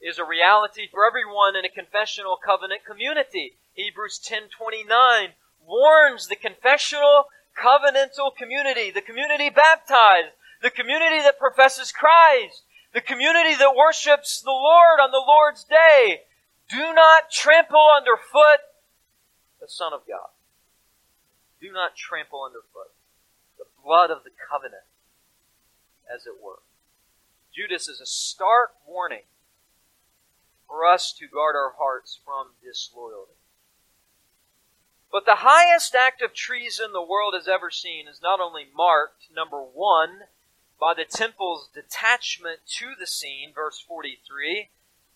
is 0.00 0.18
a 0.18 0.24
reality 0.24 0.88
for 0.90 1.06
everyone 1.06 1.56
in 1.56 1.64
a 1.64 1.68
confessional 1.68 2.36
covenant 2.36 2.84
community. 2.84 3.56
Hebrews 3.74 4.18
10:29 4.18 5.34
warns 5.60 6.26
the 6.26 6.36
confessional 6.36 7.26
covenantal 7.56 8.34
community, 8.36 8.90
the 8.90 9.02
community 9.02 9.50
baptized, 9.50 10.32
the 10.62 10.70
community 10.70 11.20
that 11.22 11.38
professes 11.38 11.92
Christ, 11.92 12.62
the 12.92 13.00
community 13.00 13.54
that 13.54 13.74
worships 13.74 14.40
the 14.40 14.50
Lord 14.50 15.00
on 15.00 15.10
the 15.10 15.24
Lord's 15.26 15.64
day. 15.64 16.24
Do 16.68 16.92
not 16.92 17.30
trample 17.30 17.88
underfoot 17.96 18.60
the 19.60 19.68
Son 19.68 19.92
of 19.92 20.06
God. 20.06 20.30
Do 21.60 21.72
not 21.72 21.96
trample 21.96 22.44
underfoot 22.44 22.92
blood 23.82 24.10
of 24.10 24.24
the 24.24 24.30
covenant, 24.30 24.84
as 26.12 26.26
it 26.26 26.42
were. 26.42 26.60
Judas 27.54 27.88
is 27.88 28.00
a 28.00 28.06
stark 28.06 28.72
warning 28.86 29.26
for 30.66 30.86
us 30.86 31.12
to 31.18 31.26
guard 31.26 31.56
our 31.56 31.74
hearts 31.78 32.18
from 32.24 32.54
disloyalty. 32.62 33.32
But 35.10 35.26
the 35.26 35.42
highest 35.42 35.94
act 35.94 36.22
of 36.22 36.32
treason 36.32 36.92
the 36.92 37.02
world 37.02 37.34
has 37.34 37.48
ever 37.48 37.70
seen 37.70 38.06
is 38.06 38.22
not 38.22 38.38
only 38.38 38.66
marked, 38.72 39.26
number 39.34 39.60
one, 39.60 40.30
by 40.78 40.94
the 40.94 41.04
temple's 41.04 41.68
detachment 41.74 42.60
to 42.78 42.94
the 42.98 43.06
scene, 43.06 43.52
verse 43.52 43.80
43. 43.80 44.70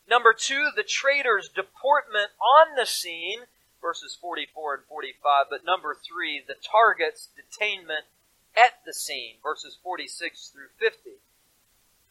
Number 0.08 0.34
two, 0.34 0.70
the 0.74 0.82
traitor's 0.82 1.48
deportment 1.48 2.32
on 2.40 2.76
the 2.76 2.84
scene, 2.84 3.46
verses 3.80 4.18
44 4.20 4.74
and 4.74 4.84
45. 4.84 5.46
But 5.48 5.64
number 5.64 5.96
three, 5.96 6.42
the 6.46 6.56
target's 6.60 7.28
detainment 7.32 8.10
at 8.56 8.84
the 8.86 8.94
scene, 8.94 9.36
verses 9.42 9.78
46 9.82 10.48
through 10.48 10.72
50. 10.78 11.20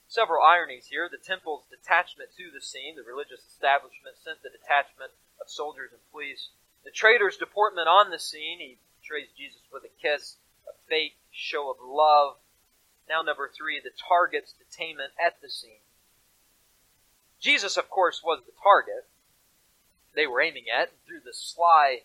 Several 0.08 0.44
ironies 0.44 0.88
here. 0.88 1.10
The 1.10 1.18
temple's 1.18 1.66
detachment 1.72 2.30
to 2.38 2.52
the 2.54 2.62
scene, 2.62 2.96
the 2.96 3.08
religious 3.08 3.42
establishment 3.48 4.20
sent 4.22 4.44
the 4.44 4.54
detachment 4.54 5.12
of 5.42 5.50
soldiers 5.50 5.90
and 5.92 6.04
police 6.12 6.54
the 6.84 6.92
traitor's 6.92 7.38
deportment 7.38 7.88
on 7.88 8.12
the 8.12 8.20
scene, 8.20 8.60
he 8.60 8.78
betrays 9.02 9.30
Jesus 9.38 9.62
with 9.72 9.84
a 9.84 10.02
kiss, 10.02 10.38
a 10.68 10.74
fake 10.88 11.16
show 11.32 11.72
of 11.72 11.78
love. 11.82 12.36
Now, 13.08 13.22
number 13.22 13.50
three, 13.50 13.80
the 13.80 13.92
target's 14.08 14.54
detainment 14.54 15.16
at 15.24 15.42
the 15.42 15.50
scene. 15.50 15.84
Jesus, 17.40 17.78
of 17.78 17.90
course, 17.90 18.22
was 18.24 18.44
the 18.46 18.54
target 18.62 19.08
they 20.16 20.28
were 20.28 20.42
aiming 20.42 20.66
at. 20.70 20.92
Through 21.06 21.22
the 21.26 21.34
sly 21.34 22.04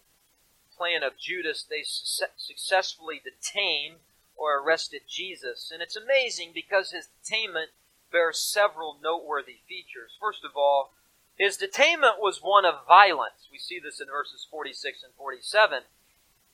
plan 0.76 1.03
of 1.03 1.18
Judas, 1.18 1.64
they 1.68 1.82
su- 1.84 2.26
successfully 2.36 3.20
detained 3.22 3.97
or 4.39 4.59
arrested 4.59 5.03
Jesus. 5.09 5.70
And 5.72 5.82
it's 5.82 5.97
amazing 5.97 6.53
because 6.55 6.93
his 6.93 7.09
detainment 7.09 7.74
bears 8.11 8.39
several 8.39 8.97
noteworthy 9.03 9.59
features. 9.68 10.16
First 10.20 10.45
of 10.45 10.53
all, 10.57 10.93
his 11.36 11.59
detainment 11.59 12.18
was 12.18 12.41
one 12.43 12.64
of 12.64 12.86
violence. 12.86 13.49
We 13.51 13.59
see 13.59 13.78
this 13.78 14.01
in 14.01 14.07
verses 14.07 14.47
46 14.51 15.03
and 15.03 15.12
47. 15.16 15.82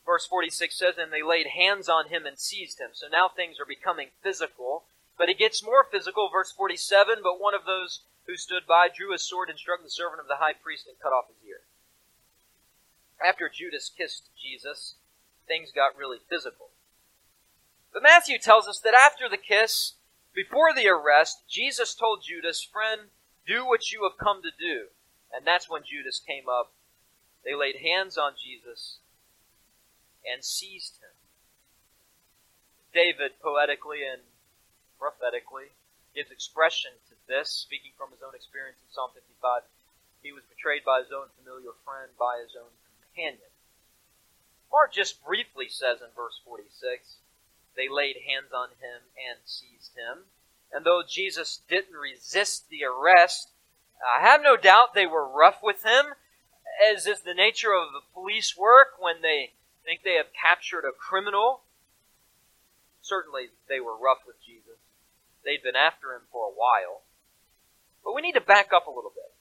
Verse 0.05 0.26
46 0.26 0.76
says, 0.76 0.95
And 0.99 1.12
they 1.12 1.22
laid 1.22 1.47
hands 1.57 1.89
on 1.89 2.09
him 2.09 2.26
and 2.26 2.39
seized 2.39 2.80
him. 2.80 2.91
So 2.93 3.07
now 3.11 3.28
things 3.28 3.57
are 3.61 3.68
becoming 3.68 4.09
physical. 4.22 4.85
But 5.16 5.28
it 5.28 5.39
gets 5.39 5.64
more 5.64 5.85
physical, 5.85 6.28
verse 6.28 6.53
47. 6.53 7.20
But 7.22 7.41
one 7.41 7.55
of 7.55 7.64
those 7.64 8.01
who 8.26 8.37
stood 8.37 8.66
by, 8.66 8.89
drew 8.89 9.12
his 9.12 9.22
sword 9.22 9.49
and 9.49 9.59
struck 9.59 9.82
the 9.82 9.91
servant 9.91 10.20
of 10.20 10.28
the 10.28 10.37
high 10.37 10.55
priest 10.55 10.87
and 10.87 10.97
cut 11.01 11.12
off 11.12 11.28
his 11.28 11.49
ear. 11.49 11.61
After 13.22 13.49
Judas 13.49 13.91
kissed 13.97 14.30
Jesus, 14.37 14.97
things 15.47 15.70
got 15.72 15.97
really 15.97 16.18
physical. 16.28 16.70
But 17.95 18.03
Matthew 18.03 18.38
tells 18.42 18.66
us 18.66 18.80
that 18.82 18.92
after 18.92 19.28
the 19.30 19.38
kiss, 19.38 19.95
before 20.34 20.74
the 20.74 20.88
arrest, 20.90 21.47
Jesus 21.49 21.95
told 21.95 22.26
Judas, 22.26 22.61
Friend, 22.61 23.07
do 23.47 23.64
what 23.64 23.92
you 23.92 24.03
have 24.03 24.18
come 24.18 24.42
to 24.42 24.51
do. 24.51 24.90
And 25.32 25.47
that's 25.47 25.70
when 25.70 25.86
Judas 25.86 26.18
came 26.18 26.49
up. 26.51 26.74
They 27.45 27.55
laid 27.55 27.76
hands 27.76 28.18
on 28.18 28.34
Jesus 28.34 28.99
and 30.26 30.42
seized 30.42 30.99
him. 30.99 31.14
David, 32.92 33.38
poetically 33.38 34.03
and 34.03 34.22
prophetically, 34.99 35.70
gives 36.14 36.30
expression 36.30 36.99
to 37.11 37.14
this, 37.28 37.51
speaking 37.51 37.95
from 37.97 38.11
his 38.11 38.22
own 38.26 38.34
experience 38.34 38.78
in 38.82 38.90
Psalm 38.90 39.11
55. 39.14 39.62
He 40.22 40.32
was 40.32 40.42
betrayed 40.51 40.82
by 40.82 40.99
his 40.99 41.14
own 41.14 41.30
familiar 41.38 41.74
friend, 41.86 42.11
by 42.18 42.42
his 42.42 42.59
own 42.59 42.74
companion. 42.99 43.51
Mark 44.72 44.90
just 44.90 45.22
briefly 45.22 45.68
says 45.70 46.03
in 46.03 46.11
verse 46.16 46.40
46 46.42 47.22
they 47.76 47.88
laid 47.88 48.16
hands 48.26 48.52
on 48.54 48.70
him 48.80 49.10
and 49.14 49.38
seized 49.44 49.96
him. 49.96 50.24
And 50.72 50.84
though 50.84 51.02
Jesus 51.06 51.60
didn't 51.68 51.94
resist 51.94 52.68
the 52.68 52.84
arrest, 52.84 53.50
I 54.02 54.20
have 54.22 54.42
no 54.42 54.56
doubt 54.56 54.94
they 54.94 55.06
were 55.06 55.26
rough 55.26 55.62
with 55.62 55.84
him, 55.84 56.14
as 56.92 57.06
is 57.06 57.20
the 57.20 57.34
nature 57.34 57.72
of 57.72 57.92
the 57.92 58.02
police 58.12 58.56
work 58.56 58.98
when 58.98 59.22
they 59.22 59.52
think 59.84 60.02
they 60.02 60.14
have 60.14 60.32
captured 60.32 60.84
a 60.84 60.92
criminal. 60.92 61.62
Certainly 63.02 63.48
they 63.68 63.80
were 63.80 63.96
rough 63.96 64.26
with 64.26 64.36
Jesus. 64.44 64.80
They'd 65.44 65.62
been 65.62 65.76
after 65.76 66.12
him 66.12 66.22
for 66.32 66.46
a 66.46 66.54
while. 66.54 67.02
But 68.02 68.14
we 68.14 68.22
need 68.22 68.32
to 68.32 68.40
back 68.40 68.72
up 68.72 68.86
a 68.86 68.90
little 68.90 69.12
bit. 69.14 69.32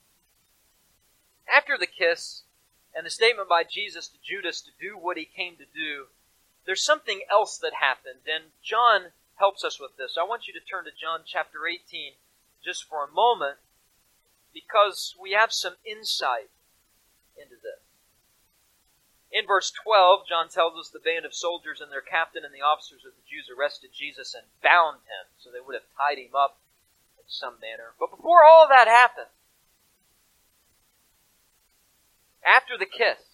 After 1.51 1.77
the 1.77 1.88
kiss 1.88 2.43
and 2.95 3.05
the 3.05 3.09
statement 3.09 3.49
by 3.49 3.63
Jesus 3.63 4.07
to 4.09 4.17
Judas 4.23 4.61
to 4.61 4.71
do 4.79 4.97
what 4.97 5.17
he 5.17 5.25
came 5.25 5.55
to 5.57 5.65
do, 5.65 6.07
there's 6.66 6.84
something 6.84 7.22
else 7.30 7.57
that 7.57 7.74
happened, 7.80 8.28
and 8.28 8.51
John 8.64 9.11
helps 9.36 9.64
us 9.64 9.80
with 9.80 9.97
this. 9.97 10.16
I 10.20 10.24
want 10.24 10.47
you 10.47 10.53
to 10.53 10.64
turn 10.64 10.86
to 10.86 10.91
John 10.91 11.22
chapter 11.26 11.68
18 11.68 12.14
just 12.64 12.86
for 12.88 13.03
a 13.03 13.11
moment 13.11 13.57
because 14.53 15.16
we 15.20 15.32
have 15.32 15.51
some 15.51 15.76
insight 15.84 16.53
into 17.36 17.55
this. 17.55 17.82
In 19.34 19.47
verse 19.47 19.74
12, 19.84 20.30
John 20.30 20.47
tells 20.47 20.78
us 20.78 20.93
the 20.93 21.01
band 21.01 21.26
of 21.26 21.34
soldiers 21.34 21.82
and 21.82 21.91
their 21.91 22.05
captain 22.05 22.45
and 22.45 22.53
the 22.53 22.61
officers 22.61 23.01
of 23.01 23.18
the 23.18 23.26
Jews 23.26 23.49
arrested 23.49 23.89
Jesus 23.91 24.38
and 24.38 24.45
bound 24.61 25.01
him, 25.09 25.26
so 25.41 25.49
they 25.49 25.59
would 25.59 25.74
have 25.74 25.89
tied 25.97 26.22
him 26.22 26.38
up 26.38 26.61
in 27.18 27.26
some 27.26 27.57
manner. 27.59 27.97
But 27.99 28.14
before 28.14 28.45
all 28.45 28.70
that 28.70 28.88
happened, 28.88 29.34
after 32.45 32.78
the 32.78 32.86
kiss, 32.86 33.32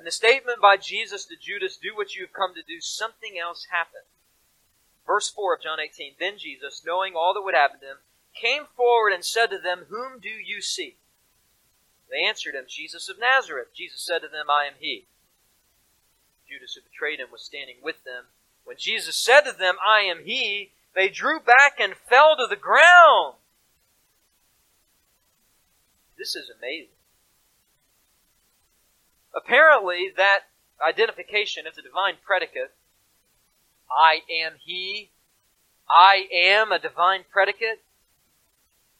and 0.00 0.06
the 0.06 0.10
statement 0.10 0.62
by 0.62 0.78
Jesus 0.78 1.26
to 1.26 1.36
Judas, 1.36 1.76
do 1.76 1.94
what 1.94 2.14
you 2.14 2.22
have 2.22 2.32
come 2.32 2.54
to 2.54 2.62
do, 2.62 2.80
something 2.80 3.36
else 3.38 3.66
happened. 3.70 4.08
Verse 5.06 5.28
4 5.28 5.56
of 5.56 5.62
John 5.62 5.78
18, 5.78 6.14
Then 6.18 6.38
Jesus, 6.38 6.82
knowing 6.86 7.12
all 7.14 7.34
that 7.34 7.42
would 7.42 7.54
happen 7.54 7.80
to 7.80 7.86
him, 7.86 7.96
came 8.32 8.62
forward 8.74 9.12
and 9.12 9.22
said 9.22 9.48
to 9.48 9.58
them, 9.58 9.84
Whom 9.90 10.18
do 10.18 10.30
you 10.30 10.62
seek? 10.62 10.96
They 12.10 12.24
answered 12.26 12.54
him, 12.54 12.64
Jesus 12.66 13.10
of 13.10 13.20
Nazareth. 13.20 13.74
Jesus 13.76 14.00
said 14.00 14.20
to 14.20 14.28
them, 14.28 14.46
I 14.48 14.64
am 14.64 14.80
he. 14.80 15.04
Judas, 16.48 16.72
who 16.72 16.80
betrayed 16.80 17.20
him, 17.20 17.28
was 17.30 17.42
standing 17.42 17.76
with 17.82 18.02
them. 18.04 18.24
When 18.64 18.78
Jesus 18.78 19.16
said 19.16 19.42
to 19.42 19.52
them, 19.52 19.74
I 19.86 20.00
am 20.04 20.24
he, 20.24 20.70
they 20.94 21.10
drew 21.10 21.40
back 21.40 21.76
and 21.78 21.92
fell 22.08 22.36
to 22.38 22.46
the 22.48 22.56
ground. 22.56 23.34
This 26.16 26.34
is 26.34 26.48
amazing. 26.48 26.96
Apparently, 29.34 30.10
that 30.16 30.40
identification 30.86 31.64
is 31.66 31.78
a 31.78 31.82
divine 31.82 32.14
predicate. 32.24 32.74
I 33.90 34.20
am 34.44 34.54
He. 34.64 35.10
I 35.88 36.26
am 36.32 36.72
a 36.72 36.78
divine 36.78 37.24
predicate. 37.30 37.82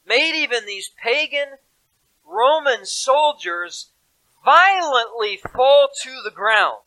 Made 0.05 0.35
even 0.35 0.65
these 0.65 0.89
pagan 1.01 1.57
Roman 2.25 2.85
soldiers 2.85 3.91
violently 4.43 5.37
fall 5.37 5.89
to 6.03 6.21
the 6.23 6.31
ground. 6.31 6.79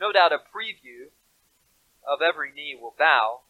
No 0.00 0.12
doubt 0.12 0.32
a 0.32 0.36
preview 0.36 1.10
of 2.06 2.20
every 2.22 2.52
knee 2.52 2.76
will 2.80 2.94
bow. 2.98 3.40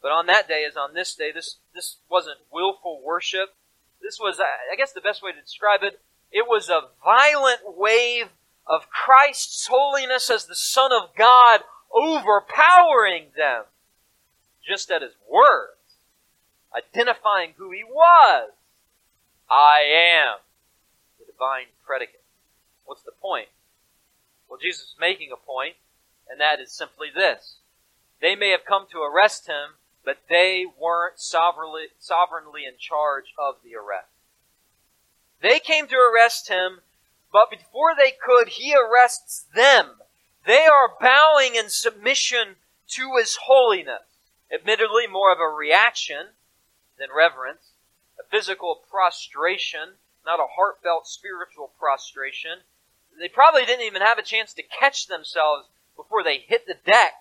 But 0.00 0.12
on 0.12 0.26
that 0.26 0.48
day, 0.48 0.64
as 0.68 0.76
on 0.76 0.94
this 0.94 1.14
day, 1.14 1.30
this, 1.32 1.58
this 1.74 1.98
wasn't 2.10 2.38
willful 2.50 3.00
worship. 3.04 3.54
This 4.00 4.18
was, 4.20 4.40
I 4.40 4.76
guess 4.76 4.92
the 4.92 5.00
best 5.00 5.22
way 5.22 5.32
to 5.32 5.40
describe 5.40 5.82
it, 5.82 6.00
it 6.30 6.46
was 6.48 6.68
a 6.68 6.88
violent 7.04 7.60
wave 7.64 8.26
of 8.66 8.88
Christ's 8.88 9.66
holiness 9.66 10.30
as 10.30 10.46
the 10.46 10.54
Son 10.54 10.92
of 10.92 11.14
God 11.16 11.60
overpowering 11.92 13.26
them 13.36 13.64
just 14.66 14.90
at 14.90 15.02
his 15.02 15.14
word, 15.28 15.74
identifying 16.76 17.54
who 17.56 17.70
he 17.70 17.84
was. 17.84 18.50
I 19.50 19.80
am 19.80 20.38
the 21.18 21.30
divine 21.30 21.66
predicate. 21.84 22.22
What's 22.84 23.02
the 23.02 23.12
point? 23.20 23.48
Well, 24.48 24.58
Jesus 24.60 24.82
is 24.82 24.96
making 25.00 25.30
a 25.32 25.36
point, 25.36 25.74
and 26.30 26.40
that 26.40 26.60
is 26.60 26.70
simply 26.72 27.08
this. 27.14 27.56
They 28.20 28.36
may 28.36 28.50
have 28.50 28.64
come 28.64 28.86
to 28.92 29.02
arrest 29.02 29.46
him, 29.48 29.76
but 30.04 30.18
they 30.28 30.64
weren't 30.80 31.18
sovereignly, 31.18 31.88
in 32.64 32.74
charge 32.78 33.34
of 33.38 33.56
the 33.64 33.74
arrest. 33.74 34.08
They 35.40 35.58
came 35.58 35.86
to 35.88 35.96
arrest 35.96 36.48
him 36.48 36.80
but 37.32 37.50
before 37.50 37.94
they 37.96 38.12
could, 38.12 38.48
he 38.48 38.74
arrests 38.74 39.46
them. 39.54 40.00
They 40.46 40.66
are 40.66 40.96
bowing 41.00 41.54
in 41.54 41.70
submission 41.70 42.56
to 42.88 43.16
his 43.18 43.38
holiness. 43.44 44.02
Admittedly, 44.52 45.06
more 45.06 45.32
of 45.32 45.38
a 45.40 45.48
reaction 45.48 46.28
than 46.98 47.08
reverence, 47.16 47.70
a 48.20 48.28
physical 48.30 48.84
prostration, 48.90 49.94
not 50.26 50.40
a 50.40 50.52
heartfelt 50.56 51.06
spiritual 51.06 51.72
prostration. 51.78 52.60
They 53.18 53.28
probably 53.28 53.64
didn't 53.64 53.86
even 53.86 54.02
have 54.02 54.18
a 54.18 54.22
chance 54.22 54.52
to 54.54 54.62
catch 54.62 55.06
themselves 55.06 55.68
before 55.96 56.22
they 56.22 56.38
hit 56.38 56.66
the 56.66 56.76
deck. 56.84 57.12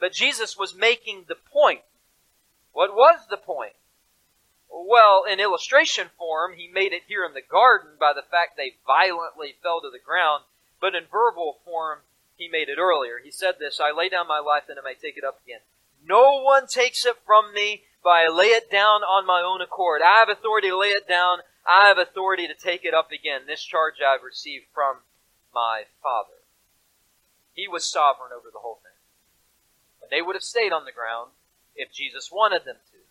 But 0.00 0.12
Jesus 0.12 0.56
was 0.56 0.74
making 0.74 1.26
the 1.28 1.36
point. 1.36 1.82
What 2.72 2.94
was 2.94 3.26
the 3.30 3.36
point? 3.36 3.74
Well, 4.82 5.22
in 5.30 5.38
illustration 5.38 6.10
form, 6.18 6.54
he 6.54 6.66
made 6.66 6.92
it 6.92 7.06
here 7.06 7.24
in 7.24 7.34
the 7.34 7.42
garden 7.42 7.92
by 8.00 8.12
the 8.12 8.26
fact 8.28 8.56
they 8.56 8.74
violently 8.84 9.54
fell 9.62 9.80
to 9.80 9.90
the 9.90 10.02
ground, 10.02 10.44
but 10.80 10.94
in 10.94 11.04
verbal 11.10 11.60
form, 11.64 12.00
he 12.34 12.48
made 12.48 12.68
it 12.68 12.78
earlier. 12.78 13.18
He 13.22 13.30
said 13.30 13.54
this, 13.58 13.78
I 13.78 13.92
lay 13.96 14.08
down 14.08 14.26
my 14.26 14.40
life 14.40 14.64
that 14.66 14.78
I 14.78 14.82
may 14.82 14.94
take 14.94 15.16
it 15.16 15.24
up 15.24 15.40
again. 15.44 15.60
No 16.04 16.42
one 16.42 16.66
takes 16.66 17.06
it 17.06 17.16
from 17.24 17.54
me, 17.54 17.84
but 18.02 18.10
I 18.10 18.28
lay 18.28 18.50
it 18.50 18.70
down 18.70 19.02
on 19.02 19.24
my 19.24 19.40
own 19.40 19.60
accord. 19.60 20.02
I 20.02 20.18
have 20.18 20.28
authority 20.28 20.68
to 20.68 20.78
lay 20.78 20.90
it 20.90 21.06
down. 21.06 21.38
I 21.64 21.86
have 21.86 21.98
authority 21.98 22.48
to 22.48 22.54
take 22.54 22.84
it 22.84 22.94
up 22.94 23.12
again. 23.12 23.42
This 23.46 23.62
charge 23.62 24.02
I 24.02 24.12
have 24.12 24.26
received 24.26 24.66
from 24.74 25.06
my 25.54 25.84
Father. 26.02 26.42
He 27.54 27.68
was 27.68 27.88
sovereign 27.88 28.32
over 28.34 28.50
the 28.52 28.58
whole 28.58 28.80
thing. 28.82 28.98
And 30.02 30.10
they 30.10 30.22
would 30.22 30.34
have 30.34 30.42
stayed 30.42 30.72
on 30.72 30.86
the 30.86 30.92
ground 30.92 31.30
if 31.76 31.92
Jesus 31.92 32.30
wanted 32.32 32.64
them 32.64 32.82
to. 32.90 33.01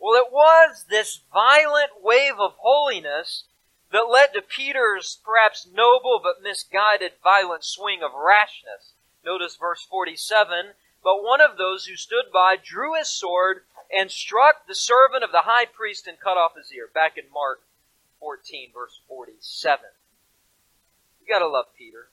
Well, 0.00 0.14
it 0.14 0.32
was 0.32 0.86
this 0.88 1.20
violent 1.30 2.02
wave 2.02 2.40
of 2.40 2.54
holiness 2.56 3.44
that 3.92 4.08
led 4.10 4.32
to 4.32 4.40
Peter's 4.40 5.20
perhaps 5.22 5.68
noble 5.70 6.20
but 6.22 6.42
misguided 6.42 7.12
violent 7.22 7.64
swing 7.64 8.02
of 8.02 8.12
rashness. 8.14 8.94
Notice 9.24 9.56
verse 9.56 9.84
47 9.84 10.72
But 11.04 11.22
one 11.22 11.42
of 11.42 11.58
those 11.58 11.84
who 11.84 11.96
stood 11.96 12.32
by 12.32 12.56
drew 12.56 12.96
his 12.96 13.08
sword 13.08 13.64
and 13.92 14.10
struck 14.10 14.66
the 14.66 14.74
servant 14.74 15.22
of 15.22 15.32
the 15.32 15.42
high 15.42 15.66
priest 15.66 16.06
and 16.06 16.18
cut 16.18 16.38
off 16.38 16.56
his 16.56 16.72
ear. 16.72 16.88
Back 16.92 17.18
in 17.18 17.24
Mark 17.32 17.60
14, 18.20 18.70
verse 18.72 19.00
47. 19.06 19.84
You 21.20 21.26
gotta 21.28 21.48
love 21.48 21.66
Peter. 21.76 22.08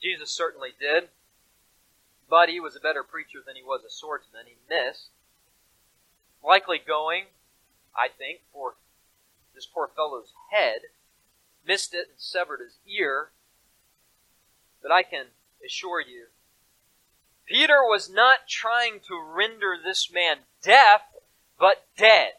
Jesus 0.00 0.30
certainly 0.30 0.70
did. 0.78 1.08
But 2.28 2.48
he 2.48 2.60
was 2.60 2.76
a 2.76 2.80
better 2.80 3.02
preacher 3.02 3.38
than 3.44 3.56
he 3.56 3.62
was 3.62 3.82
a 3.84 3.90
swordsman. 3.90 4.46
He 4.46 4.56
missed 4.68 5.08
likely 6.46 6.78
going, 6.84 7.24
I 7.94 8.08
think, 8.08 8.40
for 8.52 8.74
this 9.54 9.66
poor 9.66 9.90
fellow's 9.94 10.32
head, 10.52 10.80
missed 11.66 11.94
it 11.94 12.08
and 12.10 12.18
severed 12.18 12.60
his 12.60 12.78
ear. 12.86 13.30
But 14.82 14.92
I 14.92 15.02
can 15.02 15.26
assure 15.64 16.00
you, 16.00 16.26
Peter 17.46 17.82
was 17.82 18.10
not 18.10 18.48
trying 18.48 19.00
to 19.08 19.20
render 19.20 19.76
this 19.82 20.10
man 20.12 20.38
deaf, 20.62 21.02
but 21.58 21.86
dead. 21.96 22.32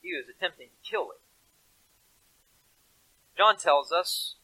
He 0.00 0.12
was 0.14 0.26
attempting 0.28 0.68
to 0.68 0.90
kill 0.90 1.04
him. 1.04 1.22
John 3.36 3.56
tells 3.56 3.92
us 3.92 4.34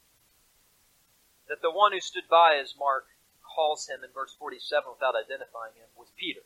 that 1.48 1.62
the 1.62 1.70
one 1.70 1.92
who 1.92 2.00
stood 2.00 2.28
by, 2.28 2.58
as 2.60 2.74
Mark 2.78 3.06
calls 3.42 3.88
him 3.88 4.00
in 4.02 4.10
verse 4.14 4.34
47 4.38 4.84
without 4.92 5.14
identifying 5.14 5.76
him, 5.76 5.88
was 5.96 6.08
Peter. 6.16 6.40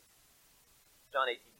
John 1.11 1.29
18. 1.29 1.52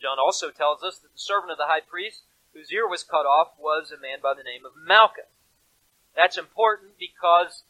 John 0.00 0.18
also 0.18 0.50
tells 0.50 0.82
us 0.82 0.98
that 0.98 1.12
the 1.12 1.18
servant 1.18 1.52
of 1.52 1.58
the 1.58 1.68
high 1.68 1.84
priest, 1.84 2.22
whose 2.54 2.72
ear 2.72 2.88
was 2.88 3.04
cut 3.04 3.26
off, 3.26 3.52
was 3.58 3.92
a 3.92 4.00
man 4.00 4.18
by 4.22 4.34
the 4.34 4.42
name 4.42 4.64
of 4.64 4.72
Malchus. 4.74 5.30
That's 6.16 6.38
important 6.38 6.98
because 6.98 7.62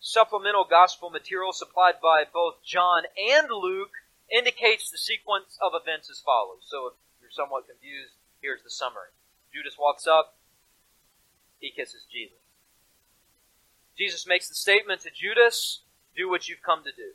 supplemental 0.00 0.66
gospel 0.68 1.10
material 1.10 1.52
supplied 1.52 2.02
by 2.02 2.24
both 2.30 2.62
John 2.64 3.04
and 3.16 3.48
Luke 3.50 3.92
indicates 4.30 4.90
the 4.90 4.98
sequence 4.98 5.58
of 5.60 5.72
events 5.74 6.10
as 6.10 6.20
follows. 6.20 6.62
So 6.68 6.86
if 6.88 6.92
you're 7.20 7.30
somewhat 7.30 7.66
confused, 7.66 8.14
here's 8.40 8.62
the 8.62 8.70
summary. 8.70 9.14
Judas 9.52 9.76
walks 9.78 10.06
up, 10.06 10.36
he 11.58 11.70
kisses 11.70 12.04
Jesus. 12.10 12.38
Jesus 13.96 14.26
makes 14.26 14.48
the 14.48 14.54
statement 14.54 15.02
to 15.02 15.10
Judas, 15.10 15.80
do 16.16 16.28
what 16.28 16.48
you've 16.48 16.62
come 16.62 16.82
to 16.84 16.92
do. 16.92 17.12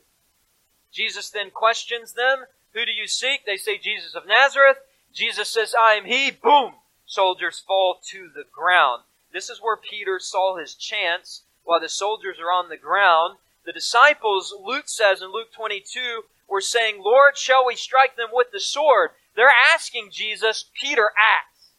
Jesus 0.92 1.28
then 1.30 1.50
questions 1.50 2.14
them, 2.14 2.44
who 2.74 2.84
do 2.84 2.92
you 2.92 3.06
seek? 3.06 3.44
They 3.44 3.56
say 3.56 3.78
Jesus 3.78 4.14
of 4.14 4.26
Nazareth. 4.26 4.78
Jesus 5.12 5.48
says, 5.48 5.74
I 5.78 5.94
am 5.94 6.04
he. 6.04 6.30
Boom! 6.30 6.74
Soldiers 7.06 7.58
fall 7.66 7.98
to 8.10 8.28
the 8.34 8.44
ground. 8.50 9.02
This 9.32 9.48
is 9.48 9.60
where 9.60 9.76
Peter 9.76 10.18
saw 10.18 10.56
his 10.56 10.74
chance 10.74 11.42
while 11.64 11.80
the 11.80 11.88
soldiers 11.88 12.38
are 12.40 12.52
on 12.52 12.68
the 12.68 12.76
ground. 12.76 13.38
The 13.64 13.72
disciples, 13.72 14.54
Luke 14.62 14.88
says 14.88 15.22
in 15.22 15.32
Luke 15.32 15.52
22, 15.54 16.22
were 16.48 16.60
saying, 16.60 17.02
Lord, 17.02 17.36
shall 17.36 17.66
we 17.66 17.76
strike 17.76 18.16
them 18.16 18.28
with 18.32 18.48
the 18.52 18.60
sword? 18.60 19.10
They're 19.36 19.52
asking 19.74 20.10
Jesus, 20.12 20.64
Peter 20.80 21.10
acts. 21.16 21.72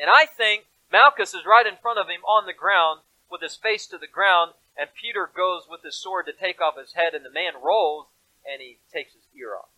And 0.00 0.10
I 0.10 0.26
think 0.26 0.64
Malchus 0.90 1.34
is 1.34 1.46
right 1.46 1.66
in 1.66 1.76
front 1.80 1.98
of 1.98 2.08
him 2.08 2.22
on 2.24 2.46
the 2.46 2.52
ground 2.52 3.00
with 3.30 3.40
his 3.40 3.56
face 3.56 3.86
to 3.88 3.98
the 3.98 4.06
ground, 4.06 4.52
and 4.76 4.88
Peter 4.94 5.28
goes 5.34 5.64
with 5.68 5.82
his 5.82 5.96
sword 5.96 6.26
to 6.26 6.32
take 6.32 6.60
off 6.60 6.78
his 6.78 6.94
head, 6.94 7.14
and 7.14 7.24
the 7.24 7.30
man 7.30 7.52
rolls 7.62 8.06
and 8.44 8.60
he 8.60 8.78
takes 8.92 9.12
his 9.14 9.22
ear 9.36 9.54
off. 9.56 9.68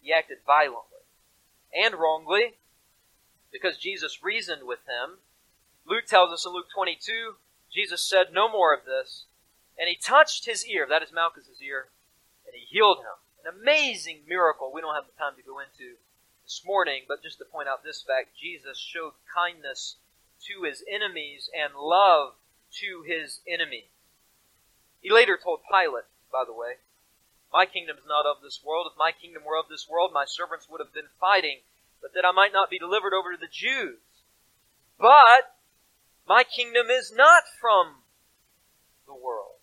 He 0.00 0.12
acted 0.12 0.38
violently 0.46 1.04
and 1.74 1.94
wrongly 1.94 2.54
because 3.52 3.78
Jesus 3.78 4.22
reasoned 4.22 4.66
with 4.66 4.80
him. 4.80 5.18
Luke 5.86 6.06
tells 6.06 6.32
us 6.32 6.46
in 6.46 6.52
Luke 6.52 6.68
22, 6.74 7.36
Jesus 7.72 8.02
said 8.02 8.32
no 8.32 8.50
more 8.50 8.74
of 8.74 8.84
this, 8.84 9.24
and 9.78 9.88
he 9.88 9.96
touched 9.96 10.46
his 10.46 10.66
ear, 10.66 10.86
that 10.88 11.02
is 11.02 11.12
Malchus's 11.12 11.62
ear, 11.62 11.88
and 12.46 12.54
he 12.54 12.64
healed 12.64 12.98
him. 12.98 13.18
An 13.44 13.52
amazing 13.60 14.20
miracle 14.28 14.70
we 14.72 14.80
don't 14.80 14.94
have 14.94 15.06
the 15.06 15.18
time 15.18 15.36
to 15.36 15.42
go 15.42 15.58
into 15.58 15.96
this 16.44 16.62
morning, 16.64 17.02
but 17.06 17.22
just 17.22 17.38
to 17.38 17.44
point 17.44 17.68
out 17.68 17.84
this 17.84 18.02
fact, 18.02 18.36
Jesus 18.40 18.78
showed 18.78 19.12
kindness 19.34 19.96
to 20.46 20.62
his 20.62 20.82
enemies 20.90 21.50
and 21.56 21.74
love 21.74 22.34
to 22.80 23.02
his 23.06 23.40
enemies. 23.46 23.88
He 25.00 25.10
later 25.10 25.38
told 25.42 25.60
Pilate, 25.70 26.04
by 26.32 26.44
the 26.46 26.52
way, 26.52 26.80
My 27.52 27.64
kingdom 27.64 27.96
is 27.96 28.06
not 28.06 28.26
of 28.26 28.42
this 28.42 28.60
world. 28.64 28.88
If 28.90 28.98
my 28.98 29.12
kingdom 29.12 29.42
were 29.44 29.56
of 29.56 29.68
this 29.68 29.88
world, 29.88 30.12
my 30.12 30.24
servants 30.26 30.68
would 30.68 30.80
have 30.80 30.92
been 30.92 31.08
fighting, 31.20 31.60
but 32.02 32.12
that 32.14 32.24
I 32.24 32.32
might 32.32 32.52
not 32.52 32.70
be 32.70 32.78
delivered 32.78 33.14
over 33.14 33.32
to 33.32 33.40
the 33.40 33.50
Jews. 33.50 33.98
But 34.98 35.56
my 36.28 36.44
kingdom 36.44 36.90
is 36.90 37.12
not 37.14 37.44
from 37.60 38.04
the 39.06 39.14
world. 39.14 39.56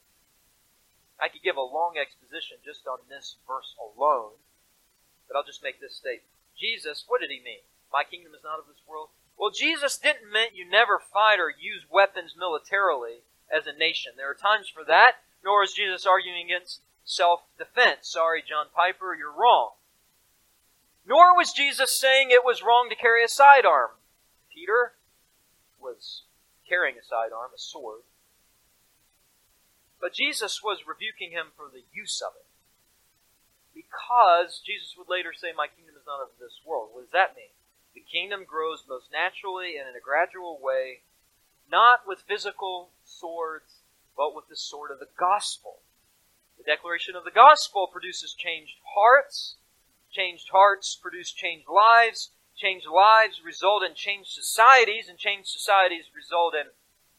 I 1.21 1.29
could 1.29 1.43
give 1.43 1.55
a 1.55 1.61
long 1.61 1.95
exposition 1.95 2.57
just 2.65 2.88
on 2.88 3.05
this 3.07 3.38
verse 3.47 3.75
alone, 3.79 4.36
but 5.27 5.38
I'll 5.38 5.47
just 5.47 5.63
make 5.63 5.79
this 5.79 5.95
statement. 5.95 6.33
Jesus, 6.57 7.05
what 7.07 7.21
did 7.21 7.29
he 7.29 7.39
mean? 7.39 7.63
My 7.93 8.03
kingdom 8.03 8.33
is 8.33 8.43
not 8.43 8.59
of 8.59 8.67
this 8.67 8.81
world. 8.88 9.09
Well, 9.38 9.51
Jesus 9.51 9.97
didn't 9.97 10.31
mean 10.31 10.55
you 10.55 10.67
never 10.67 10.99
fight 10.99 11.39
or 11.39 11.51
use 11.51 11.83
weapons 11.89 12.36
militarily 12.38 13.23
as 13.51 13.67
a 13.67 13.77
nation. 13.77 14.13
There 14.17 14.29
are 14.29 14.36
times 14.36 14.67
for 14.67 14.83
that, 14.88 15.23
nor 15.43 15.63
is 15.63 15.73
Jesus 15.73 16.05
arguing 16.05 16.45
against 16.45 16.81
self-defense. 17.05 18.09
Sorry, 18.09 18.43
John 18.47 18.67
Piper, 18.75 19.15
you're 19.15 19.31
wrong. 19.31 19.71
Nor 21.07 21.37
was 21.37 21.53
Jesus 21.53 21.95
saying 21.95 22.31
it 22.31 22.43
was 22.43 22.63
wrong 22.63 22.89
to 22.89 22.95
carry 22.95 23.23
a 23.23 23.29
sidearm. 23.29 23.91
Peter 24.51 24.93
was 25.79 26.23
carrying 26.67 26.97
a 26.97 27.05
sidearm, 27.05 27.51
a 27.55 27.59
sword. 27.59 28.01
But 30.01 30.13
Jesus 30.13 30.63
was 30.63 30.87
rebuking 30.87 31.31
him 31.31 31.53
for 31.55 31.69
the 31.71 31.85
use 31.93 32.21
of 32.21 32.33
it. 32.35 32.45
Because 33.73 34.61
Jesus 34.65 34.95
would 34.97 35.09
later 35.09 35.31
say, 35.31 35.53
My 35.55 35.67
kingdom 35.67 35.95
is 35.95 36.07
not 36.07 36.21
of 36.21 36.39
this 36.39 36.59
world. 36.65 36.89
What 36.91 37.03
does 37.03 37.11
that 37.11 37.35
mean? 37.35 37.53
The 37.93 38.01
kingdom 38.01 38.43
grows 38.43 38.83
most 38.87 39.11
naturally 39.11 39.77
and 39.77 39.87
in 39.87 39.95
a 39.95 40.03
gradual 40.03 40.59
way, 40.61 41.03
not 41.69 42.07
with 42.07 42.25
physical 42.27 42.89
swords, 43.03 43.85
but 44.17 44.35
with 44.35 44.47
the 44.49 44.55
sword 44.55 44.91
of 44.91 44.99
the 44.99 45.11
gospel. 45.17 45.79
The 46.66 46.72
declaration 46.72 47.16
of 47.16 47.24
the 47.24 47.32
gospel 47.32 47.86
produces 47.86 48.34
changed 48.34 48.78
hearts. 48.95 49.55
Changed 50.11 50.49
hearts 50.51 50.97
produce 50.99 51.32
changed 51.32 51.68
lives. 51.70 52.32
Changed 52.57 52.88
lives 52.88 53.41
result 53.45 53.84
in 53.84 53.93
changed 53.93 54.32
societies, 54.32 55.07
and 55.07 55.20
changed 55.20 55.49
societies 55.49 56.05
result 56.16 56.55
in 56.55 56.74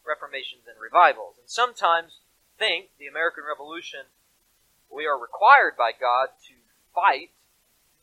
reformations 0.04 0.66
and 0.66 0.80
revivals. 0.80 1.36
And 1.38 1.48
sometimes 1.48 2.18
think 2.58 2.90
the 2.98 3.06
American 3.06 3.44
Revolution, 3.46 4.10
we 4.90 5.06
are 5.06 5.18
required 5.18 5.76
by 5.76 5.92
God 5.92 6.30
to 6.48 6.54
fight 6.92 7.30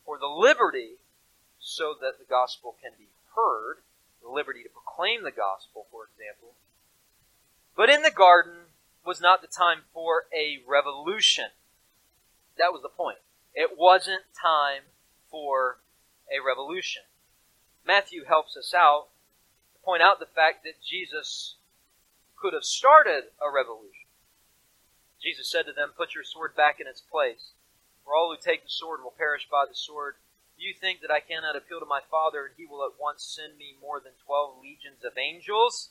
for 0.06 0.16
the 0.16 0.30
liberty 0.30 0.96
so 1.58 1.92
that 2.00 2.18
the 2.18 2.24
gospel 2.24 2.76
can 2.80 2.92
be 2.96 3.08
heard, 3.36 3.82
the 4.22 4.30
liberty 4.30 4.62
to 4.62 4.70
proclaim 4.70 5.24
the 5.24 5.34
gospel, 5.34 5.86
for 5.90 6.08
example. 6.08 6.54
But 7.76 7.90
in 7.90 8.02
the 8.02 8.14
garden 8.14 8.63
was 9.04 9.20
not 9.20 9.42
the 9.42 9.48
time 9.48 9.82
for 9.92 10.24
a 10.34 10.58
revolution. 10.66 11.52
That 12.56 12.72
was 12.72 12.82
the 12.82 12.88
point. 12.88 13.18
It 13.54 13.78
wasn't 13.78 14.22
time 14.40 14.82
for 15.30 15.78
a 16.30 16.44
revolution. 16.44 17.02
Matthew 17.86 18.24
helps 18.24 18.56
us 18.56 18.72
out 18.74 19.08
to 19.74 19.84
point 19.84 20.02
out 20.02 20.18
the 20.18 20.26
fact 20.26 20.64
that 20.64 20.82
Jesus 20.82 21.56
could 22.36 22.54
have 22.54 22.64
started 22.64 23.32
a 23.40 23.52
revolution. 23.52 24.08
Jesus 25.22 25.50
said 25.50 25.66
to 25.66 25.72
them, 25.72 25.92
Put 25.96 26.14
your 26.14 26.24
sword 26.24 26.56
back 26.56 26.80
in 26.80 26.86
its 26.86 27.00
place, 27.00 27.52
for 28.04 28.14
all 28.14 28.28
who 28.28 28.40
take 28.40 28.64
the 28.64 28.70
sword 28.70 29.00
will 29.02 29.14
perish 29.16 29.48
by 29.50 29.64
the 29.68 29.74
sword. 29.74 30.16
Do 30.58 30.64
you 30.64 30.74
think 30.74 31.00
that 31.00 31.10
I 31.10 31.20
cannot 31.20 31.56
appeal 31.56 31.80
to 31.80 31.86
my 31.86 32.00
Father, 32.10 32.46
and 32.46 32.54
he 32.56 32.66
will 32.66 32.84
at 32.84 33.00
once 33.00 33.24
send 33.24 33.56
me 33.58 33.76
more 33.80 34.00
than 34.00 34.12
twelve 34.24 34.60
legions 34.62 35.04
of 35.04 35.18
angels? 35.18 35.90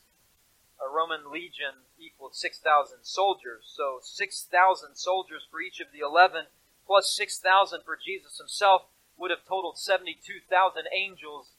A 0.84 0.90
Roman 0.90 1.32
legion 1.32 1.88
equaled 1.98 2.36
6,000 2.36 3.00
soldiers, 3.04 3.64
so 3.64 4.00
6,000 4.02 4.96
soldiers 4.96 5.44
for 5.50 5.62
each 5.62 5.80
of 5.80 5.88
the 5.94 6.00
11, 6.00 6.48
plus 6.86 7.16
6,000 7.16 7.82
for 7.86 7.98
Jesus 7.98 8.38
himself, 8.38 8.84
would 9.18 9.32
have 9.32 9.46
totaled 9.48 9.78
72,000 9.78 10.84
angels 10.94 11.52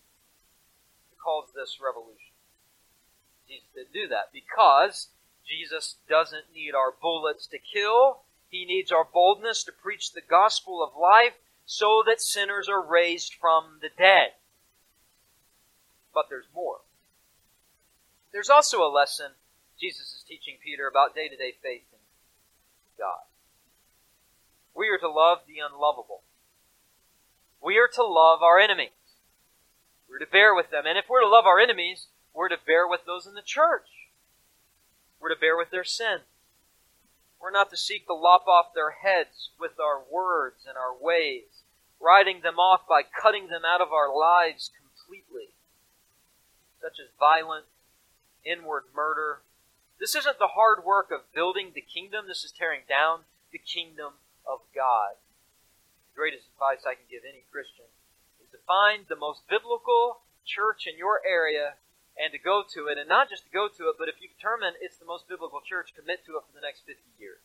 to 1.10 1.16
cause 1.16 1.48
this 1.54 1.78
revolution. 1.80 2.34
Jesus 3.48 3.68
didn't 3.74 3.92
do 3.92 4.08
that 4.08 4.32
because 4.32 5.08
Jesus 5.46 5.96
doesn't 6.08 6.52
need 6.54 6.74
our 6.74 6.92
bullets 7.00 7.46
to 7.48 7.58
kill. 7.58 8.22
He 8.48 8.64
needs 8.64 8.92
our 8.92 9.04
boldness 9.04 9.64
to 9.64 9.72
preach 9.72 10.12
the 10.12 10.20
gospel 10.20 10.82
of 10.82 11.00
life 11.00 11.34
so 11.66 12.02
that 12.06 12.20
sinners 12.20 12.68
are 12.68 12.82
raised 12.82 13.34
from 13.34 13.78
the 13.80 13.90
dead. 13.96 14.32
But 16.12 16.26
there's 16.28 16.48
more. 16.54 16.80
There's 18.34 18.50
also 18.50 18.82
a 18.82 18.90
lesson 18.90 19.38
Jesus 19.78 20.10
is 20.10 20.24
teaching 20.26 20.56
Peter 20.58 20.88
about 20.88 21.14
day 21.14 21.28
to 21.28 21.36
day 21.36 21.54
faith 21.62 21.86
in 21.92 22.02
God. 22.98 23.30
We 24.74 24.88
are 24.90 24.98
to 24.98 25.08
love 25.08 25.46
the 25.46 25.62
unlovable. 25.62 26.22
We 27.62 27.78
are 27.78 27.86
to 27.94 28.02
love 28.02 28.42
our 28.42 28.58
enemies. 28.58 28.90
We're 30.10 30.18
to 30.18 30.26
bear 30.26 30.52
with 30.52 30.72
them. 30.72 30.82
And 30.84 30.98
if 30.98 31.04
we're 31.08 31.22
to 31.22 31.28
love 31.28 31.46
our 31.46 31.60
enemies, 31.60 32.08
we're 32.34 32.48
to 32.48 32.58
bear 32.66 32.88
with 32.88 33.06
those 33.06 33.24
in 33.24 33.34
the 33.34 33.42
church. 33.42 34.10
We're 35.20 35.32
to 35.32 35.40
bear 35.40 35.56
with 35.56 35.70
their 35.70 35.84
sin. 35.84 36.26
We're 37.40 37.54
not 37.54 37.70
to 37.70 37.76
seek 37.76 38.08
to 38.08 38.14
lop 38.14 38.48
off 38.48 38.74
their 38.74 38.98
heads 38.98 39.50
with 39.60 39.78
our 39.78 40.02
words 40.10 40.66
and 40.66 40.76
our 40.76 40.90
ways, 41.00 41.62
writing 42.00 42.40
them 42.42 42.58
off 42.58 42.80
by 42.88 43.02
cutting 43.04 43.46
them 43.46 43.62
out 43.64 43.80
of 43.80 43.92
our 43.92 44.10
lives 44.10 44.72
completely, 44.74 45.54
such 46.82 46.98
as 46.98 47.14
violent, 47.20 47.66
inward 48.44 48.84
murder. 48.94 49.42
This 49.98 50.14
isn't 50.14 50.38
the 50.38 50.54
hard 50.58 50.84
work 50.84 51.10
of 51.10 51.32
building 51.32 51.72
the 51.74 51.84
kingdom, 51.84 52.26
this 52.28 52.44
is 52.44 52.52
tearing 52.52 52.82
down 52.88 53.24
the 53.52 53.58
kingdom 53.58 54.20
of 54.46 54.60
God. 54.74 55.16
The 56.12 56.20
greatest 56.20 56.46
advice 56.52 56.84
I 56.86 56.94
can 56.94 57.08
give 57.10 57.24
any 57.24 57.42
Christian 57.50 57.88
is 58.42 58.50
to 58.52 58.60
find 58.66 59.06
the 59.08 59.18
most 59.18 59.46
biblical 59.48 60.22
church 60.44 60.86
in 60.86 60.98
your 60.98 61.22
area 61.24 61.80
and 62.14 62.30
to 62.30 62.38
go 62.38 62.62
to 62.62 62.86
it, 62.86 62.98
and 62.98 63.08
not 63.08 63.28
just 63.28 63.42
to 63.42 63.50
go 63.50 63.66
to 63.66 63.90
it, 63.90 63.96
but 63.98 64.08
if 64.08 64.22
you 64.22 64.30
determine 64.30 64.78
it's 64.78 64.98
the 64.98 65.08
most 65.08 65.26
biblical 65.26 65.58
church, 65.58 65.96
commit 65.98 66.22
to 66.26 66.38
it 66.38 66.46
for 66.46 66.54
the 66.54 66.62
next 66.62 66.86
50 66.86 67.02
years. 67.18 67.42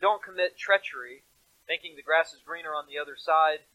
Don't 0.00 0.22
commit 0.22 0.54
treachery, 0.54 1.26
thinking 1.66 1.96
the 1.96 2.06
grass 2.06 2.30
is 2.30 2.46
greener 2.46 2.70
on 2.70 2.86
the 2.86 2.98
other 2.98 3.16
side, 3.18 3.66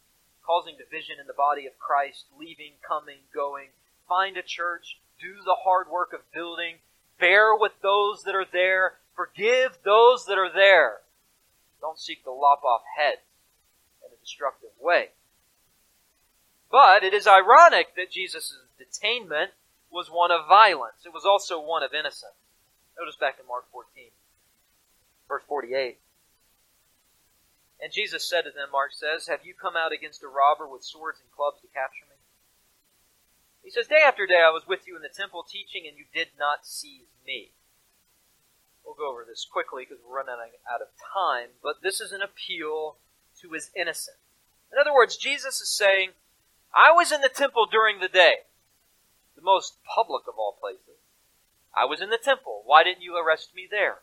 causing 0.45 0.79
division 0.79 1.19
in 1.19 1.27
the 1.27 1.35
body 1.35 1.67
of 1.67 1.77
Christ, 1.77 2.31
leaving, 2.31 2.79
coming, 2.79 3.27
going. 3.33 3.75
Find 4.07 4.37
a 4.37 4.41
church, 4.41 5.01
do 5.19 5.35
the 5.43 5.57
hard 5.63 5.87
work 5.89 6.13
of 6.13 6.31
building, 6.33 6.75
bear 7.19 7.55
with 7.55 7.73
those 7.81 8.23
that 8.23 8.35
are 8.35 8.47
there, 8.51 8.93
forgive 9.15 9.79
those 9.83 10.25
that 10.25 10.37
are 10.37 10.51
there. 10.51 10.99
Don't 11.81 11.99
seek 11.99 12.23
to 12.23 12.31
lop 12.31 12.63
off 12.63 12.81
heads 12.97 13.21
in 14.05 14.13
a 14.13 14.19
destructive 14.19 14.69
way. 14.79 15.09
But 16.71 17.03
it 17.03 17.13
is 17.13 17.27
ironic 17.27 17.95
that 17.95 18.11
Jesus' 18.11 18.59
detainment 18.79 19.49
was 19.91 20.09
one 20.09 20.31
of 20.31 20.47
violence. 20.47 21.05
It 21.05 21.13
was 21.13 21.25
also 21.25 21.59
one 21.59 21.83
of 21.83 21.93
innocence. 21.93 22.33
Notice 22.97 23.15
back 23.15 23.37
in 23.39 23.47
Mark 23.47 23.65
14, 23.71 24.11
verse 25.27 25.43
48. 25.47 25.97
And 27.81 27.93
Jesus 27.93 28.27
said 28.29 28.43
to 28.43 28.51
them, 28.51 28.69
Mark 28.71 28.91
says, 28.91 29.27
Have 29.27 29.45
you 29.45 29.53
come 29.53 29.75
out 29.75 29.93
against 29.93 30.21
a 30.21 30.27
robber 30.27 30.67
with 30.67 30.83
swords 30.83 31.19
and 31.21 31.31
clubs 31.31 31.61
to 31.61 31.67
capture 31.67 32.05
me? 32.08 32.08
He 33.69 33.73
says, 33.73 33.85
Day 33.85 34.01
after 34.03 34.25
day 34.25 34.41
I 34.41 34.49
was 34.49 34.65
with 34.65 34.87
you 34.87 34.95
in 34.95 35.03
the 35.03 35.13
temple 35.13 35.45
teaching, 35.47 35.85
and 35.87 35.95
you 35.95 36.05
did 36.11 36.29
not 36.39 36.65
seize 36.65 37.13
me. 37.23 37.51
We'll 38.83 38.95
go 38.95 39.11
over 39.11 39.23
this 39.23 39.45
quickly 39.45 39.85
because 39.85 40.03
we're 40.03 40.17
running 40.17 40.57
out 40.65 40.81
of 40.81 40.87
time, 40.97 41.49
but 41.61 41.83
this 41.83 42.01
is 42.01 42.11
an 42.11 42.23
appeal 42.23 42.95
to 43.41 43.51
his 43.51 43.69
innocence. 43.75 44.17
In 44.73 44.79
other 44.81 44.91
words, 44.91 45.17
Jesus 45.17 45.61
is 45.61 45.69
saying, 45.69 46.13
I 46.73 46.91
was 46.91 47.11
in 47.11 47.21
the 47.21 47.29
temple 47.29 47.67
during 47.71 47.99
the 47.99 48.07
day, 48.07 48.49
the 49.35 49.43
most 49.43 49.77
public 49.85 50.23
of 50.27 50.33
all 50.39 50.57
places. 50.59 51.05
I 51.77 51.85
was 51.85 52.01
in 52.01 52.09
the 52.09 52.17
temple. 52.17 52.63
Why 52.65 52.83
didn't 52.83 53.03
you 53.03 53.21
arrest 53.21 53.53
me 53.53 53.67
there? 53.69 53.99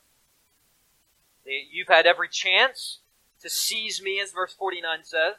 You've 1.45 1.89
had 1.89 2.07
every 2.07 2.29
chance 2.29 3.01
to 3.43 3.51
seize 3.51 4.01
me, 4.01 4.21
as 4.21 4.31
verse 4.31 4.55
49 4.57 5.03
says. 5.03 5.35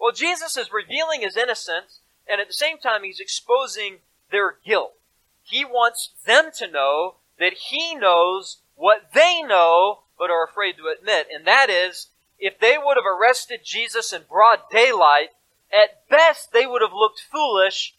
Well, 0.00 0.12
Jesus 0.12 0.56
is 0.56 0.72
revealing 0.72 1.20
his 1.20 1.36
innocence, 1.36 2.00
and 2.28 2.40
at 2.40 2.48
the 2.48 2.54
same 2.54 2.78
time, 2.78 3.02
he's 3.04 3.20
exposing 3.20 3.98
their 4.30 4.56
guilt. 4.64 4.94
He 5.42 5.64
wants 5.64 6.10
them 6.24 6.50
to 6.58 6.70
know 6.70 7.16
that 7.38 7.54
he 7.70 7.94
knows 7.94 8.58
what 8.74 9.10
they 9.14 9.42
know, 9.42 10.00
but 10.18 10.30
are 10.30 10.44
afraid 10.44 10.76
to 10.76 10.92
admit, 10.96 11.26
and 11.32 11.46
that 11.46 11.68
is, 11.68 12.08
if 12.38 12.58
they 12.58 12.76
would 12.78 12.96
have 12.96 13.06
arrested 13.06 13.60
Jesus 13.64 14.12
in 14.12 14.22
broad 14.28 14.60
daylight, 14.70 15.30
at 15.72 16.08
best 16.08 16.52
they 16.52 16.66
would 16.66 16.82
have 16.82 16.92
looked 16.92 17.20
foolish, 17.20 17.94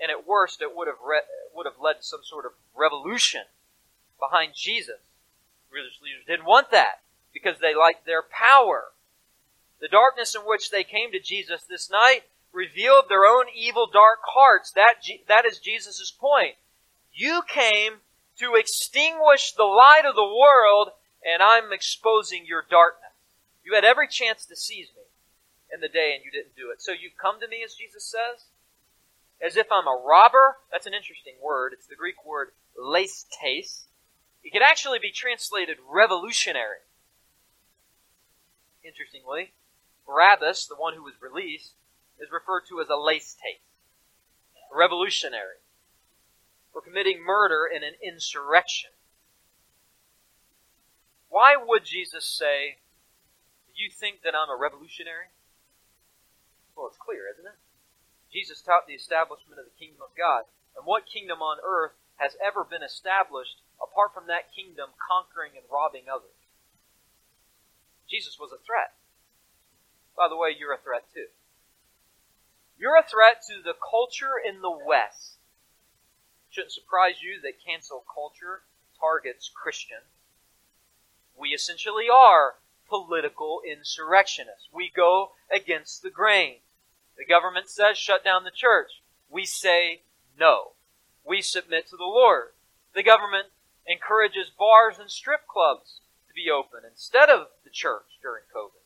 and 0.00 0.10
at 0.10 0.26
worst 0.26 0.60
it 0.60 0.74
would 0.74 0.88
have 0.88 0.96
re- 1.06 1.22
would 1.54 1.66
have 1.66 1.80
led 1.80 1.94
to 1.94 2.02
some 2.02 2.22
sort 2.24 2.44
of 2.44 2.52
revolution 2.74 3.42
behind 4.18 4.52
Jesus. 4.54 5.00
Religious 5.70 6.00
leaders 6.02 6.24
didn't 6.26 6.46
want 6.46 6.70
that 6.70 7.02
because 7.32 7.58
they 7.60 7.74
liked 7.74 8.06
their 8.06 8.22
power. 8.22 8.92
The 9.80 9.88
darkness 9.88 10.34
in 10.34 10.42
which 10.42 10.70
they 10.70 10.84
came 10.84 11.12
to 11.12 11.20
Jesus 11.20 11.62
this 11.62 11.90
night 11.90 12.22
revealed 12.54 13.06
their 13.08 13.26
own 13.26 13.46
evil, 13.54 13.88
dark 13.92 14.20
hearts. 14.24 14.70
That, 14.70 14.94
that 15.28 15.44
is 15.44 15.58
Jesus' 15.58 16.10
point. 16.10 16.54
You 17.12 17.42
came 17.46 18.00
to 18.38 18.54
extinguish 18.54 19.52
the 19.52 19.64
light 19.64 20.02
of 20.08 20.14
the 20.14 20.22
world, 20.22 20.90
and 21.24 21.42
I'm 21.42 21.72
exposing 21.72 22.46
your 22.46 22.64
darkness. 22.68 23.10
You 23.64 23.74
had 23.74 23.84
every 23.84 24.08
chance 24.08 24.44
to 24.46 24.56
seize 24.56 24.88
me 24.96 25.02
in 25.72 25.80
the 25.80 25.88
day, 25.88 26.12
and 26.14 26.24
you 26.24 26.30
didn't 26.30 26.56
do 26.56 26.70
it. 26.70 26.80
So 26.80 26.92
you've 26.92 27.16
come 27.16 27.40
to 27.40 27.48
me, 27.48 27.62
as 27.64 27.74
Jesus 27.74 28.04
says, 28.04 28.46
as 29.40 29.56
if 29.56 29.66
I'm 29.72 29.86
a 29.86 30.02
robber. 30.06 30.56
That's 30.70 30.86
an 30.86 30.94
interesting 30.94 31.34
word. 31.42 31.72
It's 31.72 31.86
the 31.86 31.96
Greek 31.96 32.24
word 32.24 32.48
leistes. 32.78 33.84
It 34.42 34.52
could 34.52 34.62
actually 34.62 34.98
be 34.98 35.10
translated 35.10 35.78
revolutionary. 35.88 36.84
Interestingly, 38.84 39.52
Barabbas, 40.06 40.66
the 40.66 40.76
one 40.76 40.94
who 40.94 41.02
was 41.02 41.14
released, 41.22 41.72
is 42.20 42.30
referred 42.32 42.62
to 42.68 42.80
as 42.80 42.88
a 42.88 42.98
leistes, 42.98 43.62
a 44.72 44.76
revolutionary, 44.76 45.62
for 46.72 46.80
committing 46.80 47.22
murder 47.24 47.64
in 47.64 47.82
an 47.82 47.94
insurrection. 48.02 48.90
Why 51.28 51.56
would 51.58 51.84
Jesus 51.84 52.24
say, 52.24 52.78
Do 53.74 53.82
you 53.82 53.90
think 53.90 54.22
that 54.22 54.34
I'm 54.34 54.50
a 54.50 54.58
revolutionary? 54.58 55.34
Well, 56.76 56.86
it's 56.86 56.98
clear, 56.98 57.30
isn't 57.30 57.46
it? 57.46 57.58
Jesus 58.30 58.62
taught 58.62 58.86
the 58.86 58.98
establishment 58.98 59.62
of 59.62 59.66
the 59.66 59.78
kingdom 59.78 60.02
of 60.02 60.14
God. 60.18 60.50
And 60.74 60.82
what 60.82 61.06
kingdom 61.06 61.38
on 61.38 61.62
earth 61.62 61.94
has 62.18 62.34
ever 62.42 62.66
been 62.66 62.82
established 62.82 63.62
apart 63.78 64.10
from 64.10 64.26
that 64.26 64.50
kingdom 64.50 64.90
conquering 64.98 65.54
and 65.54 65.66
robbing 65.70 66.10
others? 66.10 66.34
Jesus 68.10 68.38
was 68.38 68.50
a 68.50 68.58
threat. 68.62 68.98
By 70.18 70.26
the 70.26 70.36
way, 70.36 70.50
you're 70.50 70.74
a 70.74 70.82
threat 70.82 71.06
too. 71.14 71.30
You're 72.78 72.96
a 72.96 73.02
threat 73.02 73.42
to 73.48 73.62
the 73.62 73.74
culture 73.74 74.34
in 74.42 74.60
the 74.60 74.70
West. 74.70 75.38
Shouldn't 76.50 76.72
surprise 76.72 77.22
you 77.22 77.40
that 77.42 77.64
cancel 77.64 78.04
culture 78.12 78.62
targets 78.98 79.50
Christians. 79.54 80.02
We 81.36 81.50
essentially 81.50 82.08
are 82.12 82.56
political 82.88 83.60
insurrectionists. 83.66 84.68
We 84.72 84.90
go 84.94 85.32
against 85.54 86.02
the 86.02 86.10
grain. 86.10 86.56
The 87.16 87.24
government 87.24 87.68
says 87.68 87.98
shut 87.98 88.24
down 88.24 88.44
the 88.44 88.50
church. 88.50 89.02
We 89.28 89.44
say 89.44 90.02
no. 90.38 90.72
We 91.24 91.42
submit 91.42 91.88
to 91.88 91.96
the 91.96 92.04
Lord. 92.04 92.52
The 92.94 93.02
government 93.02 93.48
encourages 93.86 94.50
bars 94.50 94.98
and 94.98 95.10
strip 95.10 95.46
clubs 95.46 96.00
to 96.28 96.34
be 96.34 96.50
open 96.50 96.80
instead 96.88 97.28
of 97.28 97.48
the 97.64 97.70
church 97.70 98.18
during 98.22 98.44
COVID. 98.54 98.82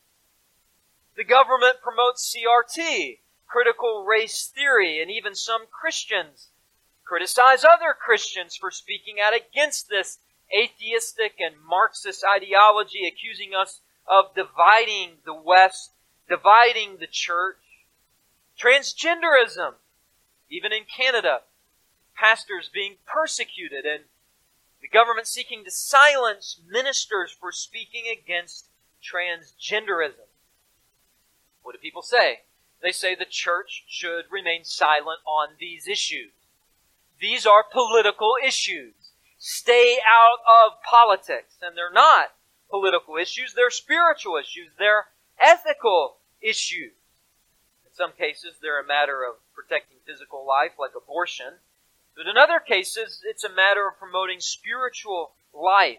The 1.16 1.24
government 1.24 1.82
promotes 1.82 2.34
CRT, 2.34 3.18
critical 3.48 4.04
race 4.04 4.46
theory, 4.46 5.00
and 5.00 5.10
even 5.10 5.34
some 5.34 5.62
Christians 5.70 6.48
criticize 7.04 7.64
other 7.64 7.96
Christians 7.98 8.56
for 8.56 8.70
speaking 8.70 9.16
out 9.20 9.32
against 9.34 9.88
this 9.88 10.18
atheistic 10.56 11.34
and 11.40 11.54
Marxist 11.66 12.24
ideology, 12.24 13.06
accusing 13.06 13.54
us 13.54 13.80
of 14.06 14.34
dividing 14.34 15.18
the 15.24 15.34
West, 15.34 15.92
dividing 16.28 16.98
the 17.00 17.06
church. 17.06 17.56
Transgenderism, 18.60 19.74
even 20.50 20.72
in 20.72 20.84
Canada, 20.84 21.40
pastors 22.14 22.70
being 22.72 22.96
persecuted 23.06 23.84
and 23.84 24.04
the 24.80 24.88
government 24.88 25.26
seeking 25.26 25.64
to 25.64 25.70
silence 25.70 26.60
ministers 26.68 27.32
for 27.32 27.52
speaking 27.52 28.04
against 28.12 28.66
transgenderism. 29.02 30.26
What 31.62 31.72
do 31.72 31.78
people 31.78 32.02
say? 32.02 32.40
They 32.82 32.92
say 32.92 33.14
the 33.14 33.24
church 33.24 33.84
should 33.88 34.24
remain 34.30 34.64
silent 34.64 35.20
on 35.26 35.56
these 35.58 35.88
issues. 35.88 36.32
These 37.20 37.46
are 37.46 37.64
political 37.64 38.34
issues. 38.44 38.94
Stay 39.38 39.98
out 40.06 40.38
of 40.46 40.82
politics. 40.82 41.56
And 41.60 41.76
they're 41.76 41.92
not 41.92 42.30
political 42.70 43.16
issues, 43.16 43.54
they're 43.54 43.70
spiritual 43.70 44.36
issues, 44.36 44.70
they're 44.78 45.06
ethical 45.40 46.16
issues. 46.40 46.92
In 47.86 47.94
some 47.94 48.12
cases, 48.12 48.54
they're 48.60 48.80
a 48.80 48.86
matter 48.86 49.24
of 49.24 49.36
protecting 49.54 49.98
physical 50.06 50.46
life, 50.46 50.72
like 50.78 50.92
abortion. 50.96 51.54
But 52.16 52.26
in 52.26 52.36
other 52.36 52.60
cases, 52.60 53.22
it's 53.24 53.44
a 53.44 53.48
matter 53.48 53.88
of 53.88 53.98
promoting 53.98 54.40
spiritual 54.40 55.32
life. 55.54 55.98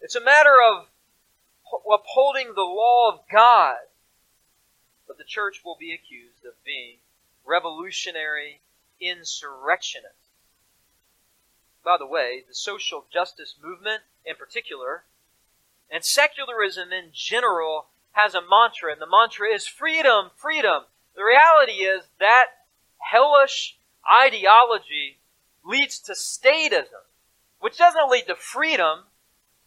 It's 0.00 0.16
a 0.16 0.20
matter 0.20 0.56
of 0.60 0.86
upholding 1.90 2.54
the 2.54 2.62
law 2.62 3.12
of 3.12 3.20
God. 3.30 3.76
But 5.12 5.18
the 5.18 5.24
church 5.24 5.60
will 5.62 5.76
be 5.78 5.92
accused 5.92 6.42
of 6.46 6.64
being 6.64 6.96
revolutionary 7.44 8.62
insurrectionists. 8.98 10.30
By 11.84 11.98
the 11.98 12.06
way, 12.06 12.42
the 12.48 12.54
social 12.54 13.04
justice 13.12 13.56
movement 13.62 14.04
in 14.24 14.36
particular, 14.36 15.04
and 15.90 16.02
secularism 16.02 16.94
in 16.94 17.10
general, 17.12 17.88
has 18.12 18.34
a 18.34 18.40
mantra, 18.40 18.90
and 18.90 19.02
the 19.02 19.06
mantra 19.06 19.48
is 19.52 19.66
freedom, 19.66 20.30
freedom. 20.34 20.84
The 21.14 21.24
reality 21.24 21.84
is 21.84 22.04
that 22.18 22.46
hellish 22.96 23.76
ideology 24.10 25.18
leads 25.62 25.98
to 25.98 26.12
statism, 26.12 27.04
which 27.60 27.76
doesn't 27.76 28.08
lead 28.08 28.28
to 28.28 28.34
freedom, 28.34 29.00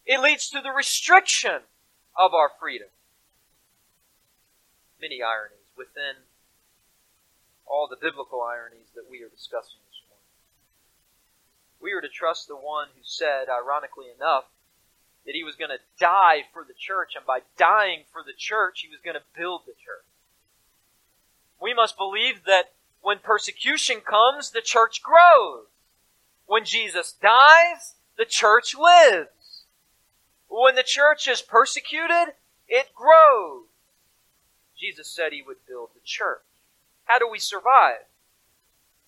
it 0.04 0.18
leads 0.20 0.48
to 0.48 0.60
the 0.60 0.72
restriction 0.72 1.60
of 2.18 2.34
our 2.34 2.50
freedom. 2.58 2.88
Many 5.00 5.22
ironies 5.22 5.70
within 5.76 6.24
all 7.66 7.86
the 7.88 8.00
biblical 8.00 8.42
ironies 8.42 8.88
that 8.94 9.10
we 9.10 9.22
are 9.22 9.28
discussing 9.28 9.80
this 9.90 10.00
morning. 10.08 10.32
We 11.80 11.92
are 11.92 12.00
to 12.00 12.08
trust 12.08 12.48
the 12.48 12.56
one 12.56 12.88
who 12.96 13.02
said, 13.02 13.48
ironically 13.48 14.06
enough, 14.14 14.44
that 15.26 15.34
he 15.34 15.44
was 15.44 15.56
going 15.56 15.70
to 15.70 15.84
die 15.98 16.44
for 16.52 16.64
the 16.64 16.74
church, 16.78 17.12
and 17.16 17.26
by 17.26 17.40
dying 17.58 18.04
for 18.10 18.22
the 18.22 18.32
church, 18.36 18.80
he 18.80 18.88
was 18.88 19.00
going 19.04 19.16
to 19.16 19.36
build 19.36 19.62
the 19.66 19.72
church. 19.72 20.06
We 21.60 21.74
must 21.74 21.96
believe 21.96 22.44
that 22.46 22.72
when 23.02 23.18
persecution 23.18 24.00
comes, 24.00 24.50
the 24.50 24.62
church 24.62 25.02
grows. 25.02 25.66
When 26.46 26.64
Jesus 26.64 27.12
dies, 27.12 27.96
the 28.16 28.24
church 28.24 28.74
lives. 28.74 29.64
When 30.48 30.74
the 30.74 30.82
church 30.82 31.28
is 31.28 31.42
persecuted, 31.42 32.34
it 32.68 32.94
grows. 32.94 33.64
Jesus 34.78 35.08
said 35.08 35.32
he 35.32 35.42
would 35.42 35.66
build 35.66 35.90
the 35.94 36.00
church. 36.04 36.42
How 37.04 37.18
do 37.18 37.28
we 37.28 37.38
survive? 37.38 38.06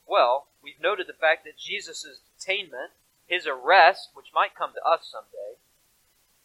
Well, 0.07 0.47
we've 0.63 0.81
noted 0.81 1.07
the 1.07 1.13
fact 1.13 1.45
that 1.45 1.59
Jesus' 1.59 2.21
detainment, 2.39 2.97
his 3.27 3.47
arrest, 3.47 4.11
which 4.15 4.33
might 4.35 4.57
come 4.57 4.73
to 4.73 4.89
us 4.89 5.11
someday, 5.13 5.59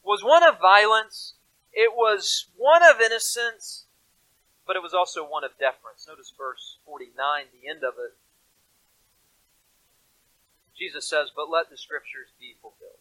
was 0.03 0.23
one 0.23 0.43
of 0.43 0.59
violence, 0.59 1.35
it 1.71 1.93
was 1.95 2.47
one 2.57 2.83
of 2.83 2.99
innocence, 2.99 3.85
but 4.67 4.75
it 4.75 4.83
was 4.83 4.93
also 4.93 5.23
one 5.23 5.43
of 5.43 5.57
deference. 5.57 6.05
Notice 6.07 6.33
verse 6.37 6.77
49, 6.85 7.45
the 7.51 7.69
end 7.69 7.83
of 7.83 7.93
it. 7.97 8.17
Jesus 10.77 11.07
says, 11.07 11.29
But 11.33 11.49
let 11.49 11.69
the 11.69 11.77
scriptures 11.77 12.29
be 12.39 12.55
fulfilled. 12.61 12.99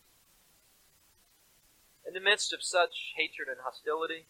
In 2.07 2.15
the 2.15 2.21
midst 2.21 2.53
of 2.53 2.63
such 2.63 3.15
hatred 3.17 3.49
and 3.49 3.59
hostility, 3.65 4.27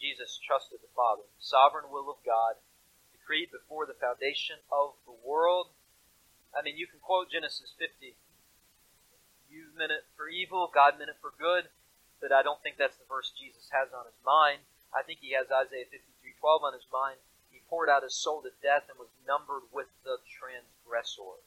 Jesus 0.00 0.38
trusted 0.38 0.78
the 0.80 0.94
Father. 0.94 1.26
The 1.26 1.42
sovereign 1.42 1.90
will 1.90 2.08
of 2.08 2.22
God, 2.22 2.56
decreed 3.10 3.50
before 3.50 3.84
the 3.84 3.98
foundation 3.98 4.62
of 4.70 4.94
the 5.04 5.14
world. 5.14 5.74
I 6.54 6.62
mean, 6.62 6.78
you 6.78 6.86
can 6.86 7.02
quote 7.02 7.30
Genesis 7.30 7.74
50. 7.76 8.16
You 9.50 9.74
meant 9.76 9.92
it 9.92 10.06
for 10.16 10.28
evil, 10.28 10.70
God 10.72 10.96
meant 10.98 11.10
it 11.10 11.20
for 11.20 11.34
good, 11.34 11.68
but 12.20 12.32
I 12.32 12.42
don't 12.42 12.62
think 12.62 12.76
that's 12.78 12.96
the 12.96 13.08
verse 13.08 13.32
Jesus 13.34 13.68
has 13.74 13.92
on 13.92 14.06
his 14.06 14.18
mind. 14.24 14.62
I 14.94 15.02
think 15.02 15.20
he 15.20 15.32
has 15.36 15.50
Isaiah 15.52 15.88
53:12 15.90 16.62
on 16.62 16.72
his 16.72 16.86
mind. 16.92 17.18
He 17.50 17.60
poured 17.68 17.88
out 17.88 18.02
his 18.02 18.14
soul 18.14 18.42
to 18.42 18.50
death 18.62 18.88
and 18.88 18.98
was 18.98 19.12
numbered 19.26 19.68
with 19.72 19.88
the 20.04 20.18
transgressors. 20.24 21.44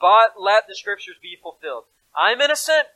But 0.00 0.40
let 0.40 0.66
the 0.66 0.74
scriptures 0.74 1.18
be 1.20 1.36
fulfilled. 1.36 1.84
I'm 2.14 2.40
innocent, 2.40 2.88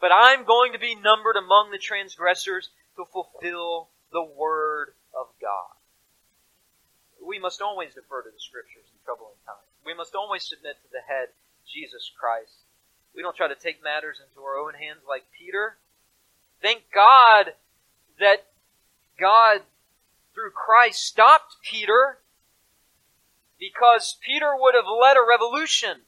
but 0.00 0.12
I'm 0.12 0.44
going 0.44 0.72
to 0.72 0.78
be 0.78 0.94
numbered 0.94 1.36
among 1.36 1.70
the 1.70 1.78
transgressors 1.78 2.70
to 2.96 3.04
fulfill 3.04 3.90
the 4.12 4.22
word 4.22 4.94
of 5.12 5.26
God. 5.40 5.74
We 7.24 7.38
must 7.38 7.62
always 7.62 7.94
defer 7.94 8.22
to 8.22 8.30
the 8.30 8.38
scriptures 8.38 8.86
in 8.92 8.98
troubling 9.04 9.38
times. 9.46 9.66
We 9.84 9.94
must 9.94 10.14
always 10.14 10.44
submit 10.44 10.76
to 10.82 10.90
the 10.92 11.02
head, 11.06 11.28
Jesus 11.66 12.10
Christ. 12.18 12.64
We 13.14 13.22
don't 13.22 13.36
try 13.36 13.48
to 13.48 13.54
take 13.54 13.82
matters 13.82 14.20
into 14.20 14.44
our 14.44 14.58
own 14.58 14.74
hands 14.74 15.02
like 15.08 15.24
Peter. 15.38 15.78
Thank 16.60 16.90
God 16.92 17.54
that 18.18 18.46
God, 19.18 19.62
through 20.34 20.50
Christ, 20.50 21.04
stopped 21.04 21.56
Peter 21.62 22.18
because 23.58 24.16
Peter 24.24 24.52
would 24.58 24.74
have 24.74 24.84
led 24.84 25.16
a 25.16 25.26
revolution. 25.26 26.02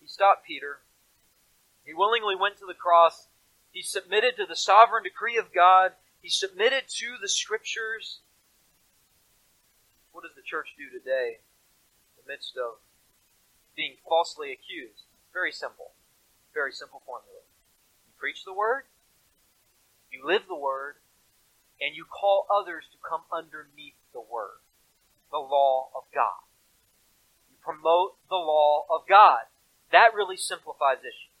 He 0.00 0.08
stopped 0.08 0.46
Peter. 0.46 0.80
He 1.84 1.94
willingly 1.94 2.34
went 2.34 2.58
to 2.58 2.66
the 2.66 2.74
cross. 2.74 3.28
He 3.74 3.82
submitted 3.82 4.36
to 4.36 4.46
the 4.46 4.54
sovereign 4.54 5.02
decree 5.02 5.36
of 5.36 5.52
God. 5.52 5.98
He 6.22 6.30
submitted 6.30 6.84
to 7.00 7.16
the 7.20 7.28
scriptures. 7.28 8.20
What 10.12 10.22
does 10.22 10.36
the 10.36 10.46
church 10.46 10.68
do 10.78 10.86
today 10.86 11.42
in 11.42 12.22
the 12.22 12.32
midst 12.32 12.56
of 12.56 12.78
being 13.74 13.96
falsely 14.08 14.52
accused? 14.52 15.10
Very 15.34 15.50
simple. 15.50 15.90
Very 16.54 16.70
simple 16.70 17.02
formula. 17.04 17.42
You 18.06 18.14
preach 18.16 18.44
the 18.44 18.54
word, 18.54 18.84
you 20.08 20.24
live 20.24 20.46
the 20.46 20.54
word, 20.54 20.94
and 21.80 21.96
you 21.96 22.04
call 22.04 22.46
others 22.46 22.84
to 22.92 22.98
come 23.02 23.22
underneath 23.34 23.98
the 24.12 24.22
word, 24.22 24.62
the 25.32 25.42
law 25.42 25.90
of 25.96 26.04
God. 26.14 26.46
You 27.50 27.56
promote 27.60 28.14
the 28.30 28.38
law 28.38 28.86
of 28.88 29.02
God. 29.08 29.50
That 29.90 30.14
really 30.14 30.36
simplifies 30.36 31.02
issues. 31.02 31.33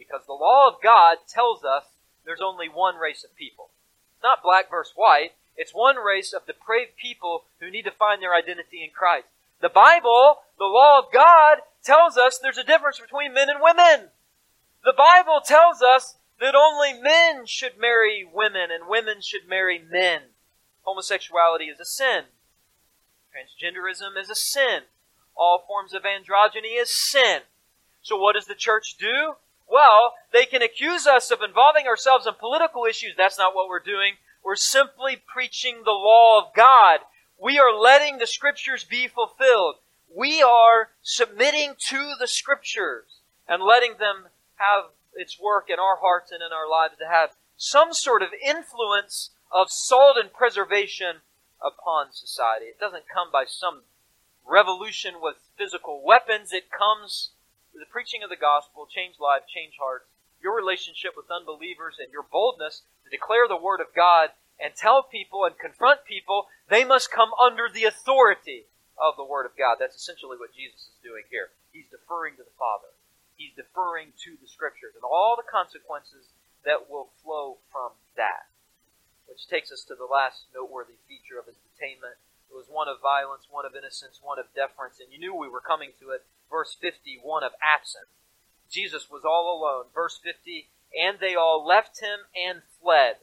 Because 0.00 0.24
the 0.26 0.32
law 0.32 0.66
of 0.66 0.80
God 0.82 1.18
tells 1.28 1.62
us 1.62 1.84
there's 2.24 2.40
only 2.40 2.70
one 2.70 2.96
race 2.96 3.22
of 3.22 3.36
people. 3.36 3.68
It's 4.14 4.22
not 4.22 4.42
black 4.42 4.70
versus 4.70 4.94
white. 4.96 5.32
It's 5.58 5.74
one 5.74 5.96
race 5.96 6.32
of 6.32 6.46
depraved 6.46 6.96
people 6.96 7.44
who 7.60 7.70
need 7.70 7.84
to 7.84 7.90
find 7.90 8.22
their 8.22 8.34
identity 8.34 8.82
in 8.82 8.96
Christ. 8.96 9.26
The 9.60 9.68
Bible, 9.68 10.38
the 10.58 10.64
law 10.64 11.00
of 11.00 11.12
God, 11.12 11.58
tells 11.84 12.16
us 12.16 12.38
there's 12.38 12.56
a 12.56 12.64
difference 12.64 12.98
between 12.98 13.34
men 13.34 13.50
and 13.50 13.60
women. 13.60 14.08
The 14.82 14.94
Bible 14.96 15.42
tells 15.44 15.82
us 15.82 16.16
that 16.40 16.54
only 16.54 16.94
men 16.94 17.44
should 17.44 17.78
marry 17.78 18.24
women 18.24 18.70
and 18.72 18.88
women 18.88 19.20
should 19.20 19.46
marry 19.46 19.78
men. 19.78 20.32
Homosexuality 20.80 21.66
is 21.66 21.78
a 21.78 21.84
sin. 21.84 22.24
Transgenderism 23.28 24.18
is 24.18 24.30
a 24.30 24.34
sin. 24.34 24.84
All 25.36 25.62
forms 25.68 25.92
of 25.92 26.04
androgyny 26.04 26.80
is 26.80 26.88
sin. 26.88 27.42
So 28.00 28.16
what 28.16 28.32
does 28.32 28.46
the 28.46 28.54
church 28.54 28.96
do? 28.98 29.34
Well, 29.70 30.14
they 30.32 30.46
can 30.46 30.62
accuse 30.62 31.06
us 31.06 31.30
of 31.30 31.42
involving 31.42 31.86
ourselves 31.86 32.26
in 32.26 32.34
political 32.34 32.84
issues. 32.84 33.14
That's 33.16 33.38
not 33.38 33.54
what 33.54 33.68
we're 33.68 33.78
doing. 33.78 34.14
We're 34.44 34.56
simply 34.56 35.16
preaching 35.16 35.82
the 35.84 35.92
law 35.92 36.40
of 36.40 36.54
God. 36.54 37.00
We 37.38 37.58
are 37.58 37.72
letting 37.72 38.18
the 38.18 38.26
scriptures 38.26 38.84
be 38.84 39.06
fulfilled. 39.06 39.76
We 40.14 40.42
are 40.42 40.90
submitting 41.02 41.74
to 41.88 42.14
the 42.18 42.26
scriptures 42.26 43.20
and 43.48 43.62
letting 43.62 43.94
them 43.98 44.26
have 44.56 44.90
its 45.14 45.38
work 45.40 45.66
in 45.68 45.78
our 45.78 45.96
hearts 46.00 46.32
and 46.32 46.42
in 46.42 46.52
our 46.52 46.68
lives 46.68 46.94
to 46.98 47.06
have 47.06 47.30
some 47.56 47.92
sort 47.92 48.22
of 48.22 48.30
influence 48.44 49.30
of 49.52 49.70
salt 49.70 50.16
and 50.20 50.32
preservation 50.32 51.22
upon 51.62 52.08
society. 52.12 52.66
It 52.66 52.80
doesn't 52.80 53.04
come 53.12 53.28
by 53.32 53.44
some 53.46 53.82
revolution 54.48 55.14
with 55.20 55.36
physical 55.56 56.02
weapons. 56.04 56.52
It 56.52 56.70
comes 56.70 57.30
the 57.74 57.90
preaching 57.90 58.22
of 58.22 58.30
the 58.30 58.36
gospel, 58.36 58.86
change 58.86 59.16
lives, 59.20 59.44
change 59.48 59.74
hearts, 59.80 60.06
your 60.42 60.56
relationship 60.56 61.12
with 61.16 61.30
unbelievers, 61.30 61.96
and 61.98 62.12
your 62.12 62.24
boldness 62.24 62.82
to 63.04 63.10
declare 63.10 63.46
the 63.46 63.60
word 63.60 63.80
of 63.80 63.94
God 63.94 64.30
and 64.58 64.74
tell 64.74 65.02
people 65.02 65.44
and 65.44 65.58
confront 65.58 66.04
people 66.04 66.48
they 66.68 66.84
must 66.84 67.10
come 67.10 67.30
under 67.40 67.68
the 67.68 67.84
authority 67.84 68.66
of 68.98 69.16
the 69.16 69.24
word 69.24 69.46
of 69.46 69.56
God. 69.56 69.76
That's 69.78 69.96
essentially 69.96 70.36
what 70.36 70.54
Jesus 70.54 70.92
is 70.92 70.98
doing 71.02 71.24
here. 71.30 71.50
He's 71.72 71.88
deferring 71.90 72.36
to 72.36 72.44
the 72.44 72.56
Father 72.58 72.92
he's 73.40 73.56
deferring 73.56 74.12
to 74.20 74.36
the 74.36 74.44
scriptures 74.44 74.92
and 74.92 75.00
all 75.00 75.32
the 75.32 75.48
consequences 75.48 76.28
that 76.68 76.92
will 76.92 77.08
flow 77.24 77.56
from 77.72 77.96
that. 78.20 78.52
Which 79.24 79.48
takes 79.48 79.72
us 79.72 79.80
to 79.88 79.96
the 79.96 80.04
last 80.04 80.52
noteworthy 80.52 81.00
feature 81.08 81.40
of 81.40 81.48
his 81.48 81.56
detainment. 81.56 82.20
It 82.52 82.54
was 82.58 82.68
one 82.68 82.92
of 82.92 83.00
violence, 83.00 83.48
one 83.48 83.64
of 83.64 83.72
innocence, 83.72 84.20
one 84.20 84.36
of 84.36 84.52
deference, 84.52 85.00
and 85.00 85.08
you 85.08 85.16
knew 85.16 85.32
we 85.32 85.48
were 85.48 85.64
coming 85.64 85.96
to 86.04 86.12
it. 86.12 86.28
Verse 86.50 86.76
51 86.80 87.44
of 87.44 87.52
absence. 87.62 88.10
Jesus 88.70 89.08
was 89.10 89.22
all 89.24 89.58
alone. 89.58 89.86
Verse 89.94 90.18
50, 90.22 90.68
and 90.98 91.18
they 91.20 91.34
all 91.34 91.66
left 91.66 92.00
him 92.00 92.20
and 92.34 92.62
fled. 92.80 93.16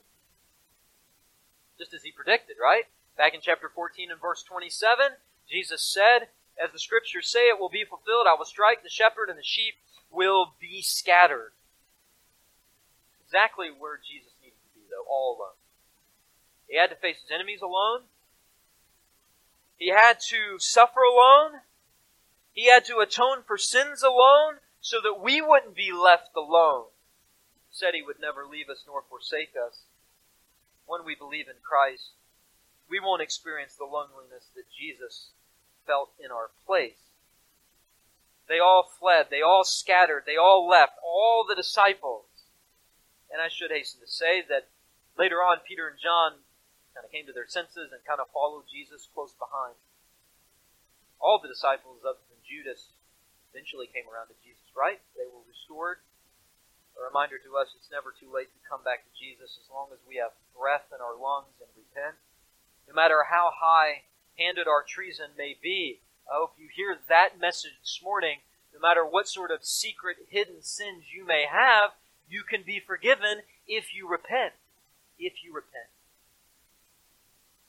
Just 1.78 1.94
as 1.94 2.04
he 2.04 2.12
predicted, 2.12 2.58
right? 2.62 2.86
Back 3.18 3.34
in 3.34 3.42
chapter 3.42 3.70
14 3.74 4.12
and 4.12 4.22
verse 4.22 4.44
27, 4.44 5.18
Jesus 5.50 5.82
said, 5.82 6.30
As 6.62 6.72
the 6.72 6.80
scriptures 6.80 7.30
say, 7.30 7.48
it 7.48 7.60
will 7.60 7.70
be 7.70 7.84
fulfilled. 7.84 8.28
I 8.28 8.36
will 8.38 8.46
strike 8.46 8.84
the 8.84 8.90
shepherd, 8.90 9.30
and 9.30 9.38
the 9.38 9.44
sheep 9.44 9.76
will 10.12 10.54
be 10.60 10.82
scattered. 10.82 11.52
Exactly 13.26 13.68
where 13.68 13.98
Jesus 13.98 14.32
needed 14.42 14.56
to 14.56 14.80
be, 14.80 14.86
though, 14.90 15.06
all 15.10 15.38
alone. 15.38 15.58
He 16.68 16.78
had 16.78 16.90
to 16.90 16.96
face 16.96 17.22
his 17.22 17.32
enemies 17.32 17.62
alone. 17.62 18.02
He 19.78 19.90
had 19.90 20.20
to 20.30 20.60
suffer 20.60 21.02
alone. 21.02 21.62
He 22.58 22.74
had 22.74 22.86
to 22.86 23.06
atone 23.06 23.46
for 23.46 23.56
sins 23.56 24.02
alone 24.02 24.66
so 24.82 24.98
that 25.04 25.22
we 25.22 25.46
wouldn't 25.46 25.76
be 25.76 25.94
left 25.94 26.34
alone. 26.36 26.90
He 27.70 27.78
said 27.78 27.94
he 27.94 28.02
would 28.02 28.20
never 28.20 28.50
leave 28.50 28.68
us 28.68 28.82
nor 28.88 29.04
forsake 29.08 29.54
us. 29.54 29.86
When 30.88 31.06
we 31.06 31.14
believe 31.14 31.46
in 31.46 31.62
Christ, 31.62 32.18
we 32.90 33.00
won't 33.00 33.22
experience 33.22 33.76
the 33.78 33.86
loneliness 33.86 34.50
that 34.56 34.74
Jesus 34.74 35.30
felt 35.86 36.10
in 36.18 36.32
our 36.32 36.50
place. 36.66 36.98
They 38.50 38.58
all 38.58 38.90
fled. 38.90 39.28
They 39.30 39.44
all 39.44 39.64
scattered. 39.64 40.24
They 40.26 40.38
all 40.38 40.68
left. 40.68 40.94
All 41.06 41.46
the 41.48 41.54
disciples. 41.54 42.26
And 43.30 43.40
I 43.40 43.50
should 43.54 43.70
hasten 43.70 44.02
to 44.02 44.10
say 44.10 44.42
that 44.50 44.74
later 45.16 45.46
on, 45.46 45.62
Peter 45.62 45.88
and 45.88 46.00
John 46.02 46.42
kind 46.96 47.06
of 47.06 47.12
came 47.12 47.28
to 47.28 47.34
their 47.38 47.46
senses 47.46 47.94
and 47.94 48.02
kind 48.02 48.20
of 48.20 48.34
followed 48.34 48.66
Jesus 48.66 49.08
close 49.14 49.38
behind. 49.38 49.78
All 51.22 51.38
the 51.38 51.50
disciples, 51.50 52.02
than 52.02 52.18
Judas, 52.48 52.96
eventually 53.52 53.92
came 53.92 54.08
around 54.08 54.32
to 54.32 54.38
Jesus, 54.40 54.64
right? 54.72 55.04
They 55.20 55.28
were 55.28 55.44
restored. 55.44 56.00
A 56.98 57.04
reminder 57.04 57.38
to 57.38 57.52
us 57.60 57.76
it's 57.78 57.94
never 57.94 58.10
too 58.10 58.32
late 58.32 58.50
to 58.50 58.62
come 58.66 58.82
back 58.82 59.06
to 59.06 59.14
Jesus 59.14 59.60
as 59.62 59.70
long 59.70 59.94
as 59.94 60.02
we 60.08 60.18
have 60.18 60.34
breath 60.56 60.90
in 60.90 60.98
our 60.98 61.14
lungs 61.14 61.54
and 61.62 61.70
repent. 61.78 62.18
No 62.90 62.96
matter 62.96 63.30
how 63.30 63.54
high 63.54 64.08
handed 64.40 64.66
our 64.66 64.82
treason 64.82 65.38
may 65.38 65.54
be, 65.54 66.02
I 66.26 66.40
hope 66.40 66.58
you 66.58 66.68
hear 66.74 66.98
that 67.08 67.40
message 67.40 67.78
this 67.84 68.02
morning. 68.02 68.42
No 68.74 68.80
matter 68.80 69.06
what 69.06 69.28
sort 69.28 69.52
of 69.52 69.64
secret, 69.64 70.18
hidden 70.30 70.64
sins 70.64 71.14
you 71.14 71.26
may 71.26 71.46
have, 71.46 71.92
you 72.30 72.44
can 72.44 72.64
be 72.66 72.80
forgiven 72.80 73.46
if 73.68 73.94
you 73.94 74.08
repent. 74.08 74.54
If 75.20 75.44
you 75.44 75.54
repent. 75.54 75.92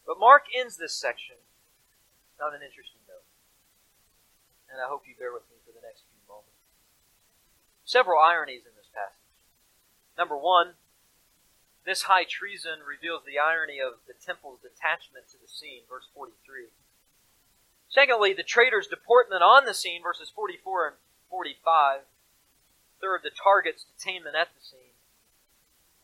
But 0.06 0.18
Mark 0.18 0.44
ends 0.56 0.76
this 0.76 0.94
section 0.94 1.36
on 2.40 2.54
an 2.54 2.62
interesting. 2.62 2.97
And 4.68 4.80
I 4.80 4.86
hope 4.88 5.08
you 5.08 5.16
bear 5.16 5.32
with 5.32 5.48
me 5.48 5.56
for 5.64 5.72
the 5.72 5.84
next 5.84 6.04
few 6.12 6.20
moments. 6.28 6.60
Several 7.84 8.20
ironies 8.20 8.68
in 8.68 8.76
this 8.76 8.92
passage. 8.92 9.32
Number 10.16 10.36
one, 10.36 10.76
this 11.88 12.04
high 12.04 12.28
treason 12.28 12.84
reveals 12.84 13.24
the 13.24 13.40
irony 13.40 13.80
of 13.80 14.04
the 14.04 14.12
temple's 14.12 14.60
detachment 14.60 15.32
to 15.32 15.40
the 15.40 15.48
scene, 15.48 15.88
verse 15.88 16.04
43. 16.12 16.68
Secondly, 17.88 18.36
the 18.36 18.44
traitor's 18.44 18.86
deportment 18.86 19.40
on 19.40 19.64
the 19.64 19.72
scene, 19.72 20.04
verses 20.04 20.28
44 20.28 20.86
and 20.86 20.96
45. 21.30 22.04
Third, 23.00 23.20
the 23.24 23.32
target's 23.32 23.86
detainment 23.88 24.36
at 24.36 24.52
the 24.52 24.60
scene. 24.60 24.92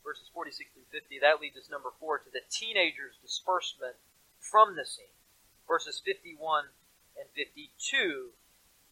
verses 0.01 0.29
46 0.33 0.73
through 0.73 0.89
50. 0.89 1.19
That 1.21 1.41
leads 1.41 1.57
us, 1.57 1.69
number 1.69 1.93
four, 2.01 2.17
to 2.19 2.31
the 2.33 2.45
teenager's 2.49 3.21
disbursement 3.21 3.97
from 4.41 4.77
the 4.77 4.87
scene. 4.87 5.17
Verses 5.69 6.01
51 6.01 6.73
and 7.17 7.29
52. 7.37 8.33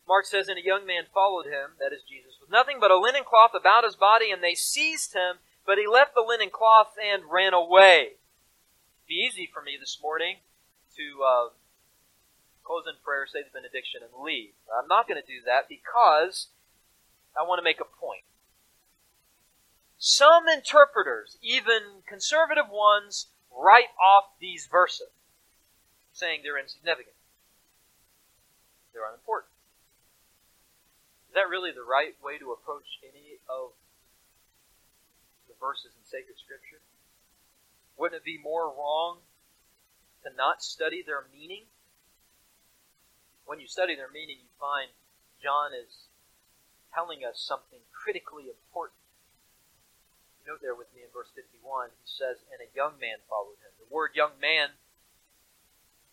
Mark 0.07 0.27
says, 0.27 0.49
And 0.49 0.59
a 0.59 0.65
young 0.65 0.87
man 0.87 1.05
followed 1.13 1.47
him, 1.47 1.79
that 1.79 1.93
is 1.93 2.03
Jesus, 2.09 2.39
with 2.41 2.51
nothing 2.51 2.79
but 2.81 2.91
a 2.91 2.99
linen 2.99 3.23
cloth 3.25 3.53
about 3.55 3.85
his 3.85 3.97
body, 3.97 4.31
and 4.31 4.43
they 4.43 4.55
seized 4.55 5.15
him, 5.15 5.37
but 5.67 5.79
he 5.79 5.87
left 5.87 6.15
the 6.15 6.25
linen 6.27 6.51
cloth 6.51 6.95
and 6.99 7.23
ran 7.31 7.55
away. 7.55 8.19
It'd 9.03 9.09
be 9.09 9.27
easy 9.27 9.49
for 9.53 9.63
me 9.63 9.77
this 9.79 9.99
morning 10.03 10.37
to 10.97 11.23
uh, 11.23 11.49
close 12.65 12.85
in 12.87 12.95
prayer, 13.05 13.27
say 13.27 13.43
the 13.43 13.53
benediction, 13.53 14.01
and 14.03 14.25
leave. 14.25 14.53
I'm 14.69 14.89
not 14.89 15.09
going 15.09 15.21
to 15.21 15.27
do 15.27 15.41
that 15.47 15.69
because 15.69 16.49
I 17.39 17.47
want 17.47 17.59
to 17.59 17.65
make 17.65 17.81
a 17.81 17.85
point. 17.85 18.25
Some 19.99 20.49
interpreters, 20.49 21.39
even 21.43 22.03
conservative 22.09 22.67
ones, 22.69 23.27
write 23.57 23.95
off 24.03 24.25
these 24.41 24.67
verses, 24.67 25.15
saying 26.13 26.41
they're 26.43 26.59
insignificant. 26.59 27.15
They're 28.93 29.07
unimportant. 29.07 29.52
Is 31.33 31.41
that 31.41 31.49
really 31.49 31.73
the 31.73 31.81
right 31.81 32.13
way 32.21 32.37
to 32.37 32.53
approach 32.53 33.01
any 33.01 33.41
of 33.49 33.73
the 35.49 35.57
verses 35.57 35.97
in 35.97 36.05
sacred 36.05 36.37
scripture? 36.37 36.85
Wouldn't 37.97 38.21
it 38.21 38.29
be 38.29 38.37
more 38.37 38.69
wrong 38.69 39.25
to 40.25 40.31
not 40.37 40.61
study 40.61 41.01
their 41.01 41.25
meaning? 41.33 41.73
When 43.49 43.65
you 43.65 43.67
study 43.67 43.97
their 43.97 44.13
meaning, 44.13 44.45
you 44.45 44.53
find 44.61 44.93
John 45.41 45.73
is 45.73 46.13
telling 46.93 47.25
us 47.25 47.41
something 47.41 47.81
critically 47.97 48.53
important. 48.53 49.01
Note 50.45 50.61
there 50.61 50.77
with 50.77 50.93
me 50.93 51.01
in 51.01 51.09
verse 51.17 51.33
51, 51.33 51.97
he 51.97 52.13
says, 52.13 52.45
And 52.53 52.61
a 52.61 52.69
young 52.77 53.01
man 53.01 53.25
followed 53.25 53.57
him. 53.65 53.73
The 53.81 53.89
word 53.89 54.13
young 54.13 54.37
man, 54.37 54.77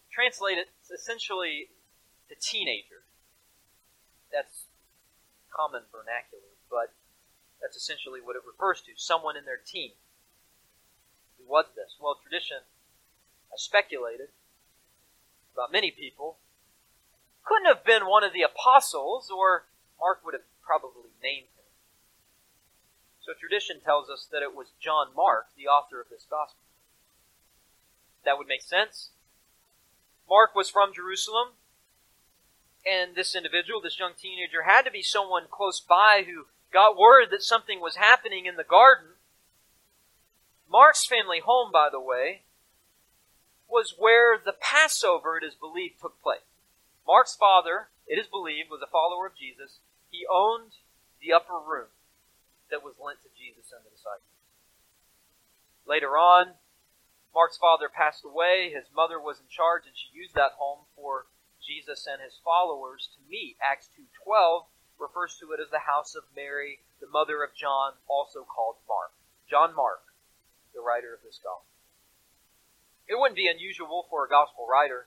translated 0.08 0.72
essentially 0.88 1.76
to 2.32 2.40
teenager. 2.40 3.04
That's 4.32 4.69
common 5.60 5.84
vernacular, 5.92 6.56
but 6.72 6.96
that's 7.60 7.76
essentially 7.76 8.24
what 8.24 8.40
it 8.40 8.48
refers 8.48 8.80
to 8.80 8.96
someone 8.96 9.36
in 9.36 9.44
their 9.44 9.60
team. 9.60 9.92
Who 11.36 11.52
was 11.52 11.66
this? 11.76 12.00
Well, 12.00 12.16
tradition 12.16 12.64
has 13.52 13.60
speculated 13.60 14.32
about 15.54 15.72
many 15.76 15.92
people 15.92 16.38
couldn't 17.44 17.66
have 17.66 17.84
been 17.84 18.08
one 18.08 18.24
of 18.24 18.32
the 18.32 18.44
apostles, 18.44 19.32
or 19.34 19.66
Mark 20.00 20.24
would 20.24 20.36
have 20.36 20.46
probably 20.62 21.10
named 21.22 21.50
him. 21.58 21.66
So 23.26 23.34
tradition 23.34 23.82
tells 23.84 24.08
us 24.08 24.28
that 24.32 24.44
it 24.44 24.56
was 24.56 24.78
John 24.80 25.08
Mark, 25.16 25.48
the 25.58 25.68
author 25.68 26.00
of 26.00 26.08
this 26.10 26.26
gospel. 26.30 26.62
That 28.24 28.38
would 28.38 28.48
make 28.48 28.62
sense. 28.62 29.10
Mark 30.30 30.54
was 30.54 30.70
from 30.70 30.94
Jerusalem, 30.94 31.58
and 32.86 33.16
this 33.16 33.36
individual, 33.36 33.82
this 33.82 34.00
young 34.00 34.14
teenager, 34.18 34.64
had 34.64 34.84
to 34.84 34.92
be 34.92 35.04
someone 35.04 35.46
close 35.50 35.80
by 35.80 36.24
who 36.26 36.46
got 36.72 36.98
word 36.98 37.28
that 37.32 37.44
something 37.44 37.80
was 37.80 37.96
happening 37.96 38.46
in 38.46 38.56
the 38.56 38.64
garden. 38.64 39.18
Mark's 40.70 41.06
family 41.06 41.42
home, 41.44 41.72
by 41.72 41.90
the 41.92 42.00
way, 42.00 42.44
was 43.68 43.96
where 43.98 44.38
the 44.38 44.54
Passover, 44.54 45.38
it 45.38 45.44
is 45.44 45.56
believed, 45.56 46.02
took 46.02 46.22
place. 46.22 46.46
Mark's 47.06 47.36
father, 47.36 47.90
it 48.08 48.20
is 48.20 48.28
believed, 48.28 48.70
was 48.70 48.82
a 48.82 48.90
follower 48.90 49.26
of 49.26 49.38
Jesus. 49.38 49.80
He 50.10 50.26
owned 50.30 50.78
the 51.22 51.34
upper 51.34 51.58
room 51.58 51.90
that 52.70 52.84
was 52.84 52.96
lent 53.02 53.22
to 53.26 53.34
Jesus 53.34 53.74
and 53.74 53.82
the 53.86 53.94
disciples. 53.94 54.30
Later 55.86 56.18
on, 56.18 56.54
Mark's 57.34 57.58
father 57.58 57.90
passed 57.90 58.26
away. 58.26 58.72
His 58.74 58.90
mother 58.94 59.20
was 59.20 59.42
in 59.42 59.50
charge, 59.50 59.86
and 59.86 59.98
she 59.98 60.14
used 60.14 60.36
that 60.36 60.58
home 60.58 60.86
for 60.96 61.26
Jesus 61.70 62.10
and 62.10 62.18
his 62.18 62.42
followers 62.42 63.14
to 63.14 63.22
meet. 63.30 63.58
Acts 63.62 63.94
2.12 63.94 64.66
refers 64.98 65.38
to 65.38 65.54
it 65.54 65.62
as 65.62 65.70
the 65.70 65.86
house 65.86 66.16
of 66.18 66.26
Mary, 66.36 66.82
the 67.00 67.08
mother 67.08 67.44
of 67.46 67.54
John, 67.54 68.02
also 68.10 68.42
called 68.42 68.82
Mark. 68.90 69.14
John 69.46 69.76
Mark, 69.76 70.02
the 70.74 70.82
writer 70.82 71.14
of 71.14 71.22
this 71.22 71.38
gospel. 71.38 71.70
It 73.08 73.18
wouldn't 73.22 73.38
be 73.38 73.48
unusual 73.48 74.06
for 74.10 74.26
a 74.26 74.30
gospel 74.30 74.66
writer 74.66 75.06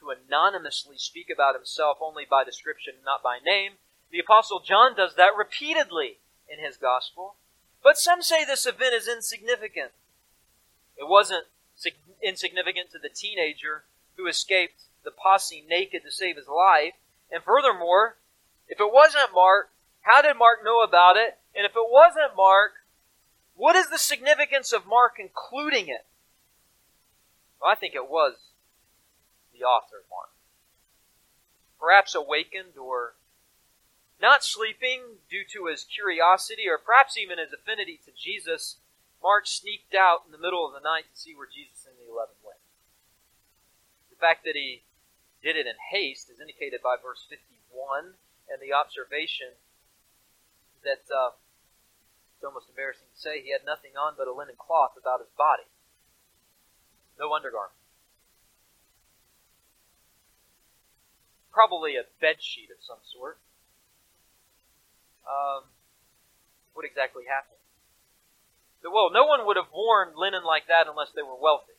to 0.00 0.12
anonymously 0.12 0.96
speak 0.98 1.28
about 1.32 1.54
himself 1.54 1.96
only 2.00 2.24
by 2.28 2.44
description, 2.44 3.00
not 3.04 3.22
by 3.22 3.38
name. 3.44 3.80
The 4.10 4.20
Apostle 4.20 4.60
John 4.60 4.94
does 4.94 5.16
that 5.16 5.36
repeatedly 5.36 6.20
in 6.48 6.62
his 6.62 6.76
gospel. 6.76 7.36
But 7.82 7.96
some 7.96 8.20
say 8.20 8.44
this 8.44 8.66
event 8.66 8.94
is 8.94 9.08
insignificant. 9.08 9.92
It 10.96 11.08
wasn't 11.08 11.46
insignificant 12.22 12.90
to 12.92 12.98
the 12.98 13.08
teenager 13.08 13.84
who 14.16 14.26
escaped 14.26 14.82
the 15.04 15.10
posse 15.10 15.64
naked 15.68 16.02
to 16.04 16.10
save 16.10 16.36
his 16.36 16.48
life. 16.48 16.94
And 17.30 17.42
furthermore, 17.42 18.16
if 18.68 18.80
it 18.80 18.92
wasn't 18.92 19.34
Mark, 19.34 19.70
how 20.02 20.22
did 20.22 20.36
Mark 20.36 20.64
know 20.64 20.82
about 20.82 21.16
it? 21.16 21.38
And 21.54 21.64
if 21.64 21.72
it 21.72 21.88
wasn't 21.90 22.36
Mark, 22.36 22.72
what 23.54 23.76
is 23.76 23.90
the 23.90 23.98
significance 23.98 24.72
of 24.72 24.86
Mark 24.86 25.14
including 25.18 25.88
it? 25.88 26.06
Well, 27.60 27.70
I 27.70 27.74
think 27.74 27.94
it 27.94 28.10
was 28.10 28.34
the 29.52 29.64
author, 29.64 30.02
Mark. 30.10 30.30
Perhaps 31.78 32.14
awakened 32.14 32.76
or 32.80 33.14
not 34.20 34.44
sleeping 34.44 35.18
due 35.28 35.42
to 35.52 35.66
his 35.66 35.84
curiosity 35.84 36.68
or 36.68 36.78
perhaps 36.78 37.18
even 37.18 37.38
his 37.38 37.52
affinity 37.52 37.98
to 38.04 38.12
Jesus, 38.14 38.78
Mark 39.22 39.46
sneaked 39.46 39.94
out 39.94 40.22
in 40.26 40.32
the 40.32 40.38
middle 40.38 40.66
of 40.66 40.74
the 40.74 40.82
night 40.82 41.06
to 41.10 41.18
see 41.18 41.34
where 41.34 41.46
Jesus 41.46 41.86
and 41.86 41.94
the 41.98 42.10
eleven 42.10 42.34
went. 42.42 42.58
The 44.10 44.11
fact 44.22 44.46
that 44.46 44.54
he 44.54 44.86
did 45.42 45.58
it 45.58 45.66
in 45.66 45.74
haste 45.90 46.30
is 46.30 46.38
indicated 46.38 46.78
by 46.78 46.94
verse 47.02 47.26
51 47.26 48.14
and 48.46 48.62
the 48.62 48.70
observation 48.70 49.58
that 50.86 51.02
uh, 51.10 51.34
it's 52.38 52.46
almost 52.46 52.70
embarrassing 52.70 53.10
to 53.10 53.18
say 53.18 53.42
he 53.42 53.50
had 53.50 53.66
nothing 53.66 53.98
on 53.98 54.14
but 54.14 54.30
a 54.30 54.34
linen 54.34 54.54
cloth 54.54 54.94
about 54.94 55.18
his 55.18 55.34
body. 55.34 55.66
No 57.18 57.34
undergarment. 57.34 57.82
probably 61.52 61.94
a 62.00 62.08
bed 62.18 62.40
sheet 62.40 62.72
of 62.72 62.80
some 62.80 62.98
sort. 63.04 63.38
Um, 65.28 65.68
what 66.72 66.88
exactly 66.88 67.28
happened? 67.28 67.60
Well, 68.82 69.12
no 69.12 69.28
one 69.28 69.46
would 69.46 69.60
have 69.60 69.70
worn 69.70 70.16
linen 70.16 70.42
like 70.42 70.66
that 70.66 70.90
unless 70.90 71.12
they 71.14 71.22
were 71.22 71.38
wealthy. 71.38 71.76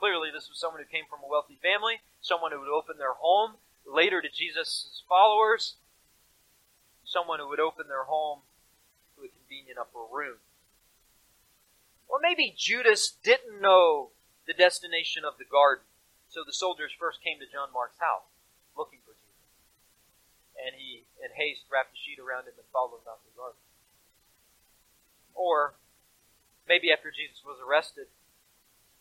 Clearly, 0.00 0.32
this 0.32 0.48
was 0.48 0.56
someone 0.56 0.80
who 0.80 0.88
came 0.88 1.04
from 1.04 1.20
a 1.20 1.28
wealthy 1.28 1.60
family, 1.60 2.00
someone 2.24 2.56
who 2.56 2.60
would 2.64 2.72
open 2.72 2.96
their 2.96 3.12
home 3.20 3.60
later 3.84 4.24
to 4.24 4.32
Jesus' 4.32 5.04
followers, 5.06 5.76
someone 7.04 7.38
who 7.38 7.48
would 7.52 7.60
open 7.60 7.84
their 7.86 8.08
home 8.08 8.40
to 9.12 9.24
a 9.24 9.28
convenient 9.28 9.76
upper 9.76 10.00
room. 10.08 10.40
Or 12.08 12.16
maybe 12.16 12.54
Judas 12.56 13.12
didn't 13.22 13.60
know 13.60 14.16
the 14.48 14.56
destination 14.56 15.28
of 15.28 15.36
the 15.36 15.44
garden, 15.44 15.84
so 16.32 16.40
the 16.48 16.56
soldiers 16.56 16.96
first 16.96 17.20
came 17.20 17.36
to 17.36 17.44
John 17.44 17.68
Mark's 17.68 18.00
house 18.00 18.24
looking 18.72 19.04
for 19.04 19.12
Jesus. 19.12 19.28
and 20.56 20.80
he, 20.80 21.04
in 21.20 21.28
haste, 21.36 21.68
wrapped 21.68 21.92
a 21.92 22.00
sheet 22.00 22.16
around 22.16 22.48
him 22.48 22.56
and 22.56 22.68
followed 22.72 23.04
him 23.04 23.12
out 23.12 23.20
the 23.20 23.36
garden. 23.36 23.60
Or, 25.36 25.76
maybe 26.64 26.88
after 26.88 27.12
Jesus 27.12 27.44
was 27.44 27.60
arrested, 27.60 28.08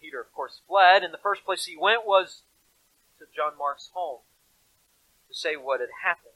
Peter, 0.01 0.19
of 0.19 0.31
course, 0.33 0.61
fled, 0.67 1.03
and 1.03 1.13
the 1.13 1.17
first 1.17 1.45
place 1.45 1.65
he 1.65 1.77
went 1.77 2.05
was 2.05 2.43
to 3.17 3.25
John 3.35 3.53
Mark's 3.57 3.89
home 3.93 4.19
to 5.27 5.35
say 5.35 5.55
what 5.55 5.79
had 5.79 5.89
happened. 6.03 6.33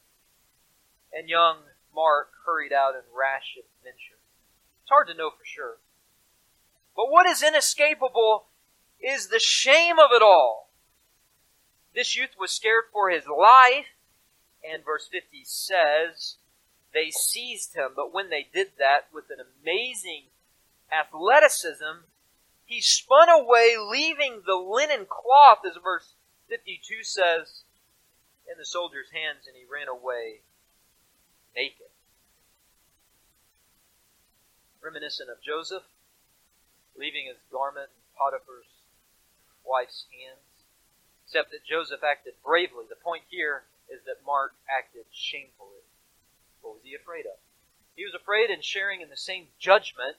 And 1.11 1.29
young 1.29 1.57
Mark 1.93 2.31
hurried 2.45 2.73
out 2.73 2.95
in 2.95 3.01
rash 3.15 3.57
adventure. 3.57 4.19
It's 4.81 4.89
hard 4.89 5.07
to 5.07 5.13
know 5.13 5.29
for 5.29 5.45
sure. 5.45 5.77
But 6.95 7.09
what 7.09 7.25
is 7.25 7.41
inescapable 7.41 8.45
is 8.99 9.27
the 9.27 9.39
shame 9.39 9.99
of 9.99 10.11
it 10.11 10.21
all. 10.21 10.69
This 11.95 12.15
youth 12.15 12.35
was 12.39 12.51
scared 12.51 12.85
for 12.91 13.09
his 13.09 13.25
life. 13.27 13.87
And 14.63 14.83
verse 14.83 15.07
50 15.11 15.43
says, 15.43 16.37
they 16.93 17.09
seized 17.09 17.75
him, 17.75 17.89
but 17.95 18.13
when 18.13 18.29
they 18.29 18.47
did 18.53 18.77
that 18.77 19.07
with 19.13 19.25
an 19.29 19.39
amazing 19.41 20.25
athleticism, 20.91 22.05
he 22.73 22.81
spun 22.81 23.29
away, 23.29 23.77
leaving 23.77 24.41
the 24.47 24.55
linen 24.55 25.05
cloth, 25.05 25.59
as 25.63 25.77
verse 25.81 26.15
52 26.49 27.03
says, 27.03 27.61
in 28.49 28.57
the 28.57 28.65
soldier's 28.65 29.11
hands, 29.13 29.45
and 29.45 29.55
he 29.55 29.63
ran 29.69 29.87
away 29.87 30.41
naked. 31.55 31.93
Reminiscent 34.81 35.29
of 35.29 35.37
Joseph, 35.45 35.83
leaving 36.97 37.27
his 37.27 37.37
garment 37.51 37.89
in 37.93 38.01
Potiphar's 38.17 38.81
wife's 39.63 40.05
hands, 40.09 40.65
except 41.23 41.51
that 41.51 41.63
Joseph 41.63 42.03
acted 42.03 42.33
bravely. 42.43 42.85
The 42.89 42.97
point 42.97 43.23
here 43.29 43.63
is 43.87 44.01
that 44.05 44.25
Mark 44.25 44.55
acted 44.67 45.05
shamefully. 45.13 45.85
What 46.61 46.73
was 46.73 46.83
he 46.83 46.95
afraid 46.95 47.25
of? 47.25 47.37
He 47.95 48.03
was 48.03 48.17
afraid 48.17 48.49
in 48.49 48.61
sharing 48.61 49.01
in 49.01 49.09
the 49.09 49.17
same 49.17 49.53
judgment 49.59 50.17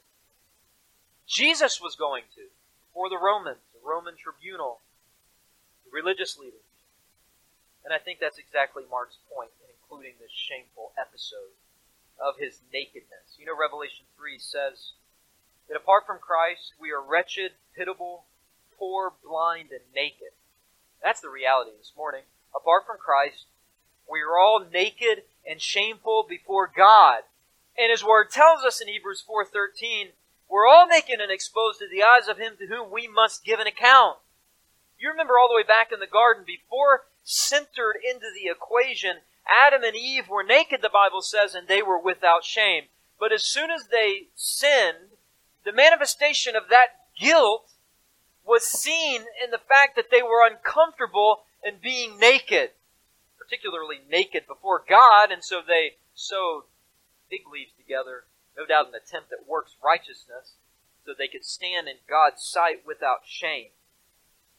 Jesus 1.26 1.80
was 1.80 1.96
going 1.96 2.24
to 2.34 2.52
before 2.88 3.08
the 3.08 3.18
Romans, 3.18 3.64
the 3.72 3.82
Roman 3.82 4.14
tribunal, 4.16 4.80
the 5.84 5.90
religious 5.90 6.38
leaders. 6.38 6.62
And 7.84 7.92
I 7.92 7.98
think 7.98 8.18
that's 8.20 8.38
exactly 8.38 8.84
Mark's 8.88 9.18
point 9.28 9.50
in 9.60 9.68
including 9.72 10.14
this 10.20 10.32
shameful 10.32 10.92
episode 10.98 11.52
of 12.20 12.38
his 12.38 12.60
nakedness. 12.72 13.36
You 13.38 13.46
know, 13.46 13.56
Revelation 13.58 14.06
3 14.16 14.38
says 14.38 14.92
that 15.68 15.76
apart 15.76 16.06
from 16.06 16.18
Christ, 16.18 16.72
we 16.80 16.92
are 16.92 17.02
wretched, 17.02 17.52
pitiable, 17.76 18.24
poor, 18.78 19.12
blind, 19.24 19.70
and 19.70 19.84
naked. 19.94 20.32
That's 21.02 21.20
the 21.20 21.28
reality 21.28 21.72
this 21.76 21.92
morning. 21.96 22.22
Apart 22.54 22.86
from 22.86 22.96
Christ, 22.98 23.46
we 24.10 24.20
are 24.20 24.38
all 24.38 24.64
naked 24.64 25.24
and 25.48 25.60
shameful 25.60 26.24
before 26.28 26.70
God. 26.74 27.22
And 27.76 27.90
his 27.90 28.04
word 28.04 28.30
tells 28.30 28.64
us 28.64 28.80
in 28.80 28.88
Hebrews 28.88 29.22
4:13, 29.26 30.12
we're 30.48 30.66
all 30.66 30.86
naked 30.86 31.20
and 31.20 31.30
exposed 31.30 31.78
to 31.80 31.88
the 31.88 32.02
eyes 32.02 32.28
of 32.28 32.38
him 32.38 32.54
to 32.58 32.66
whom 32.66 32.90
we 32.90 33.08
must 33.08 33.44
give 33.44 33.60
an 33.60 33.66
account. 33.66 34.18
You 34.98 35.10
remember 35.10 35.34
all 35.38 35.48
the 35.48 35.56
way 35.56 35.66
back 35.66 35.92
in 35.92 36.00
the 36.00 36.06
garden 36.06 36.44
before 36.46 37.04
centered 37.24 37.96
into 38.02 38.26
the 38.34 38.50
equation, 38.50 39.18
Adam 39.48 39.82
and 39.82 39.96
Eve 39.96 40.28
were 40.28 40.42
naked, 40.42 40.80
the 40.82 40.88
Bible 40.88 41.22
says, 41.22 41.54
and 41.54 41.68
they 41.68 41.82
were 41.82 41.98
without 41.98 42.44
shame. 42.44 42.84
But 43.18 43.32
as 43.32 43.44
soon 43.44 43.70
as 43.70 43.88
they 43.88 44.28
sinned, 44.34 45.16
the 45.64 45.72
manifestation 45.72 46.56
of 46.56 46.68
that 46.70 47.08
guilt 47.18 47.70
was 48.46 48.64
seen 48.64 49.22
in 49.42 49.50
the 49.50 49.58
fact 49.58 49.96
that 49.96 50.10
they 50.10 50.22
were 50.22 50.46
uncomfortable 50.46 51.44
in 51.64 51.76
being 51.82 52.18
naked, 52.18 52.70
particularly 53.38 54.00
naked 54.10 54.46
before 54.46 54.84
God, 54.86 55.30
and 55.30 55.42
so 55.42 55.62
they 55.66 55.96
sewed 56.14 56.64
fig 57.30 57.40
leaves 57.50 57.72
together, 57.76 58.24
no 58.56 58.66
doubt 58.66 58.88
an 58.88 58.94
attempt 58.94 59.32
at 59.32 59.48
works 59.48 59.76
righteousness, 59.82 60.54
so 61.04 61.12
they 61.12 61.28
could 61.28 61.44
stand 61.44 61.88
in 61.88 61.96
God's 62.08 62.42
sight 62.42 62.86
without 62.86 63.26
shame. 63.26 63.70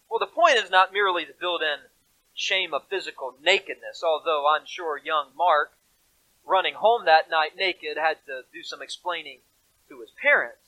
Well, 0.09 0.19
the 0.19 0.27
point 0.27 0.57
is 0.57 0.69
not 0.69 0.93
merely 0.93 1.25
to 1.25 1.33
build 1.39 1.61
in 1.61 1.89
shame 2.33 2.73
of 2.73 2.87
physical 2.89 3.35
nakedness, 3.41 4.03
although 4.03 4.45
I'm 4.47 4.65
sure 4.65 4.99
young 5.03 5.29
Mark, 5.35 5.71
running 6.45 6.75
home 6.75 7.05
that 7.05 7.29
night 7.29 7.57
naked, 7.57 7.97
had 7.97 8.17
to 8.27 8.43
do 8.53 8.61
some 8.61 8.81
explaining 8.81 9.39
to 9.89 10.01
his 10.01 10.11
parents. 10.21 10.61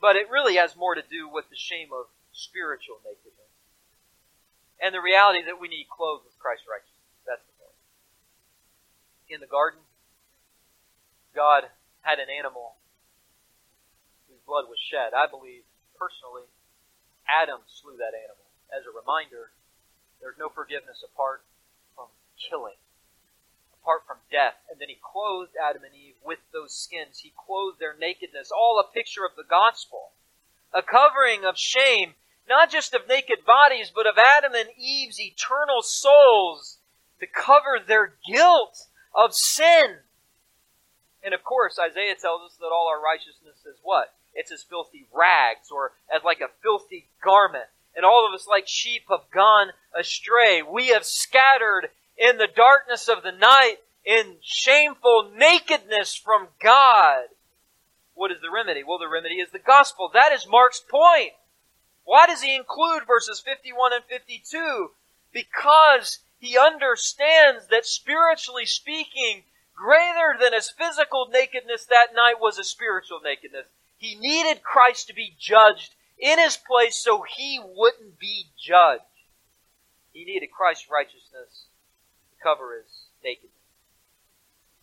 But 0.00 0.16
it 0.16 0.30
really 0.30 0.56
has 0.56 0.76
more 0.76 0.94
to 0.94 1.02
do 1.02 1.28
with 1.28 1.48
the 1.48 1.56
shame 1.56 1.88
of 1.92 2.06
spiritual 2.32 2.98
nakedness. 3.04 3.32
And 4.82 4.92
the 4.94 5.00
reality 5.00 5.44
that 5.44 5.60
we 5.60 5.68
need 5.68 5.88
clothes 5.88 6.22
with 6.24 6.38
Christ's 6.38 6.68
righteousness. 6.68 7.16
That's 7.24 7.44
the 7.46 7.56
point. 7.56 7.78
In 9.28 9.40
the 9.40 9.48
garden, 9.48 9.80
God 11.36 11.68
had 12.00 12.16
an 12.18 12.32
animal 12.32 12.80
whose 14.24 14.40
blood 14.48 14.64
was 14.72 14.80
shed. 14.80 15.12
I 15.12 15.28
believe, 15.28 15.68
personally, 16.00 16.48
Adam 17.28 17.60
slew 17.68 18.00
that 18.00 18.16
animal. 18.16 18.48
As 18.72 18.88
a 18.88 18.96
reminder, 18.96 19.52
there's 20.24 20.40
no 20.40 20.48
forgiveness 20.48 21.04
apart 21.04 21.44
from 21.94 22.08
killing, 22.40 22.80
apart 23.76 24.08
from 24.08 24.24
death. 24.32 24.56
And 24.72 24.80
then 24.80 24.88
he 24.88 24.96
clothed 24.96 25.52
Adam 25.60 25.84
and 25.84 25.92
Eve 25.92 26.16
with 26.24 26.40
those 26.56 26.72
skins. 26.72 27.20
He 27.20 27.36
clothed 27.36 27.78
their 27.78 27.94
nakedness, 27.94 28.48
all 28.48 28.80
a 28.80 28.94
picture 28.96 29.28
of 29.28 29.36
the 29.36 29.44
gospel. 29.44 30.16
A 30.72 30.80
covering 30.80 31.44
of 31.44 31.60
shame, 31.60 32.16
not 32.48 32.72
just 32.72 32.94
of 32.94 33.08
naked 33.08 33.44
bodies, 33.44 33.92
but 33.94 34.06
of 34.06 34.16
Adam 34.16 34.56
and 34.56 34.70
Eve's 34.78 35.20
eternal 35.20 35.82
souls 35.82 36.78
to 37.20 37.26
cover 37.26 37.76
their 37.76 38.16
guilt 38.24 38.88
of 39.14 39.34
sin. 39.34 40.05
And 41.26 41.34
of 41.34 41.42
course, 41.42 41.76
Isaiah 41.76 42.14
tells 42.14 42.46
us 42.46 42.56
that 42.60 42.70
all 42.70 42.86
our 42.86 43.02
righteousness 43.02 43.66
is 43.66 43.76
what? 43.82 44.14
It's 44.32 44.52
as 44.52 44.62
filthy 44.62 45.08
rags 45.12 45.72
or 45.74 45.90
as 46.14 46.22
like 46.22 46.40
a 46.40 46.54
filthy 46.62 47.08
garment 47.22 47.66
and 47.96 48.04
all 48.04 48.28
of 48.28 48.34
us 48.34 48.46
like 48.46 48.68
sheep 48.68 49.04
have 49.08 49.30
gone 49.32 49.72
astray. 49.98 50.62
We 50.62 50.88
have 50.88 51.04
scattered 51.04 51.88
in 52.16 52.36
the 52.36 52.48
darkness 52.54 53.08
of 53.08 53.22
the 53.22 53.32
night 53.32 53.76
in 54.04 54.36
shameful 54.42 55.32
nakedness 55.34 56.14
from 56.14 56.48
God. 56.62 57.24
What 58.14 58.30
is 58.30 58.40
the 58.40 58.50
remedy? 58.54 58.84
Well, 58.86 58.98
the 58.98 59.08
remedy 59.08 59.36
is 59.36 59.50
the 59.50 59.58
gospel. 59.58 60.10
That 60.12 60.32
is 60.32 60.46
Mark's 60.48 60.80
point. 60.80 61.32
Why 62.04 62.26
does 62.26 62.42
he 62.42 62.54
include 62.54 63.02
verses 63.06 63.40
51 63.40 63.94
and 63.94 64.04
52? 64.04 64.90
Because 65.32 66.20
he 66.38 66.56
understands 66.56 67.66
that 67.70 67.84
spiritually 67.84 68.66
speaking, 68.66 69.42
greater 69.76 70.34
than 70.40 70.54
his 70.54 70.70
physical 70.70 71.28
nakedness 71.30 71.84
that 71.84 72.14
night 72.14 72.40
was 72.40 72.58
a 72.58 72.64
spiritual 72.64 73.20
nakedness. 73.22 73.66
He 73.98 74.16
needed 74.16 74.62
Christ 74.62 75.06
to 75.08 75.14
be 75.14 75.36
judged 75.38 75.94
in 76.18 76.38
his 76.38 76.56
place 76.56 76.96
so 76.96 77.22
he 77.22 77.60
wouldn't 77.62 78.18
be 78.18 78.46
judged. 78.58 79.02
He 80.12 80.24
needed 80.24 80.48
Christ's 80.50 80.90
righteousness 80.90 81.66
to 82.30 82.42
cover 82.42 82.74
his 82.82 82.90
nakedness. 83.22 83.52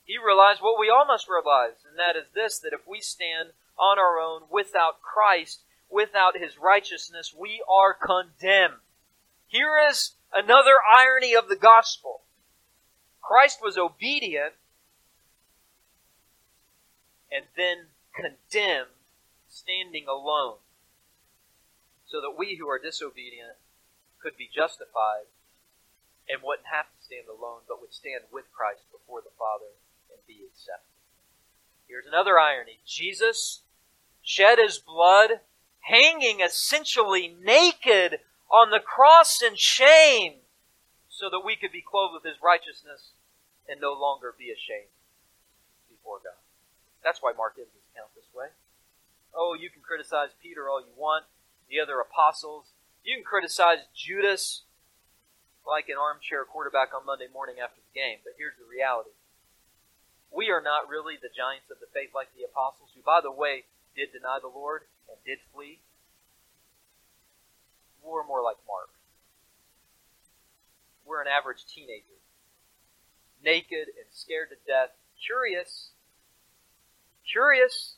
He 0.06 0.18
realized 0.18 0.62
what 0.62 0.80
we 0.80 0.90
all 0.90 1.06
must 1.06 1.30
realize, 1.30 1.80
and 1.90 1.98
that 1.98 2.16
is 2.16 2.28
this 2.36 2.60
that 2.60 2.74
if 2.74 2.88
we 2.88 3.02
stand 3.02 3.50
on 3.80 3.98
our 3.98 4.20
own 4.20 4.44
without 4.52 5.02
Christ, 5.02 5.62
without 5.90 6.38
his 6.38 6.58
righteousness, 6.58 7.34
we 7.38 7.64
are 7.68 7.94
condemned. 7.94 8.82
Here 9.48 9.74
is 9.90 10.12
another 10.34 10.76
irony 10.96 11.36
of 11.36 11.48
the 11.48 11.56
gospel. 11.56 12.22
Christ 13.22 13.60
was 13.64 13.78
obedient 13.78 14.54
and 17.34 17.46
then 17.58 17.90
condemned 18.14 18.94
standing 19.50 20.06
alone 20.08 20.58
so 22.06 22.22
that 22.22 22.38
we 22.38 22.58
who 22.62 22.70
are 22.70 22.78
disobedient 22.78 23.58
could 24.22 24.38
be 24.38 24.50
justified 24.54 25.26
and 26.30 26.42
wouldn't 26.44 26.70
have 26.72 26.86
to 26.86 27.04
stand 27.04 27.26
alone, 27.28 27.66
but 27.68 27.82
would 27.82 27.94
stand 27.94 28.24
with 28.32 28.46
Christ 28.56 28.86
before 28.92 29.22
the 29.22 29.34
Father 29.38 29.74
and 30.14 30.22
be 30.28 30.46
accepted. 30.46 30.94
Here's 31.88 32.06
another 32.06 32.40
irony 32.40 32.80
Jesus 32.86 33.62
shed 34.22 34.60
his 34.60 34.78
blood, 34.78 35.42
hanging 35.82 36.40
essentially 36.40 37.36
naked 37.44 38.20
on 38.50 38.70
the 38.70 38.80
cross 38.80 39.42
in 39.42 39.56
shame, 39.56 40.46
so 41.10 41.30
that 41.30 41.44
we 41.44 41.56
could 41.56 41.72
be 41.72 41.84
clothed 41.84 42.14
with 42.14 42.24
his 42.24 42.42
righteousness 42.42 43.12
and 43.68 43.82
no 43.82 43.94
longer 43.94 44.34
be 44.38 44.52
ashamed 44.52 44.94
before 45.90 46.20
God. 46.24 46.43
That's 47.04 47.22
why 47.22 47.36
Mark 47.36 47.60
ends 47.60 47.76
his 47.76 47.84
account 47.92 48.16
this 48.16 48.32
way. 48.34 48.48
Oh, 49.36 49.54
you 49.54 49.70
can 49.70 49.82
criticize 49.84 50.32
Peter 50.42 50.70
all 50.70 50.80
you 50.80 50.96
want 50.96 51.26
the 51.70 51.80
other 51.80 52.00
apostles. 52.00 52.72
You 53.04 53.20
can 53.20 53.28
criticize 53.28 53.84
Judas 53.92 54.64
like 55.68 55.88
an 55.90 56.00
armchair 56.00 56.46
quarterback 56.46 56.96
on 56.96 57.06
Monday 57.06 57.28
morning 57.32 57.60
after 57.60 57.80
the 57.80 57.96
game, 57.96 58.20
but 58.24 58.36
here's 58.38 58.56
the 58.56 58.68
reality. 58.68 59.16
We 60.32 60.50
are 60.50 60.62
not 60.62 60.90
really 60.90 61.16
the 61.16 61.32
giants 61.32 61.70
of 61.70 61.80
the 61.80 61.92
faith 61.94 62.12
like 62.16 62.34
the 62.36 62.44
apostles, 62.44 62.92
who, 62.96 63.02
by 63.02 63.22
the 63.22 63.32
way, 63.32 63.70
did 63.96 64.12
deny 64.12 64.40
the 64.42 64.52
Lord 64.52 64.90
and 65.08 65.18
did 65.24 65.40
flee. 65.54 65.80
We're 68.02 68.28
more 68.28 68.42
like 68.42 68.60
Mark. 68.68 68.92
We're 71.06 71.22
an 71.22 71.32
average 71.32 71.66
teenager, 71.66 72.20
naked 73.44 73.94
and 73.96 74.10
scared 74.12 74.50
to 74.50 74.60
death, 74.68 74.96
curious, 75.16 75.93
curious, 77.32 77.96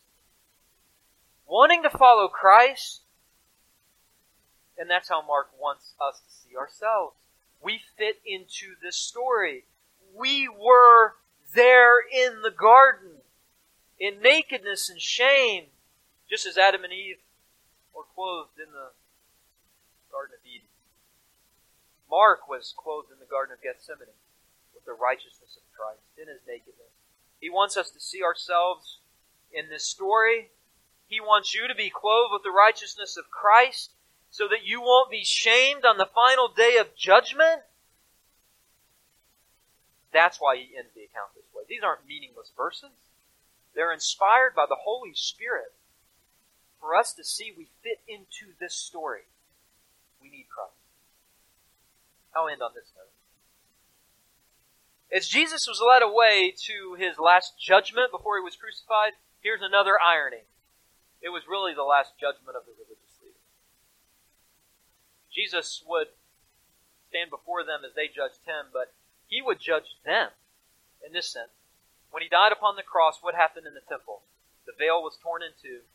wanting 1.47 1.83
to 1.83 1.89
follow 1.89 2.27
Christ, 2.27 3.01
and 4.77 4.89
that's 4.89 5.09
how 5.09 5.25
Mark 5.25 5.49
wants 5.59 5.93
us 5.99 6.19
to 6.19 6.31
see 6.31 6.55
ourselves. 6.55 7.15
We 7.61 7.81
fit 7.97 8.21
into 8.25 8.75
this 8.81 8.97
story. 8.97 9.63
We 10.15 10.47
were 10.47 11.15
there 11.53 11.99
in 11.99 12.41
the 12.41 12.51
garden, 12.51 13.21
in 13.99 14.21
nakedness 14.21 14.89
and 14.89 14.99
shame, 14.99 15.65
just 16.29 16.45
as 16.45 16.57
Adam 16.57 16.83
and 16.83 16.93
Eve 16.93 17.17
were 17.95 18.03
clothed 18.13 18.59
in 18.59 18.71
the 18.71 18.91
Garden 20.11 20.35
of 20.39 20.45
Eden. 20.45 20.67
Mark 22.09 22.47
was 22.47 22.73
clothed 22.77 23.11
in 23.11 23.19
the 23.19 23.29
Garden 23.29 23.53
of 23.53 23.63
Gethsemane 23.63 24.19
with 24.73 24.85
the 24.85 24.93
righteousness 24.93 25.57
of 25.57 25.63
Christ 25.75 26.03
in 26.17 26.27
his 26.27 26.43
nakedness. 26.47 26.91
He 27.39 27.49
wants 27.49 27.77
us 27.77 27.89
to 27.91 27.99
see 27.99 28.23
ourselves 28.23 28.99
in 29.55 29.69
this 29.69 29.87
story. 29.87 30.49
He 31.07 31.19
wants 31.21 31.53
you 31.53 31.67
to 31.67 31.75
be 31.75 31.89
clothed 31.89 32.33
with 32.33 32.43
the 32.43 32.51
righteousness 32.51 33.17
of 33.17 33.31
Christ 33.31 33.91
so 34.29 34.47
that 34.49 34.65
you 34.65 34.81
won't 34.81 35.09
be 35.09 35.23
shamed 35.23 35.85
on 35.85 35.97
the 35.97 36.09
final 36.13 36.49
day 36.49 36.77
of 36.77 36.95
judgment? 36.95 37.61
That's 40.11 40.37
why 40.39 40.57
he 40.57 40.75
ends 40.77 40.91
the 40.93 41.03
account 41.03 41.35
this 41.35 41.45
way. 41.53 41.63
These 41.67 41.83
aren't 41.83 42.07
meaningless 42.07 42.51
verses. 42.55 42.91
They're 43.75 43.93
inspired 43.93 44.55
by 44.55 44.65
the 44.67 44.79
Holy 44.83 45.13
Spirit 45.13 45.73
for 46.79 46.95
us 46.95 47.13
to 47.13 47.23
see 47.23 47.53
we 47.55 47.67
fit 47.83 47.99
into 48.07 48.53
this 48.59 48.73
story. 48.73 49.23
We 50.21 50.29
need 50.29 50.47
Christ. 50.49 50.75
I'll 52.35 52.47
end 52.47 52.61
on 52.61 52.71
this 52.75 52.91
note. 52.95 53.11
As 55.15 55.27
Jesus 55.27 55.67
was 55.67 55.81
led 55.81 56.03
away 56.03 56.53
to 56.65 56.95
his 56.95 57.17
last 57.19 57.59
judgment 57.59 58.11
before 58.11 58.37
he 58.37 58.43
was 58.43 58.55
crucified, 58.55 59.13
here's 59.45 59.61
another 59.61 59.93
irony. 60.01 60.41
It 61.21 61.29
was 61.29 61.45
really 61.45 61.77
the 61.77 61.85
last 61.85 62.17
judgment 62.17 62.57
of 62.57 62.65
the 62.65 62.73
religious 62.73 63.13
leaders. 63.21 63.45
Jesus 65.29 65.85
would 65.85 66.09
stand 67.13 67.29
before 67.29 67.61
them 67.61 67.85
as 67.85 67.93
they 67.93 68.09
judged 68.09 68.41
him, 68.49 68.73
but 68.73 68.97
he 69.29 69.45
would 69.45 69.61
judge 69.61 70.01
them 70.01 70.33
in 71.05 71.13
this 71.13 71.29
sense. 71.29 71.53
When 72.09 72.25
he 72.25 72.29
died 72.29 72.51
upon 72.51 72.73
the 72.73 72.81
cross, 72.81 73.21
what 73.21 73.37
happened 73.37 73.69
in 73.69 73.77
the 73.77 73.85
temple? 73.85 74.25
The 74.65 74.73
veil 74.73 75.05
was 75.05 75.21
torn 75.21 75.45
in 75.45 75.53
two. 75.61 75.85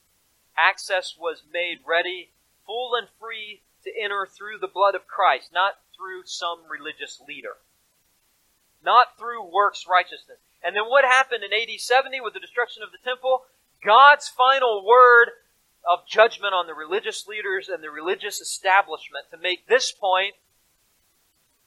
Access 0.55 1.18
was 1.18 1.43
made 1.43 1.82
ready, 1.82 2.31
full 2.64 2.94
and 2.94 3.10
free 3.18 3.66
to 3.82 3.90
enter 3.90 4.31
through 4.31 4.62
the 4.62 4.70
blood 4.70 4.94
of 4.94 5.10
Christ, 5.10 5.51
not 5.51 5.82
through 5.90 6.22
some 6.24 6.70
religious 6.70 7.18
leader, 7.27 7.59
not 8.78 9.18
through 9.18 9.43
works 9.43 9.90
righteousness. 9.90 10.39
And 10.62 10.77
then 10.77 10.85
what 10.89 11.05
happened 11.05 11.43
in 11.45 11.53
AD 11.53 11.81
70 11.81 12.20
with 12.20 12.35
the 12.35 12.41
destruction 12.41 12.82
of 12.82 12.91
the 12.93 12.99
temple? 13.03 13.43
God's 13.85 14.28
final 14.28 14.85
word 14.87 15.31
of 15.89 16.07
judgment 16.07 16.53
on 16.53 16.66
the 16.66 16.74
religious 16.74 17.27
leaders 17.27 17.69
and 17.69 17.82
the 17.82 17.91
religious 17.91 18.41
establishment 18.41 19.27
to 19.31 19.39
make 19.39 19.66
this 19.66 19.93
point 19.93 20.35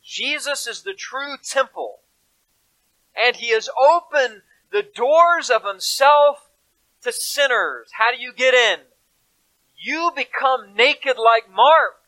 Jesus 0.03 0.67
is 0.67 0.81
the 0.81 0.93
true 0.93 1.37
temple. 1.41 1.99
And 3.15 3.37
he 3.37 3.51
has 3.51 3.69
opened 3.79 4.41
the 4.71 4.83
doors 4.83 5.49
of 5.49 5.63
himself 5.63 6.49
to 7.03 7.11
sinners. 7.11 7.91
How 7.97 8.11
do 8.11 8.21
you 8.21 8.33
get 8.33 8.53
in? 8.53 8.79
You 9.77 10.11
become 10.15 10.75
naked 10.75 11.17
like 11.17 11.49
Mark. 11.49 12.01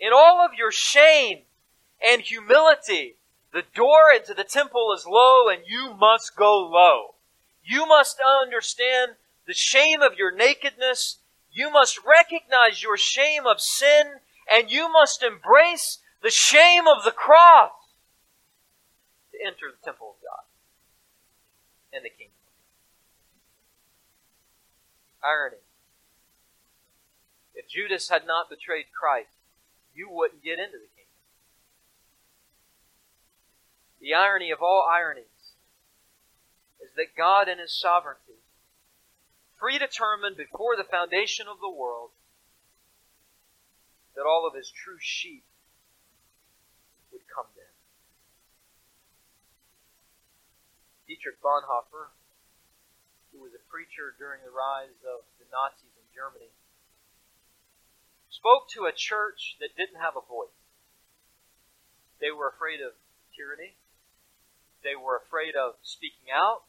In 0.00 0.12
all 0.14 0.44
of 0.44 0.54
your 0.56 0.72
shame 0.72 1.40
and 2.02 2.22
humility, 2.22 3.16
the 3.52 3.64
door 3.74 4.12
into 4.14 4.34
the 4.34 4.44
temple 4.44 4.92
is 4.96 5.06
low 5.06 5.48
and 5.48 5.62
you 5.66 5.94
must 5.98 6.36
go 6.36 6.58
low. 6.58 7.14
You 7.64 7.86
must 7.86 8.18
understand 8.20 9.12
the 9.46 9.54
shame 9.54 10.02
of 10.02 10.14
your 10.18 10.34
nakedness. 10.34 11.18
You 11.50 11.70
must 11.70 11.98
recognize 12.04 12.82
your 12.82 12.96
shame 12.96 13.46
of 13.46 13.60
sin 13.60 14.20
and 14.50 14.70
you 14.70 14.90
must 14.90 15.22
embrace 15.22 15.98
the 16.22 16.30
shame 16.30 16.86
of 16.86 17.04
the 17.04 17.10
cross 17.10 17.72
to 19.32 19.38
enter 19.46 19.70
the 19.70 19.84
temple 19.84 20.16
of 20.16 20.22
God 20.22 20.44
and 21.92 22.04
the 22.04 22.10
kingdom. 22.10 22.34
Irony. 25.22 25.56
If 27.54 27.68
Judas 27.68 28.08
had 28.08 28.26
not 28.26 28.48
betrayed 28.48 28.86
Christ, 28.98 29.34
you 29.94 30.08
wouldn't 30.10 30.44
get 30.44 30.58
into 30.58 30.78
the 30.78 30.86
kingdom. 30.94 30.97
The 34.00 34.14
irony 34.14 34.50
of 34.50 34.62
all 34.62 34.86
ironies 34.88 35.56
is 36.80 36.90
that 36.96 37.16
God 37.16 37.48
in 37.48 37.58
His 37.58 37.78
sovereignty 37.78 38.38
predetermined 39.58 40.36
before 40.36 40.76
the 40.76 40.86
foundation 40.86 41.46
of 41.48 41.58
the 41.58 41.70
world 41.70 42.10
that 44.14 44.22
all 44.22 44.46
of 44.46 44.54
His 44.54 44.70
true 44.70 44.98
sheep 45.00 45.44
would 47.10 47.26
come 47.26 47.46
to 47.54 47.60
Him. 47.60 47.76
Dietrich 51.08 51.42
Bonhoeffer, 51.42 52.14
who 53.32 53.40
was 53.40 53.54
a 53.54 53.70
preacher 53.70 54.14
during 54.18 54.44
the 54.44 54.54
rise 54.54 55.00
of 55.02 55.26
the 55.40 55.48
Nazis 55.50 55.96
in 55.96 56.06
Germany, 56.14 56.52
spoke 58.30 58.68
to 58.70 58.86
a 58.86 58.92
church 58.94 59.56
that 59.58 59.74
didn't 59.74 59.98
have 59.98 60.14
a 60.14 60.22
voice. 60.22 60.54
They 62.20 62.30
were 62.30 62.46
afraid 62.46 62.78
of 62.78 62.94
tyranny. 63.34 63.77
They 64.82 64.94
were 64.94 65.16
afraid 65.16 65.54
of 65.54 65.74
speaking 65.82 66.30
out. 66.34 66.62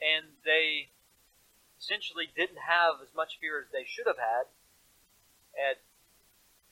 And 0.00 0.36
they 0.44 0.90
essentially 1.78 2.28
didn't 2.34 2.60
have 2.68 3.00
as 3.02 3.14
much 3.14 3.38
fear 3.40 3.60
as 3.60 3.72
they 3.72 3.84
should 3.86 4.06
have 4.06 4.18
had 4.18 4.48
at 5.56 5.80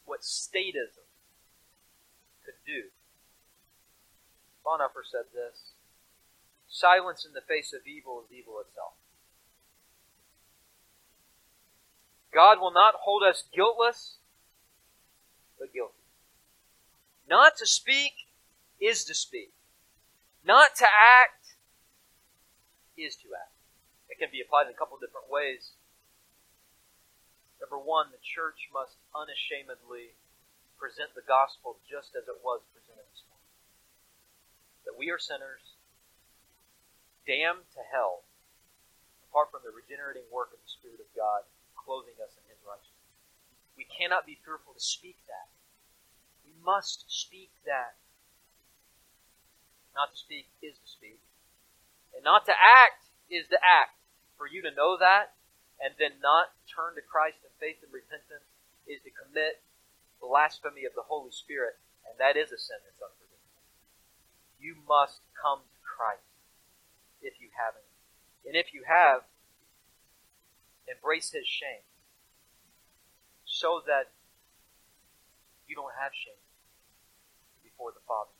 what 0.04 0.20
statism 0.20 1.08
could 2.44 2.60
do. 2.66 2.88
Bonhoeffer 4.64 5.04
said 5.04 5.32
this 5.32 5.72
Silence 6.68 7.24
in 7.24 7.32
the 7.32 7.40
face 7.40 7.72
of 7.72 7.86
evil 7.86 8.22
is 8.24 8.32
evil 8.32 8.60
itself. 8.60 8.92
God 12.32 12.60
will 12.60 12.72
not 12.72 12.94
hold 13.04 13.22
us 13.22 13.44
guiltless, 13.54 14.16
but 15.58 15.72
guilty. 15.72 15.94
Not 17.28 17.56
to 17.56 17.66
speak 17.66 18.12
is 18.80 19.04
to 19.04 19.14
speak. 19.14 19.52
Not 20.48 20.72
to 20.80 20.88
act 20.88 21.60
is 22.96 23.20
to 23.20 23.36
act. 23.36 23.52
It 24.08 24.16
can 24.16 24.32
be 24.32 24.40
applied 24.40 24.64
in 24.64 24.72
a 24.72 24.80
couple 24.80 24.96
different 24.96 25.28
ways. 25.28 25.76
Number 27.60 27.76
one, 27.76 28.08
the 28.08 28.24
church 28.24 28.72
must 28.72 28.96
unashamedly 29.12 30.16
present 30.80 31.12
the 31.12 31.20
gospel 31.28 31.76
just 31.84 32.16
as 32.16 32.24
it 32.24 32.40
was 32.40 32.64
presented 32.72 33.04
this 33.12 33.28
morning. 33.28 33.52
That 34.88 34.96
we 34.96 35.12
are 35.12 35.20
sinners, 35.20 35.76
damned 37.28 37.68
to 37.76 37.84
hell 37.84 38.24
apart 39.28 39.52
from 39.52 39.60
the 39.68 39.76
regenerating 39.76 40.24
work 40.32 40.56
of 40.56 40.64
the 40.64 40.72
Spirit 40.80 41.04
of 41.04 41.12
God 41.12 41.44
clothing 41.76 42.16
us 42.24 42.40
in 42.40 42.48
His 42.48 42.64
righteousness. 42.64 43.20
We 43.76 43.84
cannot 43.84 44.24
be 44.24 44.40
fearful 44.40 44.72
to 44.72 44.80
speak 44.80 45.20
that. 45.28 45.52
We 46.40 46.56
must 46.64 47.04
speak 47.12 47.52
that. 47.68 48.00
Not 49.98 50.14
to 50.14 50.18
speak 50.18 50.46
is 50.62 50.78
to 50.78 50.86
speak. 50.86 51.18
And 52.14 52.22
not 52.22 52.46
to 52.46 52.54
act 52.54 53.10
is 53.26 53.50
to 53.50 53.58
act. 53.58 53.98
For 54.38 54.46
you 54.46 54.62
to 54.62 54.70
know 54.70 54.94
that 54.94 55.34
and 55.82 55.98
then 55.98 56.22
not 56.22 56.54
turn 56.70 56.94
to 56.94 57.02
Christ 57.02 57.42
in 57.42 57.50
faith 57.58 57.82
and 57.82 57.90
repentance 57.90 58.46
is 58.86 59.02
to 59.02 59.10
commit 59.10 59.58
blasphemy 60.22 60.86
of 60.86 60.94
the 60.94 61.06
Holy 61.06 61.30
Spirit, 61.30 61.78
and 62.06 62.14
that 62.18 62.38
is 62.38 62.54
a 62.54 62.58
sin 62.58 62.78
that's 62.86 63.02
unforgivable. 63.02 63.66
You 64.58 64.78
must 64.86 65.22
come 65.34 65.66
to 65.66 65.80
Christ 65.82 66.30
if 67.18 67.42
you 67.42 67.50
haven't. 67.54 67.86
And 68.46 68.54
if 68.54 68.70
you 68.70 68.86
have, 68.86 69.26
embrace 70.86 71.34
his 71.34 71.46
shame 71.46 71.82
so 73.44 73.82
that 73.86 74.14
you 75.66 75.74
don't 75.74 75.94
have 75.98 76.14
shame 76.14 76.42
before 77.62 77.90
the 77.90 78.02
Father. 78.06 78.37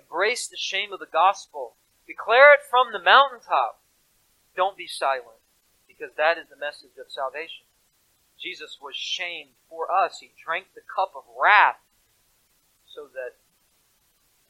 Embrace 0.00 0.48
the 0.48 0.56
shame 0.56 0.92
of 0.92 1.00
the 1.00 1.10
gospel. 1.10 1.76
Declare 2.06 2.54
it 2.54 2.60
from 2.68 2.92
the 2.92 3.02
mountaintop. 3.02 3.80
Don't 4.56 4.76
be 4.76 4.86
silent 4.86 5.40
because 5.86 6.16
that 6.16 6.38
is 6.38 6.48
the 6.48 6.56
message 6.56 6.96
of 6.96 7.12
salvation. 7.12 7.68
Jesus 8.40 8.78
was 8.80 8.96
shamed 8.96 9.52
for 9.68 9.92
us. 9.92 10.18
He 10.20 10.32
drank 10.40 10.72
the 10.74 10.80
cup 10.80 11.12
of 11.14 11.24
wrath 11.36 11.84
so 12.88 13.06
that 13.12 13.36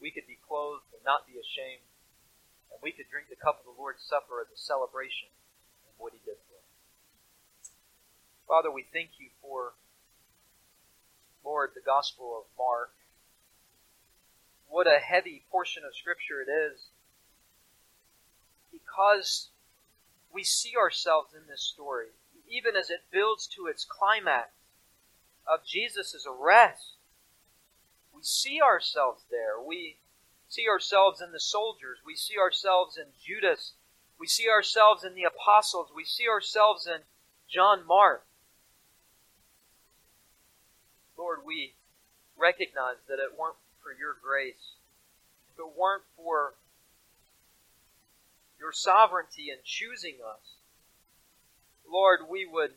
we 0.00 0.10
could 0.10 0.26
be 0.26 0.38
clothed 0.46 0.86
and 0.94 1.02
not 1.04 1.26
be 1.26 1.34
ashamed 1.34 1.82
and 2.70 2.78
we 2.82 2.94
could 2.94 3.10
drink 3.10 3.28
the 3.28 3.36
cup 3.36 3.60
of 3.60 3.66
the 3.66 3.76
Lord's 3.76 4.02
Supper 4.02 4.40
as 4.40 4.48
a 4.48 4.56
celebration 4.56 5.28
of 5.90 5.94
what 5.98 6.14
He 6.14 6.22
did 6.24 6.38
for 6.46 6.56
us. 6.56 6.70
Father, 8.46 8.70
we 8.70 8.86
thank 8.88 9.18
you 9.18 9.28
for, 9.42 9.74
Lord, 11.44 11.74
the 11.74 11.84
Gospel 11.84 12.40
of 12.40 12.44
Mark. 12.56 12.94
What 14.70 14.86
a 14.86 15.00
heavy 15.00 15.42
portion 15.50 15.82
of 15.84 15.96
Scripture 15.96 16.40
it 16.40 16.50
is. 16.50 16.90
Because 18.72 19.50
we 20.32 20.44
see 20.44 20.74
ourselves 20.80 21.34
in 21.34 21.48
this 21.48 21.62
story, 21.62 22.06
even 22.48 22.76
as 22.76 22.88
it 22.88 23.10
builds 23.10 23.48
to 23.48 23.66
its 23.66 23.84
climax 23.84 24.50
of 25.44 25.66
Jesus' 25.66 26.24
arrest. 26.24 26.94
We 28.14 28.22
see 28.22 28.60
ourselves 28.62 29.24
there. 29.28 29.60
We 29.60 29.96
see 30.48 30.68
ourselves 30.68 31.20
in 31.20 31.32
the 31.32 31.40
soldiers. 31.40 31.98
We 32.06 32.14
see 32.14 32.38
ourselves 32.38 32.96
in 32.96 33.06
Judas. 33.20 33.72
We 34.20 34.28
see 34.28 34.48
ourselves 34.48 35.02
in 35.02 35.14
the 35.14 35.24
apostles. 35.24 35.88
We 35.94 36.04
see 36.04 36.28
ourselves 36.28 36.86
in 36.86 37.00
John 37.48 37.84
Mark. 37.84 38.24
Lord, 41.18 41.40
we 41.44 41.74
recognize 42.38 43.02
that 43.08 43.18
it 43.18 43.36
weren't 43.36 43.56
for 43.90 43.98
your 43.98 44.14
grace, 44.22 44.78
if 45.50 45.58
it 45.58 45.76
weren't 45.76 46.06
for 46.14 46.54
your 48.58 48.70
sovereignty 48.70 49.50
in 49.50 49.58
choosing 49.64 50.22
us, 50.22 50.62
Lord, 51.90 52.20
we 52.30 52.46
would 52.46 52.70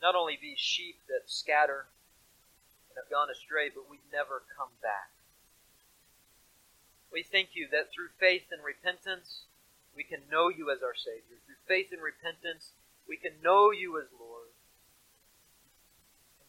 not 0.00 0.14
only 0.14 0.38
be 0.40 0.54
sheep 0.56 1.02
that 1.08 1.26
scatter 1.26 1.86
and 2.88 2.94
have 3.02 3.10
gone 3.10 3.26
astray, 3.26 3.66
but 3.66 3.90
we'd 3.90 4.06
never 4.12 4.46
come 4.54 4.70
back. 4.80 5.10
We 7.10 7.24
thank 7.24 7.58
you 7.58 7.66
that 7.72 7.90
through 7.90 8.14
faith 8.20 8.46
and 8.52 8.62
repentance, 8.62 9.42
we 9.96 10.04
can 10.04 10.22
know 10.30 10.50
you 10.54 10.70
as 10.70 10.86
our 10.86 10.94
Savior. 10.94 11.42
Through 11.46 11.66
faith 11.66 11.90
and 11.90 12.02
repentance, 12.02 12.70
we 13.08 13.16
can 13.16 13.42
know 13.42 13.72
you 13.72 13.98
as 13.98 14.06
Lord. 14.14 14.54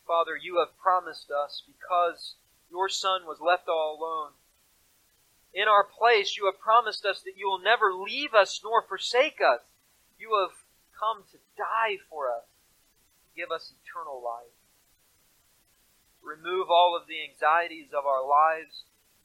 Father, 0.05 0.37
you 0.37 0.59
have 0.59 0.77
promised 0.77 1.31
us 1.31 1.63
because 1.65 2.35
your 2.69 2.89
Son 2.89 3.25
was 3.25 3.39
left 3.39 3.67
all 3.67 3.97
alone. 3.97 4.31
In 5.53 5.67
our 5.67 5.83
place, 5.83 6.37
you 6.37 6.45
have 6.45 6.59
promised 6.59 7.05
us 7.05 7.21
that 7.21 7.37
you 7.37 7.47
will 7.47 7.59
never 7.59 7.93
leave 7.93 8.33
us 8.33 8.59
nor 8.63 8.81
forsake 8.81 9.39
us. 9.41 9.61
You 10.19 10.37
have 10.41 10.55
come 10.97 11.23
to 11.31 11.37
die 11.57 11.97
for 12.09 12.29
us, 12.29 12.45
give 13.35 13.51
us 13.51 13.73
eternal 13.73 14.21
life. 14.21 14.53
Remove 16.21 16.69
all 16.69 16.97
of 16.99 17.07
the 17.07 17.23
anxieties 17.23 17.89
of 17.93 18.05
our 18.05 18.25
lives, 18.27 18.83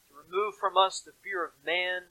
to 0.09 0.14
remove 0.14 0.55
from 0.55 0.77
us 0.77 1.01
the 1.01 1.12
fear 1.24 1.44
of 1.44 1.52
man, 1.64 2.02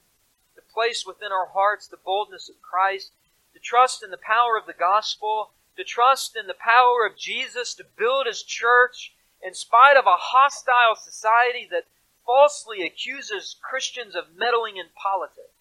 to 0.54 0.62
place 0.72 1.06
within 1.06 1.32
our 1.32 1.48
hearts 1.54 1.86
the 1.86 1.96
boldness 1.96 2.48
of 2.48 2.60
Christ, 2.60 3.12
to 3.54 3.60
trust 3.60 4.02
in 4.02 4.10
the 4.10 4.18
power 4.18 4.58
of 4.58 4.66
the 4.66 4.78
gospel, 4.78 5.52
to 5.76 5.84
trust 5.84 6.36
in 6.36 6.46
the 6.46 6.54
power 6.54 7.06
of 7.06 7.16
Jesus 7.16 7.74
to 7.74 7.84
build 7.96 8.26
his 8.26 8.42
church 8.42 9.14
in 9.42 9.54
spite 9.54 9.96
of 9.96 10.06
a 10.06 10.16
hostile 10.16 10.94
society 10.94 11.66
that 11.70 11.90
falsely 12.24 12.86
accuses 12.86 13.56
Christians 13.60 14.14
of 14.14 14.36
meddling 14.36 14.76
in 14.76 14.86
politics. 14.94 15.58